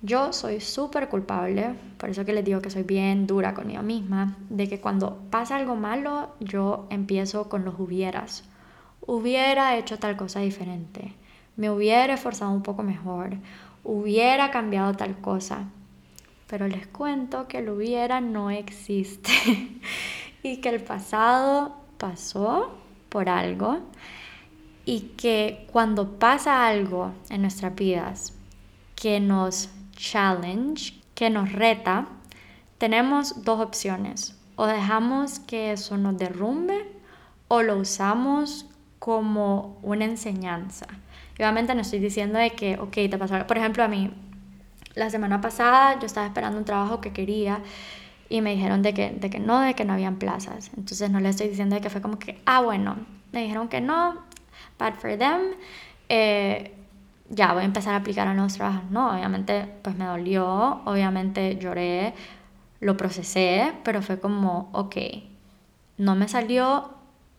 Yo 0.03 0.33
soy 0.33 0.61
súper 0.61 1.09
culpable, 1.09 1.75
por 1.97 2.11
eso 2.11 2.25
que 2.25 2.33
les 2.33 2.45
digo 2.45 2.61
que 2.61 2.71
soy 2.71 2.83
bien 2.83 3.27
dura 3.27 3.55
conmigo 3.55 3.83
misma, 3.83 4.37
de 4.51 4.69
que 4.69 4.81
cuando 4.81 5.23
pasa 5.31 5.57
algo 5.57 5.75
malo 5.75 6.35
yo 6.39 6.87
empiezo 6.91 7.49
con 7.49 7.65
los 7.65 7.81
hubieras. 7.81 8.45
Hubiera 9.01 9.77
hecho 9.77 9.99
tal 9.99 10.17
cosa 10.17 10.41
diferente, 10.41 11.15
me 11.57 11.71
hubiera 11.71 12.15
esforzado 12.15 12.53
un 12.53 12.63
poco 12.63 12.83
mejor, 12.83 13.37
hubiera 13.85 14.51
cambiado 14.51 14.95
tal 14.95 15.17
cosa. 15.21 15.65
Pero 16.47 16.69
les 16.69 16.87
cuento 16.87 17.49
que 17.49 17.59
el 17.59 17.71
hubiera 17.71 18.21
no 18.21 18.51
existe 18.51 19.33
y 20.43 20.59
que 20.59 20.69
el 20.69 20.83
pasado 20.83 21.77
pasó 21.99 22.71
por 23.09 23.29
algo 23.29 23.81
y 24.87 25.01
que 25.17 25.67
cuando 25.73 26.19
pasa 26.19 26.67
algo 26.67 27.13
en 27.29 27.43
nuestras 27.43 27.75
vidas 27.75 28.33
que 28.95 29.21
nos 29.21 29.69
challenge, 29.97 30.95
que 31.15 31.29
nos 31.29 31.53
reta, 31.53 32.07
tenemos 32.79 33.45
dos 33.45 33.61
opciones. 33.61 34.39
O 34.55 34.67
dejamos 34.67 35.41
que 35.41 35.73
eso 35.73 35.99
nos 35.99 36.17
derrumbe 36.17 36.87
o 37.49 37.63
lo 37.63 37.77
usamos 37.77 38.67
como 38.99 39.79
una 39.83 40.05
enseñanza. 40.05 40.87
obviamente 41.35 41.75
no 41.75 41.83
estoy 41.83 41.99
diciendo 41.99 42.39
de 42.39 42.51
que, 42.51 42.79
ok, 42.79 42.93
te 42.93 43.19
pasó. 43.19 43.47
Por 43.47 43.59
ejemplo, 43.59 43.83
a 43.83 43.89
mí, 43.89 44.13
la 44.95 45.11
semana 45.11 45.41
pasada 45.41 45.99
yo 45.99 46.07
estaba 46.07 46.27
esperando 46.27 46.59
un 46.59 46.65
trabajo 46.65 47.01
que 47.01 47.13
quería 47.13 47.61
y 48.29 48.41
me 48.41 48.55
dijeron 48.55 48.83
de 48.83 48.95
que, 48.95 49.11
de 49.11 49.31
que 49.31 49.41
no, 49.41 49.61
de 49.61 49.75
que 49.75 49.85
no 49.85 49.93
habían 49.93 50.17
plazas. 50.17 50.71
Entonces 50.77 51.11
no 51.11 51.21
le 51.21 51.29
estoy 51.29 51.49
diciendo 51.49 51.75
de 51.75 51.83
que 51.83 51.91
fue 51.91 52.01
como 52.01 52.19
que, 52.19 52.41
ah, 52.47 52.61
bueno, 52.63 52.97
me 53.33 53.43
dijeron 53.43 53.69
que 53.69 53.81
no, 53.81 54.25
bad 54.79 54.95
for 54.95 55.17
them. 55.17 55.55
Eh, 56.09 56.73
ya 57.29 57.53
voy 57.53 57.63
a 57.63 57.67
empezar 57.67 57.95
a 57.95 57.99
aplicar 57.99 58.29
a 58.29 58.35
nuevos 58.35 58.55
trabajos. 58.55 58.91
No, 58.91 59.11
obviamente 59.11 59.67
pues 59.83 59.97
me 59.97 60.05
dolió, 60.05 60.83
obviamente 60.85 61.57
lloré, 61.57 62.15
lo 62.81 62.97
procesé, 62.97 63.73
pero 63.85 64.03
fue 64.03 64.21
como, 64.21 64.71
ok, 64.73 64.97
no 65.99 66.15
me 66.15 66.29
salió, 66.29 66.91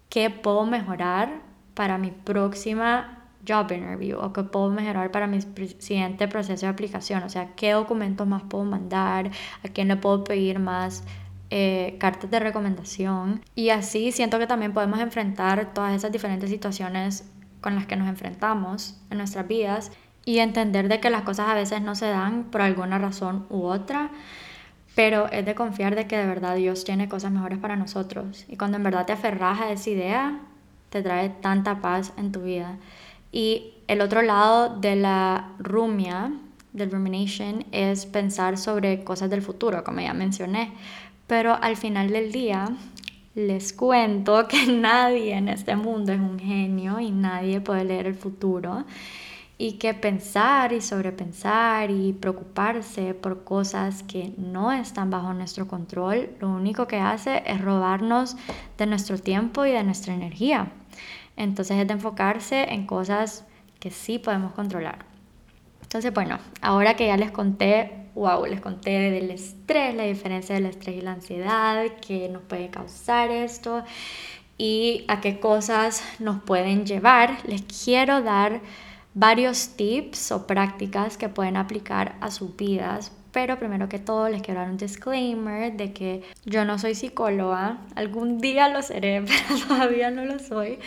¿qué 0.09 0.29
puedo 0.29 0.65
mejorar 0.65 1.41
para 1.73 1.97
mi 1.97 2.11
próxima 2.11 3.13
job 3.47 3.71
interview 3.71 4.17
o 4.19 4.33
qué 4.33 4.43
puedo 4.43 4.69
mejorar 4.69 5.11
para 5.11 5.27
mi 5.27 5.39
siguiente 5.79 6.27
proceso 6.27 6.65
de 6.65 6.71
aplicación? 6.71 7.23
O 7.23 7.29
sea, 7.29 7.55
¿qué 7.55 7.71
documentos 7.71 8.27
más 8.27 8.43
puedo 8.43 8.65
mandar? 8.65 9.31
¿A 9.63 9.67
quién 9.69 9.87
le 9.87 9.95
puedo 9.95 10.23
pedir 10.23 10.59
más? 10.59 11.03
Eh, 11.49 11.95
cartas 11.97 12.29
de 12.29 12.41
recomendación 12.41 13.41
y 13.55 13.69
así 13.69 14.11
siento 14.11 14.37
que 14.37 14.47
también 14.47 14.73
podemos 14.73 14.99
enfrentar 14.99 15.73
todas 15.73 15.95
esas 15.95 16.11
diferentes 16.11 16.49
situaciones 16.49 17.23
con 17.61 17.73
las 17.73 17.85
que 17.85 17.95
nos 17.95 18.09
enfrentamos 18.09 18.99
en 19.09 19.17
nuestras 19.17 19.47
vidas 19.47 19.93
y 20.25 20.39
entender 20.39 20.89
de 20.89 20.99
que 20.99 21.09
las 21.09 21.21
cosas 21.21 21.47
a 21.47 21.53
veces 21.53 21.81
no 21.81 21.95
se 21.95 22.07
dan 22.07 22.45
por 22.51 22.59
alguna 22.59 22.97
razón 22.97 23.45
u 23.49 23.63
otra, 23.63 24.09
pero 24.93 25.31
es 25.31 25.45
de 25.45 25.55
confiar 25.55 25.95
de 25.95 26.05
que 26.05 26.17
de 26.17 26.27
verdad 26.27 26.57
Dios 26.57 26.83
tiene 26.83 27.07
cosas 27.07 27.31
mejores 27.31 27.59
para 27.59 27.77
nosotros 27.77 28.43
y 28.49 28.57
cuando 28.57 28.75
en 28.75 28.83
verdad 28.83 29.05
te 29.05 29.13
aferras 29.13 29.61
a 29.61 29.71
esa 29.71 29.89
idea, 29.89 30.41
te 30.89 31.01
trae 31.01 31.29
tanta 31.29 31.79
paz 31.79 32.11
en 32.17 32.33
tu 32.33 32.41
vida. 32.41 32.77
Y 33.31 33.73
el 33.87 34.01
otro 34.01 34.21
lado 34.21 34.77
de 34.79 34.97
la 34.97 35.53
rumia, 35.59 36.33
del 36.73 36.91
rumination, 36.91 37.65
es 37.71 38.05
pensar 38.05 38.57
sobre 38.57 39.05
cosas 39.05 39.29
del 39.29 39.41
futuro, 39.41 39.83
como 39.85 40.01
ya 40.01 40.13
mencioné. 40.13 40.73
Pero 41.27 41.57
al 41.61 41.75
final 41.75 42.09
del 42.09 42.31
día, 42.31 42.69
les 43.35 43.73
cuento 43.73 44.47
que 44.49 44.65
nadie 44.65 45.35
en 45.35 45.49
este 45.49 45.75
mundo 45.75 46.11
es 46.11 46.19
un 46.19 46.39
genio 46.39 46.99
y 46.99 47.11
nadie 47.11 47.61
puede 47.61 47.83
leer 47.83 48.07
el 48.07 48.15
futuro 48.15 48.85
y 49.59 49.73
que 49.73 49.93
pensar 49.93 50.71
y 50.71 50.81
sobrepensar 50.81 51.89
y 51.89 52.13
preocuparse 52.13 53.15
por 53.15 53.43
cosas 53.43 54.03
que 54.03 54.33
no 54.37 54.71
están 54.71 55.09
bajo 55.09 55.33
nuestro 55.33 55.67
control, 55.67 56.29
lo 56.39 56.49
único 56.49 56.87
que 56.87 56.97
hace 56.97 57.41
es 57.45 57.59
robarnos 57.59 58.37
de 58.77 58.85
nuestro 58.85 59.17
tiempo 59.17 59.65
y 59.65 59.71
de 59.71 59.83
nuestra 59.83 60.13
energía. 60.13 60.71
Entonces 61.37 61.77
es 61.77 61.87
de 61.87 61.93
enfocarse 61.93 62.71
en 62.71 62.85
cosas 62.85 63.45
que 63.79 63.89
sí 63.89 64.19
podemos 64.19 64.53
controlar. 64.53 65.05
Entonces, 65.81 66.13
bueno, 66.13 66.37
ahora 66.61 66.95
que 66.95 67.07
ya 67.07 67.17
les 67.17 67.31
conté 67.31 67.96
wow, 68.17 68.45
les 68.45 68.59
conté 68.59 69.11
del 69.11 69.29
estrés, 69.29 69.95
la 69.95 70.03
diferencia 70.03 70.55
del 70.55 70.65
estrés 70.65 70.97
y 70.97 71.01
la 71.01 71.11
ansiedad, 71.13 71.85
qué 72.05 72.27
nos 72.29 72.41
puede 72.41 72.69
causar 72.69 73.29
esto 73.29 73.83
y 74.57 75.05
a 75.07 75.21
qué 75.21 75.39
cosas 75.39 76.03
nos 76.19 76.41
pueden 76.41 76.85
llevar. 76.85 77.37
Les 77.45 77.61
quiero 77.61 78.21
dar 78.21 78.61
varios 79.13 79.75
tips 79.75 80.31
o 80.31 80.47
prácticas 80.47 81.17
que 81.17 81.29
pueden 81.29 81.57
aplicar 81.57 82.15
a 82.19 82.31
sus 82.31 82.55
vidas. 82.55 83.11
Pero 83.31 83.59
primero 83.59 83.87
que 83.87 83.99
todo 83.99 84.29
les 84.29 84.41
quiero 84.41 84.61
dar 84.61 84.71
un 84.71 84.77
disclaimer 84.77 85.77
de 85.77 85.93
que 85.93 86.23
yo 86.45 86.65
no 86.65 86.79
soy 86.79 86.95
psicóloga, 86.95 87.77
algún 87.95 88.39
día 88.39 88.67
lo 88.67 88.81
seré, 88.81 89.21
pero 89.27 89.67
todavía 89.67 90.09
no 90.09 90.25
lo 90.25 90.39
soy 90.39 90.79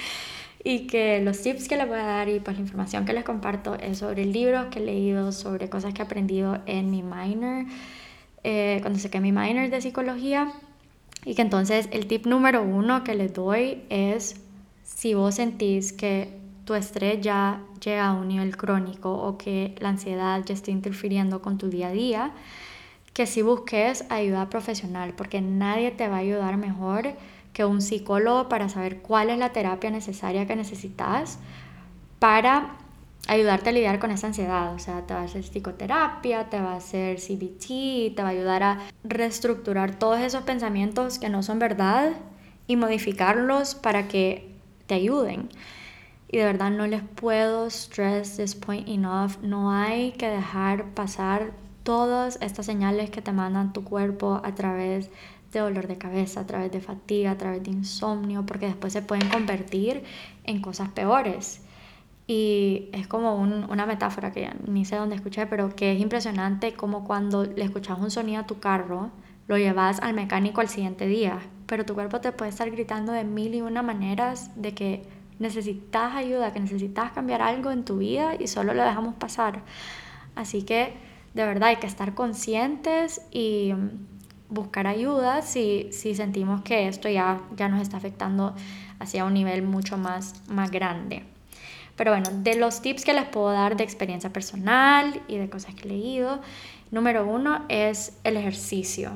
y 0.63 0.87
que 0.87 1.21
los 1.21 1.41
tips 1.41 1.69
que 1.69 1.77
les 1.77 1.89
voy 1.89 1.99
a 1.99 2.05
dar 2.05 2.29
y 2.29 2.41
pues 2.41 2.57
la 2.57 2.63
información 2.63 3.05
que 3.05 3.13
les 3.13 3.25
comparto 3.25 3.75
es 3.77 3.99
sobre 3.99 4.25
libros 4.27 4.67
que 4.67 4.79
he 4.79 4.85
leído, 4.85 5.33
sobre 5.33 5.71
cosas 5.71 5.95
que 5.95 6.03
he 6.03 6.05
aprendido 6.05 6.59
en 6.67 6.91
mi 6.91 7.03
minor, 7.03 7.65
eh, 8.45 8.79
cuando 8.83 8.99
saqué 8.99 9.21
mi 9.21 9.33
minor 9.33 9.71
de 9.71 9.81
psicología. 9.81 10.53
Y 11.25 11.35
que 11.35 11.43
entonces 11.43 11.89
el 11.93 12.07
tip 12.07 12.27
número 12.27 12.63
uno 12.63 13.05
que 13.05 13.15
les 13.15 13.33
doy 13.33 13.83
es 13.91 14.41
si 14.83 15.15
vos 15.15 15.35
sentís 15.35 15.93
que 15.93 16.39
tu 16.65 16.75
estrés 16.75 17.21
ya 17.21 17.63
llega 17.83 18.09
a 18.09 18.13
un 18.13 18.29
nivel 18.29 18.57
crónico 18.57 19.13
o 19.13 19.39
que 19.39 19.75
la 19.81 19.91
ansiedad 19.91 20.43
ya 20.45 20.55
está 20.55 20.71
interfiriendo 20.71 21.41
con 21.43 21.59
tu 21.59 21.69
día 21.69 21.89
a 21.89 21.93
día, 21.93 22.31
que 23.13 23.27
si 23.27 23.43
busques 23.43 24.05
ayuda 24.11 24.49
profesional 24.51 25.15
porque 25.17 25.41
nadie 25.41 25.91
te 25.91 26.09
va 26.09 26.17
a 26.17 26.21
ayudar 26.21 26.57
mejor 26.57 27.15
que 27.61 27.67
un 27.67 27.83
psicólogo 27.83 28.49
para 28.49 28.71
saber 28.71 29.03
cuál 29.03 29.29
es 29.29 29.37
la 29.37 29.53
terapia 29.53 29.91
necesaria 29.91 30.47
que 30.47 30.57
necesitas 30.57 31.39
para 32.19 32.79
ayudarte 33.29 33.69
a 33.69 33.73
lidiar 33.73 33.99
con 33.99 34.11
esa 34.11 34.29
ansiedad. 34.29 34.73
O 34.73 34.79
sea, 34.79 35.03
te 35.03 35.13
va 35.13 35.21
a 35.21 35.25
hacer 35.25 35.43
psicoterapia, 35.43 36.49
te 36.49 36.59
va 36.59 36.73
a 36.73 36.77
hacer 36.77 37.19
CBT, 37.19 38.17
te 38.17 38.23
va 38.23 38.29
a 38.29 38.31
ayudar 38.31 38.63
a 38.63 38.79
reestructurar 39.05 39.99
todos 39.99 40.21
esos 40.21 40.43
pensamientos 40.45 41.19
que 41.19 41.29
no 41.29 41.43
son 41.43 41.59
verdad 41.59 42.13
y 42.67 42.77
modificarlos 42.77 43.75
para 43.75 44.09
que 44.09 44.51
te 44.87 44.95
ayuden. 44.95 45.51
Y 46.29 46.39
de 46.39 46.47
verdad 46.47 46.71
no 46.71 46.87
les 46.87 47.03
puedo 47.03 47.67
stress 47.67 48.39
this 48.39 48.55
point 48.55 48.89
enough. 48.89 49.33
No 49.43 49.71
hay 49.71 50.13
que 50.13 50.31
dejar 50.31 50.95
pasar 50.95 51.53
todas 51.83 52.39
estas 52.41 52.65
señales 52.65 53.11
que 53.11 53.21
te 53.21 53.33
mandan 53.33 53.75
tu 53.75 53.85
cuerpo 53.85 54.41
a 54.43 54.55
través 54.55 55.11
de 55.53 55.61
dolor 55.61 55.87
de 55.87 55.99
cabeza, 55.99 56.41
a 56.41 56.47
través 56.47 56.71
de 56.73 56.81
fatiga, 56.81 57.33
a 57.33 57.39
través 57.39 57.63
de 57.63 57.71
insomnio, 57.71 58.47
porque 58.47 58.67
después 58.67 58.93
se 58.93 59.03
pueden 59.03 59.29
convertir 59.29 60.05
en 60.45 60.61
cosas 60.61 60.89
peores. 60.91 61.63
Y 62.27 62.89
es 62.93 63.09
como 63.09 63.35
una 63.35 63.87
metáfora 63.87 64.31
que 64.31 64.51
ni 64.67 64.85
sé 64.85 64.97
dónde 64.97 65.17
escuché, 65.17 65.47
pero 65.47 65.75
que 65.75 65.93
es 65.93 66.01
impresionante 66.01 66.75
como 66.75 67.05
cuando 67.05 67.45
le 67.45 67.65
escuchas 67.65 67.99
un 67.99 68.11
sonido 68.11 68.43
a 68.43 68.47
tu 68.47 68.61
carro, 68.61 69.11
lo 69.49 69.59
llevas 69.59 69.99
al 70.01 70.15
mecánico 70.15 70.61
al 70.61 70.69
siguiente 70.69 71.09
día, 71.09 71.41
pero 71.67 71.85
tu 71.85 71.95
cuerpo 71.95 72.21
te 72.21 72.31
puede 72.31 72.51
estar 72.51 72.71
gritando 72.71 73.11
de 73.11 73.25
mil 73.25 73.53
y 73.53 73.63
una 73.63 73.83
maneras 73.83 74.53
de 74.55 74.75
que 74.75 75.03
necesitas 75.41 76.15
ayuda, 76.15 76.53
que 76.53 76.61
necesitas 76.61 77.11
cambiar 77.11 77.43
algo 77.43 77.73
en 77.73 77.85
tu 77.85 77.99
vida 77.99 78.37
y 78.39 78.47
solo 78.47 78.75
lo 78.75 78.85
dejamos 78.85 79.15
pasar. 79.15 79.63
Así 80.37 80.63
que 80.63 80.93
de 81.35 81.45
verdad 81.45 81.71
hay 81.71 81.77
que 81.77 81.89
estar 81.89 82.15
conscientes 82.15 83.23
y 83.33 83.73
buscar 84.51 84.87
ayuda 84.87 85.43
si, 85.43 85.89
si 85.93 86.15
sentimos 86.15 86.63
que 86.63 86.89
esto 86.89 87.09
ya, 87.09 87.41
ya 87.57 87.69
nos 87.69 87.81
está 87.81 87.97
afectando 87.97 88.55
hacia 88.99 89.25
un 89.25 89.35
nivel 89.35 89.63
mucho 89.63 89.97
más, 89.97 90.35
más 90.49 90.71
grande. 90.71 91.25
Pero 91.97 92.13
bueno, 92.13 92.31
de 92.33 92.57
los 92.57 92.83
tips 92.83 93.05
que 93.05 93.13
les 93.13 93.25
puedo 93.25 93.51
dar 93.53 93.77
de 93.77 93.85
experiencia 93.85 94.33
personal 94.33 95.23
y 95.29 95.37
de 95.37 95.51
cosas 95.51 95.75
que 95.75 95.83
he 95.83 95.91
leído, 95.91 96.41
número 96.91 97.27
uno 97.27 97.65
es 97.69 98.19
el 98.25 98.37
ejercicio. 98.37 99.13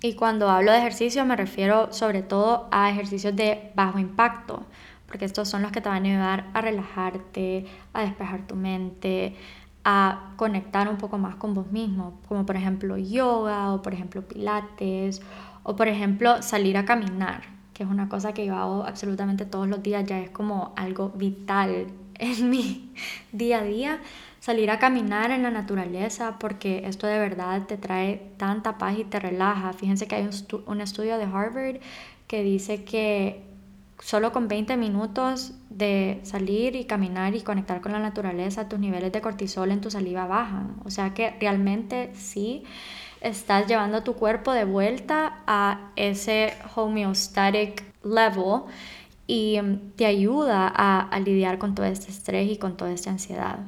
Y 0.00 0.14
cuando 0.14 0.48
hablo 0.48 0.70
de 0.70 0.78
ejercicio 0.78 1.24
me 1.24 1.36
refiero 1.36 1.92
sobre 1.92 2.22
todo 2.22 2.68
a 2.70 2.90
ejercicios 2.90 3.34
de 3.34 3.72
bajo 3.74 3.98
impacto, 3.98 4.64
porque 5.06 5.24
estos 5.24 5.48
son 5.48 5.62
los 5.62 5.72
que 5.72 5.80
te 5.80 5.88
van 5.88 6.04
a 6.04 6.08
ayudar 6.08 6.44
a 6.52 6.60
relajarte, 6.60 7.66
a 7.94 8.02
despejar 8.02 8.46
tu 8.46 8.54
mente, 8.54 9.34
a 9.90 10.34
conectar 10.36 10.86
un 10.86 10.98
poco 10.98 11.16
más 11.16 11.36
con 11.36 11.54
vos 11.54 11.72
mismo, 11.72 12.20
como 12.28 12.44
por 12.44 12.56
ejemplo 12.56 12.98
yoga 12.98 13.72
o 13.72 13.80
por 13.80 13.94
ejemplo 13.94 14.20
pilates 14.20 15.22
o 15.62 15.76
por 15.76 15.88
ejemplo 15.88 16.42
salir 16.42 16.76
a 16.76 16.84
caminar, 16.84 17.44
que 17.72 17.84
es 17.84 17.88
una 17.88 18.10
cosa 18.10 18.34
que 18.34 18.44
yo 18.44 18.54
hago 18.54 18.84
absolutamente 18.84 19.46
todos 19.46 19.66
los 19.66 19.82
días, 19.82 20.04
ya 20.04 20.18
es 20.18 20.28
como 20.28 20.74
algo 20.76 21.08
vital 21.16 21.86
en 22.16 22.50
mi 22.50 22.92
día 23.32 23.60
a 23.60 23.64
día, 23.64 24.00
salir 24.40 24.70
a 24.70 24.78
caminar 24.78 25.30
en 25.30 25.42
la 25.42 25.50
naturaleza 25.50 26.38
porque 26.38 26.82
esto 26.84 27.06
de 27.06 27.18
verdad 27.18 27.62
te 27.66 27.78
trae 27.78 28.34
tanta 28.36 28.76
paz 28.76 28.98
y 28.98 29.04
te 29.04 29.18
relaja. 29.18 29.72
Fíjense 29.72 30.06
que 30.06 30.16
hay 30.16 30.24
un, 30.24 30.64
un 30.66 30.82
estudio 30.82 31.16
de 31.16 31.24
Harvard 31.24 31.80
que 32.26 32.42
dice 32.42 32.84
que 32.84 33.47
solo 34.00 34.32
con 34.32 34.48
20 34.48 34.76
minutos 34.76 35.52
de 35.70 36.20
salir 36.22 36.76
y 36.76 36.84
caminar 36.84 37.34
y 37.34 37.42
conectar 37.42 37.80
con 37.80 37.92
la 37.92 37.98
naturaleza, 37.98 38.68
tus 38.68 38.78
niveles 38.78 39.12
de 39.12 39.20
cortisol 39.20 39.70
en 39.70 39.80
tu 39.80 39.90
saliva 39.90 40.26
bajan. 40.26 40.76
O 40.84 40.90
sea 40.90 41.14
que 41.14 41.36
realmente 41.40 42.10
sí 42.14 42.64
estás 43.20 43.66
llevando 43.66 44.02
tu 44.02 44.14
cuerpo 44.14 44.52
de 44.52 44.64
vuelta 44.64 45.42
a 45.46 45.90
ese 45.96 46.54
homeostatic 46.74 47.82
level 48.04 48.62
y 49.26 49.60
te 49.96 50.06
ayuda 50.06 50.72
a, 50.74 51.00
a 51.00 51.20
lidiar 51.20 51.58
con 51.58 51.74
todo 51.74 51.86
este 51.86 52.10
estrés 52.10 52.50
y 52.50 52.56
con 52.56 52.76
toda 52.76 52.92
esta 52.92 53.10
ansiedad. 53.10 53.58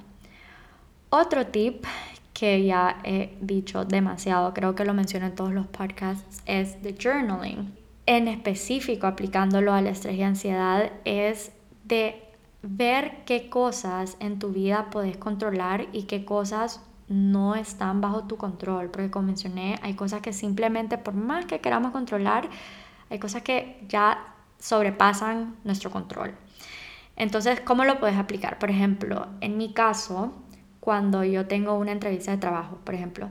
Otro 1.11 1.47
tip 1.47 1.85
que 2.33 2.65
ya 2.65 3.01
he 3.05 3.37
dicho 3.41 3.85
demasiado, 3.85 4.55
creo 4.55 4.75
que 4.75 4.85
lo 4.85 4.95
menciono 4.95 5.27
en 5.27 5.35
todos 5.35 5.53
los 5.53 5.67
podcasts, 5.67 6.41
es 6.47 6.81
the 6.81 6.95
journaling. 6.95 7.80
En 8.11 8.27
específico, 8.27 9.07
aplicándolo 9.07 9.73
al 9.73 9.87
estrés 9.87 10.17
y 10.17 10.25
ansiedad, 10.25 10.91
es 11.05 11.53
de 11.85 12.21
ver 12.61 13.19
qué 13.25 13.49
cosas 13.49 14.17
en 14.19 14.41
tu 14.41 14.49
vida 14.49 14.89
puedes 14.91 15.17
controlar 15.17 15.87
y 15.93 16.03
qué 16.07 16.25
cosas 16.25 16.85
no 17.07 17.55
están 17.55 18.01
bajo 18.01 18.25
tu 18.25 18.37
control. 18.37 18.91
Porque 18.91 19.13
como 19.13 19.27
mencioné, 19.29 19.79
hay 19.83 19.95
cosas 19.95 20.23
que 20.23 20.33
simplemente 20.33 20.99
por 20.99 21.15
más 21.15 21.47
que 21.47 21.61
queramos 21.61 21.93
controlar, 21.93 22.51
hay 23.11 23.21
cosas 23.21 23.43
que 23.43 23.81
ya 23.89 24.35
sobrepasan 24.59 25.55
nuestro 25.63 25.93
control. 25.93 26.35
Entonces, 27.15 27.61
¿cómo 27.61 27.85
lo 27.85 28.01
puedes 28.01 28.19
aplicar? 28.19 28.59
Por 28.59 28.71
ejemplo, 28.71 29.29
en 29.41 29.57
mi 29.57 29.73
caso, 29.73 30.33
cuando 30.81 31.23
yo 31.23 31.47
tengo 31.47 31.75
una 31.75 31.93
entrevista 31.93 32.33
de 32.33 32.39
trabajo, 32.39 32.77
por 32.83 32.97
ejemplo. 32.97 33.29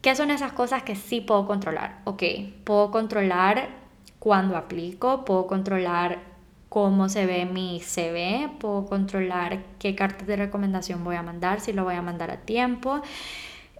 ¿Qué 0.00 0.16
son 0.16 0.30
esas 0.30 0.52
cosas 0.54 0.84
que 0.84 0.96
sí 0.96 1.20
puedo 1.20 1.46
controlar? 1.46 2.00
Ok, 2.04 2.22
puedo 2.64 2.90
controlar 2.90 3.79
cuando 4.20 4.56
aplico, 4.56 5.24
puedo 5.24 5.48
controlar 5.48 6.18
cómo 6.68 7.08
se 7.08 7.26
ve 7.26 7.46
mi 7.46 7.80
CV, 7.80 8.48
puedo 8.60 8.86
controlar 8.86 9.64
qué 9.80 9.96
cartas 9.96 10.28
de 10.28 10.36
recomendación 10.36 11.02
voy 11.02 11.16
a 11.16 11.22
mandar, 11.22 11.60
si 11.60 11.72
lo 11.72 11.82
voy 11.82 11.96
a 11.96 12.02
mandar 12.02 12.30
a 12.30 12.36
tiempo. 12.36 13.00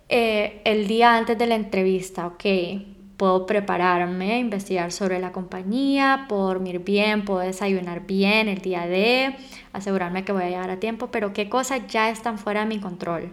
Eh, 0.09 0.61
el 0.65 0.89
día 0.89 1.17
antes 1.17 1.39
de 1.39 1.47
la 1.47 1.55
entrevista, 1.55 2.27
ok, 2.27 2.45
puedo 3.17 3.45
prepararme, 3.45 4.39
investigar 4.39 4.93
sobre 4.93 5.21
la 5.21 5.31
compañía, 5.31 6.25
puedo 6.29 6.47
dormir 6.47 6.81
bien, 6.81 7.25
puedo 7.25 7.41
desayunar 7.41 8.07
bien 8.07 8.49
el 8.49 8.59
día 8.63 8.87
de, 8.87 9.37
asegurarme 9.75 10.25
que 10.25 10.33
voy 10.33 10.45
a 10.45 10.49
llegar 10.49 10.71
a 10.71 10.81
tiempo, 10.81 11.11
pero 11.13 11.35
qué 11.35 11.51
cosas 11.51 11.87
ya 11.87 12.09
están 12.09 12.39
fuera 12.39 12.61
de 12.61 12.67
mi 12.67 12.81
control. 12.81 13.33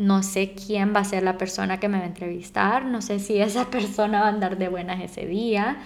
No 0.00 0.22
sé 0.22 0.54
quién 0.54 0.94
va 0.96 1.00
a 1.00 1.04
ser 1.04 1.22
la 1.22 1.36
persona 1.36 1.78
que 1.78 1.86
me 1.86 1.98
va 1.98 2.04
a 2.04 2.06
entrevistar, 2.06 2.86
no 2.86 3.02
sé 3.02 3.18
si 3.18 3.38
esa 3.38 3.66
persona 3.70 4.22
va 4.22 4.26
a 4.28 4.30
andar 4.30 4.56
de 4.56 4.70
buenas 4.70 5.02
ese 5.02 5.26
día, 5.26 5.76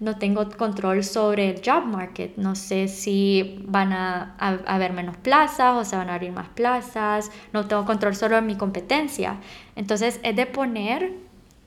no 0.00 0.18
tengo 0.18 0.48
control 0.50 1.04
sobre 1.04 1.50
el 1.50 1.62
job 1.64 1.84
market, 1.84 2.36
no 2.36 2.56
sé 2.56 2.88
si 2.88 3.62
van 3.68 3.92
a, 3.92 4.34
haber 4.66 4.92
menos 4.92 5.16
plazas 5.18 5.76
o 5.76 5.84
se 5.84 5.94
van 5.94 6.10
a 6.10 6.14
abrir 6.14 6.32
más 6.32 6.48
plazas, 6.48 7.30
no 7.52 7.68
tengo 7.68 7.84
control 7.84 8.16
sobre 8.16 8.40
mi 8.40 8.56
competencia. 8.56 9.36
Entonces 9.76 10.18
es 10.24 10.34
de 10.34 10.46
poner 10.46 11.12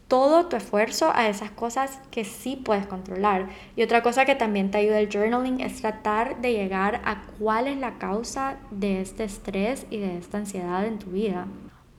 todo 0.10 0.48
tu 0.48 0.58
esfuerzo 0.58 1.10
a 1.16 1.30
esas 1.30 1.52
cosas 1.52 2.02
que 2.12 2.26
sí 2.26 2.58
puedes 2.58 2.86
controlar. 2.86 3.48
Y 3.78 3.84
otra 3.84 4.04
cosa 4.04 4.26
que 4.26 4.36
también 4.36 4.72
te 4.72 4.80
ayuda 4.80 5.00
el 5.00 5.10
journaling 5.10 5.62
es 5.62 5.80
tratar 5.80 6.42
de 6.42 6.52
llegar 6.52 7.02
a 7.06 7.22
cuál 7.40 7.68
es 7.68 7.78
la 7.78 7.98
causa 7.98 8.58
de 8.72 9.00
este 9.00 9.24
estrés 9.24 9.86
y 9.90 10.00
de 10.00 10.18
esta 10.18 10.40
ansiedad 10.40 10.86
en 10.86 11.00
tu 11.00 11.12
vida. 11.12 11.48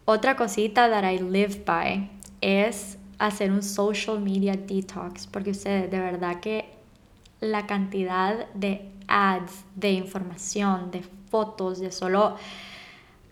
Otra 0.07 0.37
cosita 0.37 0.89
that 0.91 1.05
I 1.11 1.19
live 1.19 1.65
by 1.65 2.11
es 2.43 2.99
hacer 3.19 3.51
un 3.51 3.63
social 3.63 4.21
media 4.21 4.55
detox, 4.55 5.27
porque 5.27 5.53
ustedes 5.53 5.91
de 5.91 5.99
verdad 5.99 6.41
que 6.41 6.69
la 7.41 7.67
cantidad 7.67 8.47
de 8.53 8.91
ads, 9.09 9.65
de 9.75 9.93
información, 9.93 10.91
de 10.91 11.03
fotos, 11.31 11.79
de 11.81 11.91
solo 11.91 12.37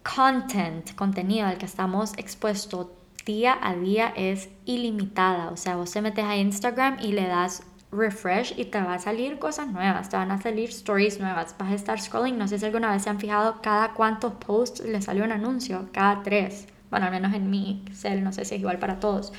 content, 0.02 0.94
contenido 0.94 1.46
al 1.46 1.58
que 1.58 1.66
estamos 1.66 2.12
expuestos 2.16 2.88
día 3.26 3.58
a 3.60 3.74
día 3.74 4.12
es 4.16 4.48
ilimitada. 4.64 5.50
O 5.50 5.56
sea, 5.56 5.76
vos 5.76 5.90
te 5.92 6.00
metes 6.00 6.24
a 6.24 6.36
Instagram 6.36 6.98
y 7.00 7.12
le 7.12 7.26
das 7.26 7.62
refresh 7.92 8.54
y 8.56 8.64
te 8.64 8.80
va 8.80 8.94
a 8.94 8.98
salir 8.98 9.38
cosas 9.38 9.68
nuevas, 9.68 10.08
te 10.08 10.16
van 10.16 10.30
a 10.30 10.40
salir 10.40 10.70
stories 10.70 11.20
nuevas, 11.20 11.54
vas 11.58 11.70
a 11.70 11.74
estar 11.74 12.00
scrolling, 12.00 12.38
no 12.38 12.48
sé 12.48 12.58
si 12.58 12.64
alguna 12.64 12.90
vez 12.90 13.02
se 13.02 13.10
han 13.10 13.20
fijado 13.20 13.60
cada 13.62 13.92
cuántos 13.92 14.32
posts 14.32 14.80
le 14.80 15.00
salió 15.02 15.24
un 15.24 15.32
anuncio, 15.32 15.88
cada 15.92 16.22
tres, 16.22 16.66
bueno, 16.90 17.06
al 17.06 17.12
menos 17.12 17.34
en 17.34 17.50
mi 17.50 17.84
cel, 17.92 18.24
no 18.24 18.32
sé 18.32 18.44
si 18.44 18.54
es 18.54 18.60
igual 18.60 18.78
para 18.78 18.98
todos. 18.98 19.32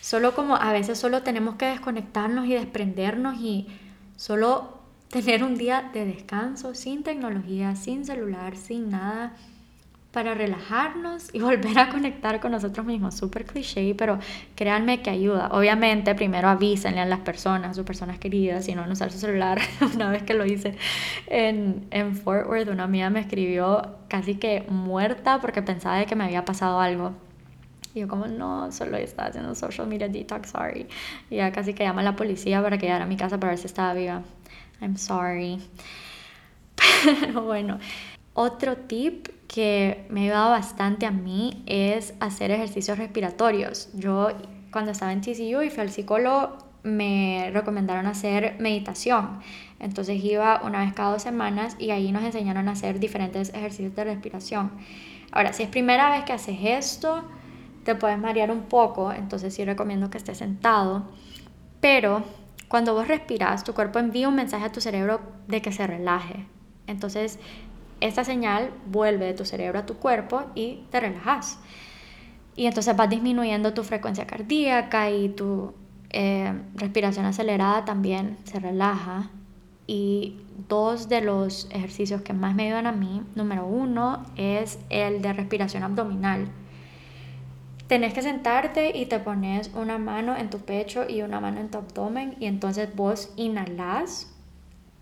Solo 0.00 0.34
como 0.34 0.56
a 0.56 0.72
veces 0.72 0.98
solo 0.98 1.22
tenemos 1.22 1.54
que 1.54 1.66
desconectarnos 1.66 2.46
y 2.46 2.54
desprendernos 2.54 3.40
y 3.40 3.68
solo 4.16 4.80
tener 5.08 5.44
un 5.44 5.56
día 5.56 5.90
de 5.94 6.04
descanso 6.04 6.74
sin 6.74 7.04
tecnología, 7.04 7.76
sin 7.76 8.04
celular, 8.04 8.56
sin 8.56 8.90
nada 8.90 9.36
para 10.14 10.32
relajarnos 10.32 11.28
y 11.34 11.40
volver 11.40 11.76
a 11.78 11.90
conectar 11.90 12.40
con 12.40 12.52
nosotros 12.52 12.86
mismos. 12.86 13.16
Súper 13.16 13.44
cliché, 13.44 13.94
pero 13.96 14.18
créanme 14.54 15.02
que 15.02 15.10
ayuda. 15.10 15.48
Obviamente, 15.52 16.14
primero 16.14 16.48
avísenle 16.48 17.00
a 17.00 17.04
las 17.04 17.20
personas, 17.20 17.72
a 17.72 17.74
sus 17.74 17.84
personas 17.84 18.18
queridas, 18.18 18.68
no, 18.68 18.86
no 18.86 18.92
usar 18.92 19.10
su 19.10 19.18
celular. 19.18 19.58
una 19.94 20.08
vez 20.08 20.22
que 20.22 20.34
lo 20.34 20.46
hice 20.46 20.76
en, 21.26 21.86
en 21.90 22.14
Fort 22.14 22.46
Worth, 22.48 22.68
una 22.68 22.84
amiga 22.84 23.10
me 23.10 23.20
escribió 23.20 23.96
casi 24.08 24.36
que 24.36 24.64
muerta 24.68 25.40
porque 25.40 25.62
pensaba 25.62 25.98
de 25.98 26.06
que 26.06 26.14
me 26.14 26.24
había 26.24 26.44
pasado 26.44 26.80
algo. 26.80 27.12
Y 27.92 28.00
yo 28.00 28.08
como, 28.08 28.26
no, 28.26 28.70
solo 28.70 28.96
estaba 28.96 29.28
haciendo 29.28 29.54
social 29.54 29.88
media 29.88 30.08
detox, 30.08 30.50
sorry. 30.50 30.86
Y 31.28 31.36
ya 31.36 31.50
casi 31.50 31.74
que 31.74 31.82
llama 31.82 32.02
a 32.02 32.04
la 32.04 32.16
policía 32.16 32.62
para 32.62 32.78
que 32.78 32.86
llegara 32.86 33.04
a 33.04 33.08
mi 33.08 33.16
casa 33.16 33.38
para 33.38 33.50
ver 33.50 33.58
si 33.58 33.66
estaba 33.66 33.94
viva. 33.94 34.22
I'm 34.80 34.96
sorry. 34.96 35.60
Pero 37.20 37.42
bueno, 37.42 37.78
otro 38.34 38.76
tip 38.76 39.28
que 39.54 40.04
me 40.08 40.18
ha 40.18 40.24
ayudado 40.24 40.50
bastante 40.50 41.06
a 41.06 41.12
mí 41.12 41.62
es 41.66 42.14
hacer 42.18 42.50
ejercicios 42.50 42.98
respiratorios. 42.98 43.88
Yo 43.94 44.30
cuando 44.72 44.90
estaba 44.90 45.12
en 45.12 45.20
TCU 45.20 45.62
y 45.62 45.70
fui 45.70 45.80
al 45.80 45.90
psicólogo 45.90 46.58
me 46.82 47.52
recomendaron 47.52 48.06
hacer 48.06 48.56
meditación. 48.58 49.38
Entonces 49.78 50.24
iba 50.24 50.60
una 50.64 50.80
vez 50.80 50.92
cada 50.92 51.12
dos 51.12 51.22
semanas 51.22 51.76
y 51.78 51.92
ahí 51.92 52.10
nos 52.10 52.24
enseñaron 52.24 52.68
a 52.68 52.72
hacer 52.72 52.98
diferentes 52.98 53.54
ejercicios 53.54 53.94
de 53.94 54.02
respiración. 54.02 54.72
Ahora, 55.30 55.52
si 55.52 55.62
es 55.62 55.68
primera 55.68 56.10
vez 56.10 56.24
que 56.24 56.32
haces 56.32 56.58
esto, 56.60 57.22
te 57.84 57.94
puedes 57.94 58.18
marear 58.18 58.50
un 58.50 58.62
poco, 58.62 59.12
entonces 59.12 59.54
sí 59.54 59.64
recomiendo 59.64 60.10
que 60.10 60.18
estés 60.18 60.38
sentado. 60.38 61.04
Pero 61.80 62.24
cuando 62.66 62.92
vos 62.92 63.06
respiras, 63.06 63.62
tu 63.62 63.72
cuerpo 63.72 64.00
envía 64.00 64.28
un 64.28 64.34
mensaje 64.34 64.64
a 64.64 64.72
tu 64.72 64.80
cerebro 64.80 65.20
de 65.46 65.62
que 65.62 65.70
se 65.70 65.86
relaje. 65.86 66.44
Entonces, 66.88 67.38
esta 68.00 68.24
señal 68.24 68.70
vuelve 68.86 69.26
de 69.26 69.34
tu 69.34 69.44
cerebro 69.44 69.78
a 69.78 69.86
tu 69.86 69.96
cuerpo 69.96 70.44
y 70.54 70.84
te 70.90 71.00
relajas. 71.00 71.58
Y 72.56 72.66
entonces 72.66 72.96
vas 72.96 73.10
disminuyendo 73.10 73.74
tu 73.74 73.82
frecuencia 73.82 74.26
cardíaca 74.26 75.10
y 75.10 75.28
tu 75.30 75.74
eh, 76.10 76.52
respiración 76.74 77.26
acelerada 77.26 77.84
también 77.84 78.38
se 78.44 78.60
relaja. 78.60 79.30
Y 79.86 80.36
dos 80.68 81.08
de 81.08 81.20
los 81.20 81.68
ejercicios 81.70 82.22
que 82.22 82.32
más 82.32 82.54
me 82.54 82.66
ayudan 82.66 82.86
a 82.86 82.92
mí, 82.92 83.22
número 83.34 83.66
uno, 83.66 84.24
es 84.36 84.78
el 84.88 85.20
de 85.20 85.32
respiración 85.32 85.82
abdominal. 85.82 86.48
Tenés 87.86 88.14
que 88.14 88.22
sentarte 88.22 88.96
y 88.96 89.06
te 89.06 89.18
pones 89.18 89.70
una 89.74 89.98
mano 89.98 90.36
en 90.36 90.48
tu 90.48 90.58
pecho 90.60 91.04
y 91.06 91.20
una 91.20 91.40
mano 91.40 91.60
en 91.60 91.70
tu 91.70 91.78
abdomen 91.78 92.36
y 92.40 92.46
entonces 92.46 92.94
vos 92.94 93.30
inhalás 93.36 94.33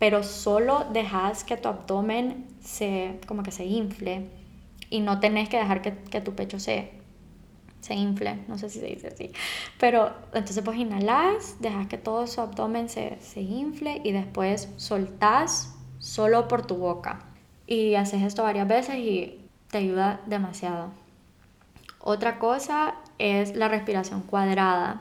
pero 0.03 0.25
solo 0.25 0.85
dejas 0.93 1.45
que 1.45 1.57
tu 1.57 1.69
abdomen 1.69 2.49
se, 2.61 3.21
como 3.29 3.45
que 3.45 3.53
se 3.53 3.67
infle 3.67 4.27
y 4.91 4.99
no 4.99 5.21
tenés 5.21 5.49
que 5.49 5.59
dejar 5.59 5.81
que, 5.81 5.97
que 5.97 6.21
tu 6.21 6.35
pecho 6.35 6.59
se, 6.59 6.91
se 7.81 7.95
infle, 7.95 8.41
no 8.49 8.59
sé 8.59 8.69
si 8.69 8.81
se 8.81 8.87
dice 8.87 9.07
así, 9.15 9.31
pero 9.79 10.13
entonces 10.35 10.61
pues 10.65 10.77
inhalas, 10.77 11.55
dejas 11.61 11.87
que 11.87 11.99
todo 11.99 12.27
su 12.27 12.41
abdomen 12.41 12.89
se, 12.89 13.17
se 13.21 13.43
infle 13.43 14.01
y 14.03 14.11
después 14.11 14.71
soltás 14.77 15.73
solo 16.01 16.49
por 16.49 16.67
tu 16.67 16.79
boca. 16.79 17.21
Y 17.69 17.95
haces 17.95 18.23
esto 18.23 18.43
varias 18.43 18.67
veces 18.67 18.97
y 18.97 19.41
te 19.71 19.79
ayuda 19.79 20.21
demasiado. 20.27 20.91
Otra 22.01 22.41
cosa 22.41 22.97
es 23.19 23.55
la 23.55 23.69
respiración 23.69 24.23
cuadrada 24.23 25.01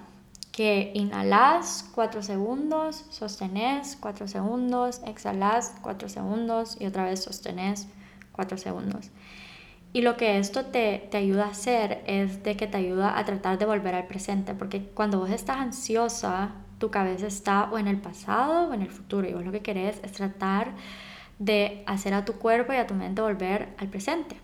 que 0.52 0.92
inhalas 0.96 1.90
4 1.96 2.24
segundos, 2.24 3.06
sostenés 3.10 3.98
4 4.00 4.28
segundos, 4.28 5.02
exhalas 5.06 5.76
4 5.82 6.10
segundos 6.10 6.78
y 6.80 6.86
otra 6.86 7.06
vez 7.06 7.24
sostenés 7.24 7.88
4 8.34 8.58
segundos. 8.58 9.10
Y 9.94 10.02
lo 10.02 10.16
que 10.16 10.38
esto 10.38 10.66
te, 10.66 11.08
te, 11.12 11.18
ayuda 11.18 11.46
a 11.46 11.50
hacer 11.50 12.02
es 12.06 12.44
de 12.44 12.56
que 12.56 12.68
te 12.68 12.78
ayuda 12.78 13.18
a 13.18 13.26
tratar 13.26 13.58
de 13.58 13.66
volver 13.66 13.94
al 13.96 14.08
presente, 14.08 14.54
porque 14.54 14.86
cuando 14.86 15.20
vos 15.20 15.30
estás 15.30 15.58
ansiosa, 15.58 16.52
tu 16.80 16.92
cabeza 16.92 17.28
está 17.28 17.70
o 17.72 17.78
en 17.78 17.88
el 17.88 17.98
pasado 17.98 18.70
o 18.70 18.74
en 18.74 18.82
el 18.82 18.90
futuro, 18.90 19.28
y 19.28 19.34
vos 19.34 19.46
lo 19.46 19.52
que 19.52 19.62
querés 19.62 20.00
es 20.04 20.14
tratar 20.14 20.74
de 21.40 21.84
hacer 21.88 22.14
a 22.14 22.24
tu 22.24 22.34
cuerpo 22.34 22.72
y 22.72 22.78
a 22.78 22.88
tu 22.88 22.94
mente 22.94 23.22
volver 23.22 23.70
al 23.78 23.88
presente. 23.90 24.38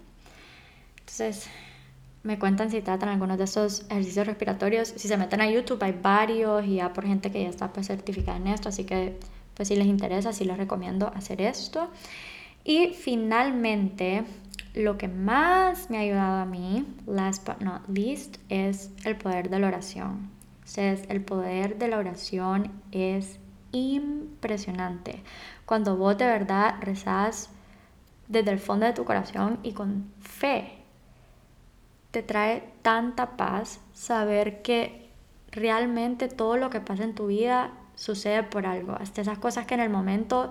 Entonces, 1.00 1.50
me 2.28 2.38
cuentan 2.38 2.70
si 2.70 2.82
tratan 2.82 3.08
algunos 3.08 3.38
de 3.38 3.46
esos 3.46 3.86
ejercicios 3.90 4.28
respiratorios. 4.28 4.90
Si 4.90 5.08
se 5.08 5.16
meten 5.16 5.40
a 5.40 5.50
YouTube 5.50 5.82
hay 5.82 5.98
varios 6.00 6.66
y 6.66 6.76
ya 6.76 6.92
por 6.92 7.06
gente 7.06 7.32
que 7.32 7.42
ya 7.42 7.50
está 7.50 7.72
pues, 7.72 7.88
certificada 7.88 8.38
en 8.38 8.48
esto, 8.48 8.68
así 8.68 8.84
que 8.84 9.18
pues 9.54 9.70
si 9.70 9.78
les 9.78 9.88
interesa, 9.88 10.34
sí 10.34 10.44
les 10.44 10.58
recomiendo 10.58 11.08
hacer 11.16 11.42
esto. 11.42 11.90
Y 12.66 12.90
finalmente, 12.90 14.26
lo 14.74 14.98
que 14.98 15.08
más 15.08 15.90
me 15.90 15.98
ha 15.98 16.02
ayudado 16.02 16.42
a 16.42 16.46
mí, 16.46 16.86
last 17.06 17.48
but 17.48 17.62
not 17.62 17.88
least, 17.88 18.40
es 18.50 18.92
el 19.06 19.16
poder 19.16 19.50
de 19.50 19.60
la 19.60 19.68
oración. 19.68 20.30
Entonces, 20.60 21.06
el 21.08 21.22
poder 21.22 21.78
de 21.78 21.88
la 21.88 21.98
oración 21.98 22.74
es 22.92 23.40
impresionante. 23.72 25.24
Cuando 25.66 25.96
vos 25.96 26.18
de 26.18 26.26
verdad 26.26 26.76
rezás 26.82 27.50
desde 28.28 28.52
el 28.52 28.60
fondo 28.60 28.86
de 28.86 28.92
tu 28.92 29.06
corazón 29.06 29.60
y 29.64 29.72
con 29.72 30.12
fe, 30.20 30.77
te 32.18 32.24
trae 32.24 32.64
tanta 32.82 33.38
paz 33.38 33.80
saber 33.94 34.64
que 34.64 35.08
realmente 35.52 36.28
todo 36.28 36.58
lo 36.58 36.72
que 36.72 36.82
pasa 36.82 37.04
en 37.04 37.14
tu 37.14 37.28
vida 37.28 37.74
sucede 37.94 38.42
por 38.42 38.66
algo. 38.66 38.94
Hasta 39.00 39.22
esas 39.22 39.38
cosas 39.38 39.68
que 39.68 39.76
en 39.76 39.82
el 39.82 39.92
momento 39.92 40.50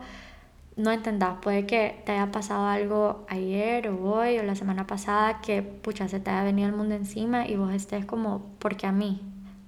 no 0.76 0.92
entendás. 0.92 1.38
Puede 1.42 1.66
que 1.66 2.00
te 2.06 2.12
haya 2.12 2.30
pasado 2.30 2.68
algo 2.68 3.26
ayer 3.28 3.88
o 3.88 4.00
hoy 4.00 4.38
o 4.38 4.44
la 4.44 4.54
semana 4.54 4.86
pasada 4.86 5.40
que, 5.40 5.60
pucha, 5.62 6.06
se 6.06 6.20
te 6.20 6.30
haya 6.30 6.44
venido 6.44 6.68
el 6.68 6.76
mundo 6.76 6.94
encima 6.94 7.48
y 7.48 7.56
vos 7.56 7.72
estés 7.74 8.06
como, 8.06 8.46
porque 8.60 8.86
a 8.86 8.92
mí, 8.92 9.20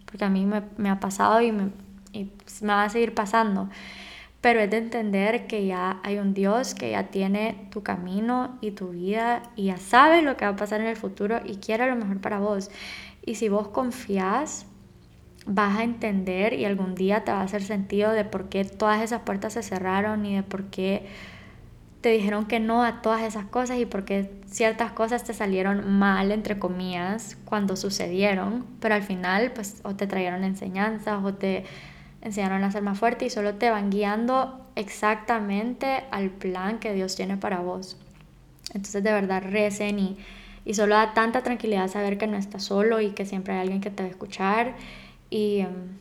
porque 0.05 0.24
a 0.24 0.28
mí 0.28 0.46
me, 0.46 0.90
ha 0.90 1.01
pasado 1.01 1.40
y 1.40 1.51
me, 1.51 1.70
y 2.12 2.30
me 2.61 2.68
va 2.74 2.84
a 2.84 2.90
seguir 2.90 3.12
pasando. 3.12 3.70
Pero 4.41 4.61
es 4.61 4.70
de 4.70 4.78
entender 4.78 5.47
que 5.47 5.66
ya 5.66 6.01
hay 6.05 6.18
un 6.18 6.32
Dios 6.32 6.74
que 6.74 6.93
ya 6.93 7.05
tiene 7.05 7.68
tu 7.70 7.82
camino 7.82 8.57
y 8.61 8.70
tu 8.70 8.91
vida 8.91 9.43
y 9.57 9.64
ya 9.66 9.78
sabe 9.78 10.22
lo 10.22 10.36
que 10.36 10.45
va 10.45 10.53
a 10.53 10.57
pasar 10.57 10.80
en 10.80 10.86
el 10.86 10.97
futuro 10.97 11.41
y 11.45 11.57
quiere 11.57 11.89
lo 11.89 11.97
mejor 11.97 12.20
para 12.20 12.39
vos. 12.39 12.70
Y 13.24 13.34
si 13.34 13.49
vos 13.49 13.68
confías, 13.68 14.66
vas 15.47 15.78
a 15.78 15.82
entender 15.82 16.53
y 16.53 16.66
algún 16.66 16.95
día 16.95 17.24
te 17.24 17.32
va 17.32 17.41
a 17.41 17.45
hacer 17.45 17.62
sentido 17.62 18.12
de 18.12 18.24
por 18.24 18.49
qué 18.49 18.64
todas 18.64 19.03
esas 19.03 19.22
puertas 19.22 19.55
se 19.55 19.62
cerraron 19.62 20.24
y 20.24 20.36
de 20.36 20.43
por 20.43 20.64
qué 20.64 21.07
te 22.01 22.11
dijeron 22.11 22.47
que 22.47 22.61
no 22.61 22.84
a 22.84 23.03
todas 23.03 23.22
esas 23.22 23.47
cosas 23.47 23.78
y 23.78 23.86
por 23.86 24.05
qué 24.05 24.30
ciertas 24.47 24.93
cosas 24.93 25.24
te 25.24 25.34
salieron 25.34 25.99
mal, 25.99 26.30
entre 26.30 26.59
comillas, 26.59 27.36
cuando 27.45 27.76
sucedieron, 27.76 28.66
pero 28.80 28.95
al 28.95 29.03
final 29.03 29.53
pues 29.53 29.80
o 29.82 29.97
te 29.97 30.07
trajeron 30.07 30.45
enseñanzas 30.45 31.24
o 31.24 31.34
te 31.34 31.64
enseñaron 32.22 32.64
a 32.64 32.70
ser 32.70 32.82
más 32.82 32.98
fuerte 32.98 33.26
y 33.26 33.30
solo 33.30 33.54
te 33.54 33.70
van 33.70 33.90
guiando 33.90 34.66
exactamente 34.74 36.04
al 36.10 36.30
plan 36.30 36.78
que 36.78 36.92
Dios 36.92 37.16
tiene 37.16 37.36
para 37.36 37.60
vos. 37.60 37.96
Entonces 38.74 39.02
de 39.02 39.12
verdad 39.12 39.42
recen 39.44 39.98
y, 39.98 40.18
y 40.64 40.74
solo 40.74 40.94
da 40.94 41.14
tanta 41.14 41.42
tranquilidad 41.42 41.88
saber 41.88 42.18
que 42.18 42.26
no 42.26 42.36
estás 42.36 42.64
solo 42.64 43.00
y 43.00 43.10
que 43.10 43.24
siempre 43.24 43.54
hay 43.54 43.60
alguien 43.60 43.80
que 43.80 43.90
te 43.90 44.02
va 44.02 44.08
a 44.08 44.10
escuchar 44.10 44.74
y 45.30 45.60
em, 45.60 45.98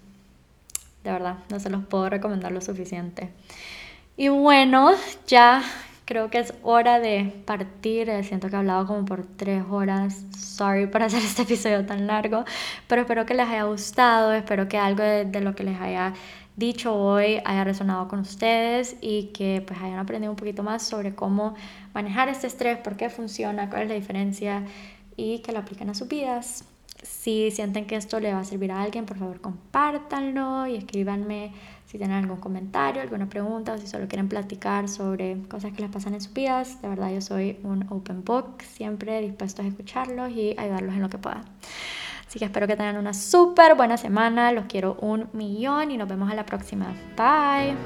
de 1.07 1.13
verdad, 1.13 1.37
no 1.49 1.59
se 1.59 1.69
los 1.69 1.85
puedo 1.85 2.09
recomendar 2.09 2.51
lo 2.51 2.59
suficiente. 2.59 3.29
Y 4.17 4.27
bueno, 4.27 4.91
ya 5.25 5.63
creo 6.07 6.29
que 6.29 6.39
es 6.39 6.53
hora 6.63 6.99
de 6.99 7.43
partir. 7.45 8.09
Siento 8.23 8.49
que 8.49 8.55
he 8.55 8.59
hablado 8.59 8.87
como 8.87 9.05
por 9.05 9.25
tres 9.25 9.63
horas. 9.69 10.25
Sorry 10.35 10.87
por 10.87 11.03
hacer 11.03 11.21
este 11.21 11.43
episodio 11.43 11.85
tan 11.85 12.07
largo. 12.07 12.45
Pero 12.87 13.01
espero 13.01 13.25
que 13.25 13.35
les 13.35 13.47
haya 13.47 13.63
gustado. 13.63 14.33
Espero 14.33 14.67
que 14.67 14.77
algo 14.77 15.03
de, 15.03 15.25
de, 15.25 15.41
lo 15.41 15.53
que 15.53 15.63
les 15.63 15.79
haya 15.79 16.13
dicho 16.55 16.95
hoy 16.95 17.39
haya 17.45 17.63
resonado 17.65 18.07
con 18.07 18.19
ustedes 18.21 18.95
y 18.99 19.25
que 19.27 19.63
pues 19.67 19.79
hayan 19.79 19.99
aprendido 19.99 20.31
un 20.31 20.37
poquito 20.37 20.63
más 20.63 20.81
sobre 20.81 21.13
cómo 21.13 21.53
manejar 21.93 22.29
este 22.29 22.47
estrés, 22.47 22.79
por 22.79 22.97
qué 22.97 23.11
funciona, 23.11 23.69
cuál 23.69 23.83
es 23.83 23.89
la 23.89 23.93
diferencia 23.93 24.63
y 25.15 25.39
que 25.39 25.51
lo 25.51 25.59
apliquen 25.59 25.91
a 25.91 25.93
sus 25.93 26.07
vidas. 26.07 26.63
Si 27.03 27.51
sienten 27.51 27.85
que 27.85 27.95
esto 27.95 28.19
le 28.19 28.33
va 28.33 28.39
a 28.39 28.43
servir 28.43 28.71
a 28.71 28.81
alguien, 28.81 29.05
por 29.05 29.17
favor 29.17 29.39
compártanlo 29.39 30.65
y 30.65 30.77
escríbanme 30.77 31.51
si 31.87 31.97
tienen 31.97 32.17
algún 32.17 32.37
comentario, 32.37 33.01
alguna 33.01 33.29
pregunta 33.29 33.71
o 33.71 33.77
si 33.77 33.87
solo 33.87 34.09
quieren 34.09 34.27
platicar 34.27 34.89
sobre 34.89 35.41
cosas 35.47 35.71
que 35.71 35.81
les 35.81 35.89
pasan 35.89 36.15
en 36.15 36.21
sus 36.21 36.33
vidas, 36.33 36.81
de 36.81 36.89
verdad 36.89 37.13
yo 37.13 37.21
soy 37.21 37.59
un 37.63 37.87
open 37.89 38.25
book, 38.25 38.61
siempre 38.61 39.21
dispuesto 39.21 39.61
a 39.61 39.65
escucharlos 39.65 40.29
y 40.31 40.53
ayudarlos 40.57 40.95
en 40.95 41.01
lo 41.01 41.09
que 41.09 41.17
pueda. 41.17 41.45
Así 42.27 42.39
que 42.39 42.45
espero 42.45 42.67
que 42.67 42.75
tengan 42.75 42.97
una 42.97 43.13
súper 43.13 43.75
buena 43.75 43.95
semana, 43.95 44.51
los 44.51 44.65
quiero 44.65 44.97
un 44.99 45.29
millón 45.31 45.91
y 45.91 45.97
nos 45.97 46.09
vemos 46.09 46.29
a 46.29 46.35
la 46.35 46.45
próxima. 46.45 46.93
Bye. 47.15 47.77